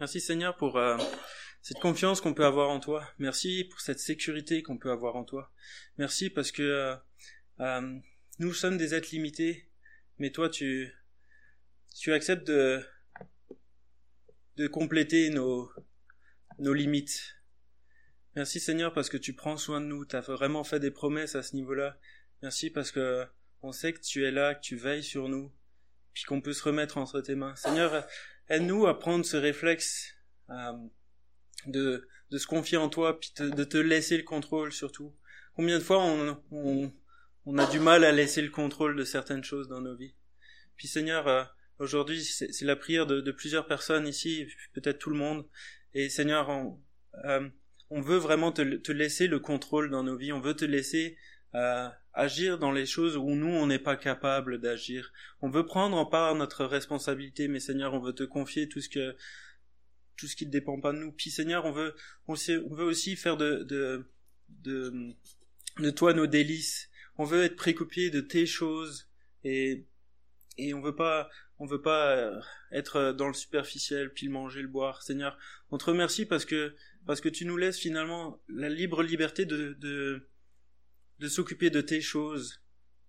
Merci 0.04 0.20
Seigneur 0.20 0.54
pour 0.54 0.76
euh, 0.76 0.98
cette 1.62 1.78
confiance 1.78 2.20
qu'on 2.20 2.34
peut 2.34 2.44
avoir 2.44 2.68
en 2.68 2.78
toi. 2.78 3.08
Merci 3.16 3.64
pour 3.64 3.80
cette 3.80 3.98
sécurité 3.98 4.62
qu'on 4.62 4.76
peut 4.76 4.90
avoir 4.90 5.16
en 5.16 5.24
toi. 5.24 5.50
Merci 5.96 6.28
parce 6.28 6.52
que 6.52 6.60
euh, 6.60 6.94
euh, 7.60 7.98
nous 8.38 8.52
sommes 8.52 8.76
des 8.76 8.92
êtres 8.92 9.08
limités, 9.12 9.66
mais 10.18 10.28
toi 10.30 10.50
tu 10.50 10.92
acceptes 12.08 12.50
de 12.50 12.84
compléter 14.70 15.30
nos 15.30 15.70
nos 16.58 16.74
limites. 16.74 17.36
Merci 18.36 18.60
Seigneur 18.60 18.92
parce 18.92 19.08
que 19.08 19.16
tu 19.16 19.32
prends 19.32 19.56
soin 19.56 19.80
de 19.80 19.86
nous. 19.86 20.04
Tu 20.04 20.16
as 20.16 20.20
vraiment 20.20 20.64
fait 20.64 20.80
des 20.80 20.90
promesses 20.90 21.34
à 21.34 21.42
ce 21.42 21.56
niveau-là. 21.56 21.98
Merci 22.42 22.68
parce 22.68 22.90
que 22.90 23.24
on 23.62 23.72
sait 23.72 23.94
que 23.94 24.00
tu 24.00 24.26
es 24.26 24.30
là, 24.30 24.54
que 24.54 24.60
tu 24.60 24.76
veilles 24.76 25.02
sur 25.02 25.30
nous, 25.30 25.50
puis 26.12 26.24
qu'on 26.24 26.42
peut 26.42 26.52
se 26.52 26.62
remettre 26.62 26.98
entre 26.98 27.22
tes 27.22 27.36
mains. 27.36 27.56
Seigneur, 27.56 28.06
aide-nous 28.48 28.86
à 28.86 28.98
prendre 28.98 29.24
ce 29.24 29.36
réflexe 29.36 30.14
euh, 30.50 30.72
de, 31.66 32.08
de 32.30 32.38
se 32.38 32.46
confier 32.46 32.76
en 32.78 32.88
toi, 32.88 33.18
puis 33.18 33.32
de 33.38 33.64
te 33.64 33.76
laisser 33.76 34.16
le 34.16 34.22
contrôle 34.22 34.72
surtout. 34.72 35.14
Combien 35.56 35.78
de 35.78 35.84
fois 35.84 36.02
on, 36.02 36.42
on, 36.50 36.92
on, 37.46 37.58
a 37.58 37.66
du 37.70 37.78
mal 37.78 38.04
à 38.04 38.12
laisser 38.12 38.42
le 38.42 38.50
contrôle 38.50 38.96
de 38.96 39.04
certaines 39.04 39.44
choses 39.44 39.68
dans 39.68 39.80
nos 39.80 39.94
vies? 39.94 40.14
Puis 40.76 40.88
Seigneur, 40.88 41.28
euh, 41.28 41.44
aujourd'hui 41.78 42.22
c'est 42.22 42.62
la 42.62 42.76
prière 42.76 43.06
de, 43.06 43.20
de, 43.20 43.32
plusieurs 43.32 43.66
personnes 43.66 44.08
ici, 44.08 44.46
peut-être 44.72 44.98
tout 44.98 45.10
le 45.10 45.16
monde. 45.16 45.46
Et 45.94 46.08
Seigneur, 46.08 46.48
on, 46.48 46.80
euh, 47.24 47.48
on 47.90 48.00
veut 48.00 48.16
vraiment 48.16 48.50
te, 48.50 48.62
te, 48.62 48.92
laisser 48.92 49.28
le 49.28 49.38
contrôle 49.38 49.90
dans 49.90 50.02
nos 50.02 50.16
vies. 50.16 50.32
On 50.32 50.40
veut 50.40 50.54
te 50.54 50.64
laisser 50.64 51.16
euh, 51.54 51.88
agir 52.14 52.58
dans 52.58 52.72
les 52.72 52.86
choses 52.86 53.16
où 53.16 53.30
nous 53.30 53.48
on 53.48 53.66
n'est 53.66 53.78
pas 53.78 53.96
capable 53.96 54.60
d'agir. 54.60 55.12
On 55.42 55.50
veut 55.50 55.66
prendre 55.66 55.96
en 55.96 56.06
part 56.06 56.34
notre 56.34 56.64
responsabilité, 56.64 57.48
mais 57.48 57.60
Seigneur, 57.60 57.92
on 57.94 58.00
veut 58.00 58.12
te 58.12 58.22
confier 58.22 58.68
tout 58.68 58.80
ce 58.80 58.88
que 58.88 59.16
tout 60.16 60.28
ce 60.28 60.36
qui 60.36 60.46
ne 60.46 60.52
dépend 60.52 60.80
pas 60.80 60.92
de 60.92 60.98
nous. 60.98 61.12
Puis 61.12 61.30
Seigneur, 61.30 61.64
on 61.64 61.72
veut 61.72 61.94
on, 62.28 62.36
sait, 62.36 62.58
on 62.70 62.74
veut 62.74 62.84
aussi 62.84 63.16
faire 63.16 63.36
de, 63.36 63.64
de 63.64 64.06
de 64.48 65.12
de 65.80 65.90
toi 65.90 66.14
nos 66.14 66.26
délices. 66.26 66.88
On 67.18 67.24
veut 67.24 67.42
être 67.42 67.56
préoccupé 67.56 68.10
de 68.10 68.20
tes 68.20 68.46
choses 68.46 69.08
et 69.42 69.84
et 70.56 70.72
on 70.72 70.80
veut 70.80 70.94
pas 70.94 71.28
on 71.58 71.66
veut 71.66 71.82
pas 71.82 72.30
être 72.70 73.12
dans 73.12 73.28
le 73.28 73.34
superficiel 73.34 74.12
puis 74.12 74.26
le 74.26 74.32
manger 74.32 74.62
le 74.62 74.68
boire. 74.68 75.02
Seigneur, 75.02 75.36
on 75.72 75.78
te 75.78 75.84
remercie 75.84 76.26
parce 76.26 76.44
que 76.44 76.76
parce 77.06 77.20
que 77.20 77.28
tu 77.28 77.44
nous 77.44 77.56
laisses 77.56 77.78
finalement 77.78 78.40
la 78.48 78.68
libre 78.68 79.02
liberté 79.02 79.46
de 79.46 79.74
de 79.80 80.28
de 81.18 81.28
s'occuper 81.28 81.70
de 81.70 81.80
tes 81.80 82.00
choses 82.00 82.60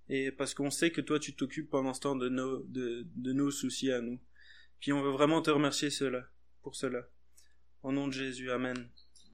et 0.09 0.31
parce 0.31 0.53
qu'on 0.53 0.69
sait 0.69 0.91
que 0.91 1.01
toi 1.01 1.19
tu 1.19 1.35
t'occupes 1.35 1.69
pendant 1.69 1.93
ce 1.93 2.01
temps 2.01 2.15
de 2.15 2.29
nos 2.29 2.63
de, 2.63 3.07
de 3.15 3.33
nos 3.33 3.51
soucis 3.51 3.91
à 3.91 4.01
nous. 4.01 4.19
Puis 4.79 4.93
on 4.93 5.01
veut 5.01 5.11
vraiment 5.11 5.41
te 5.41 5.49
remercier 5.49 5.89
cela 5.89 6.27
pour 6.61 6.75
cela. 6.75 7.07
Au 7.81 7.91
nom 7.91 8.07
de 8.07 8.13
Jésus, 8.13 8.51
amen. 8.51 8.89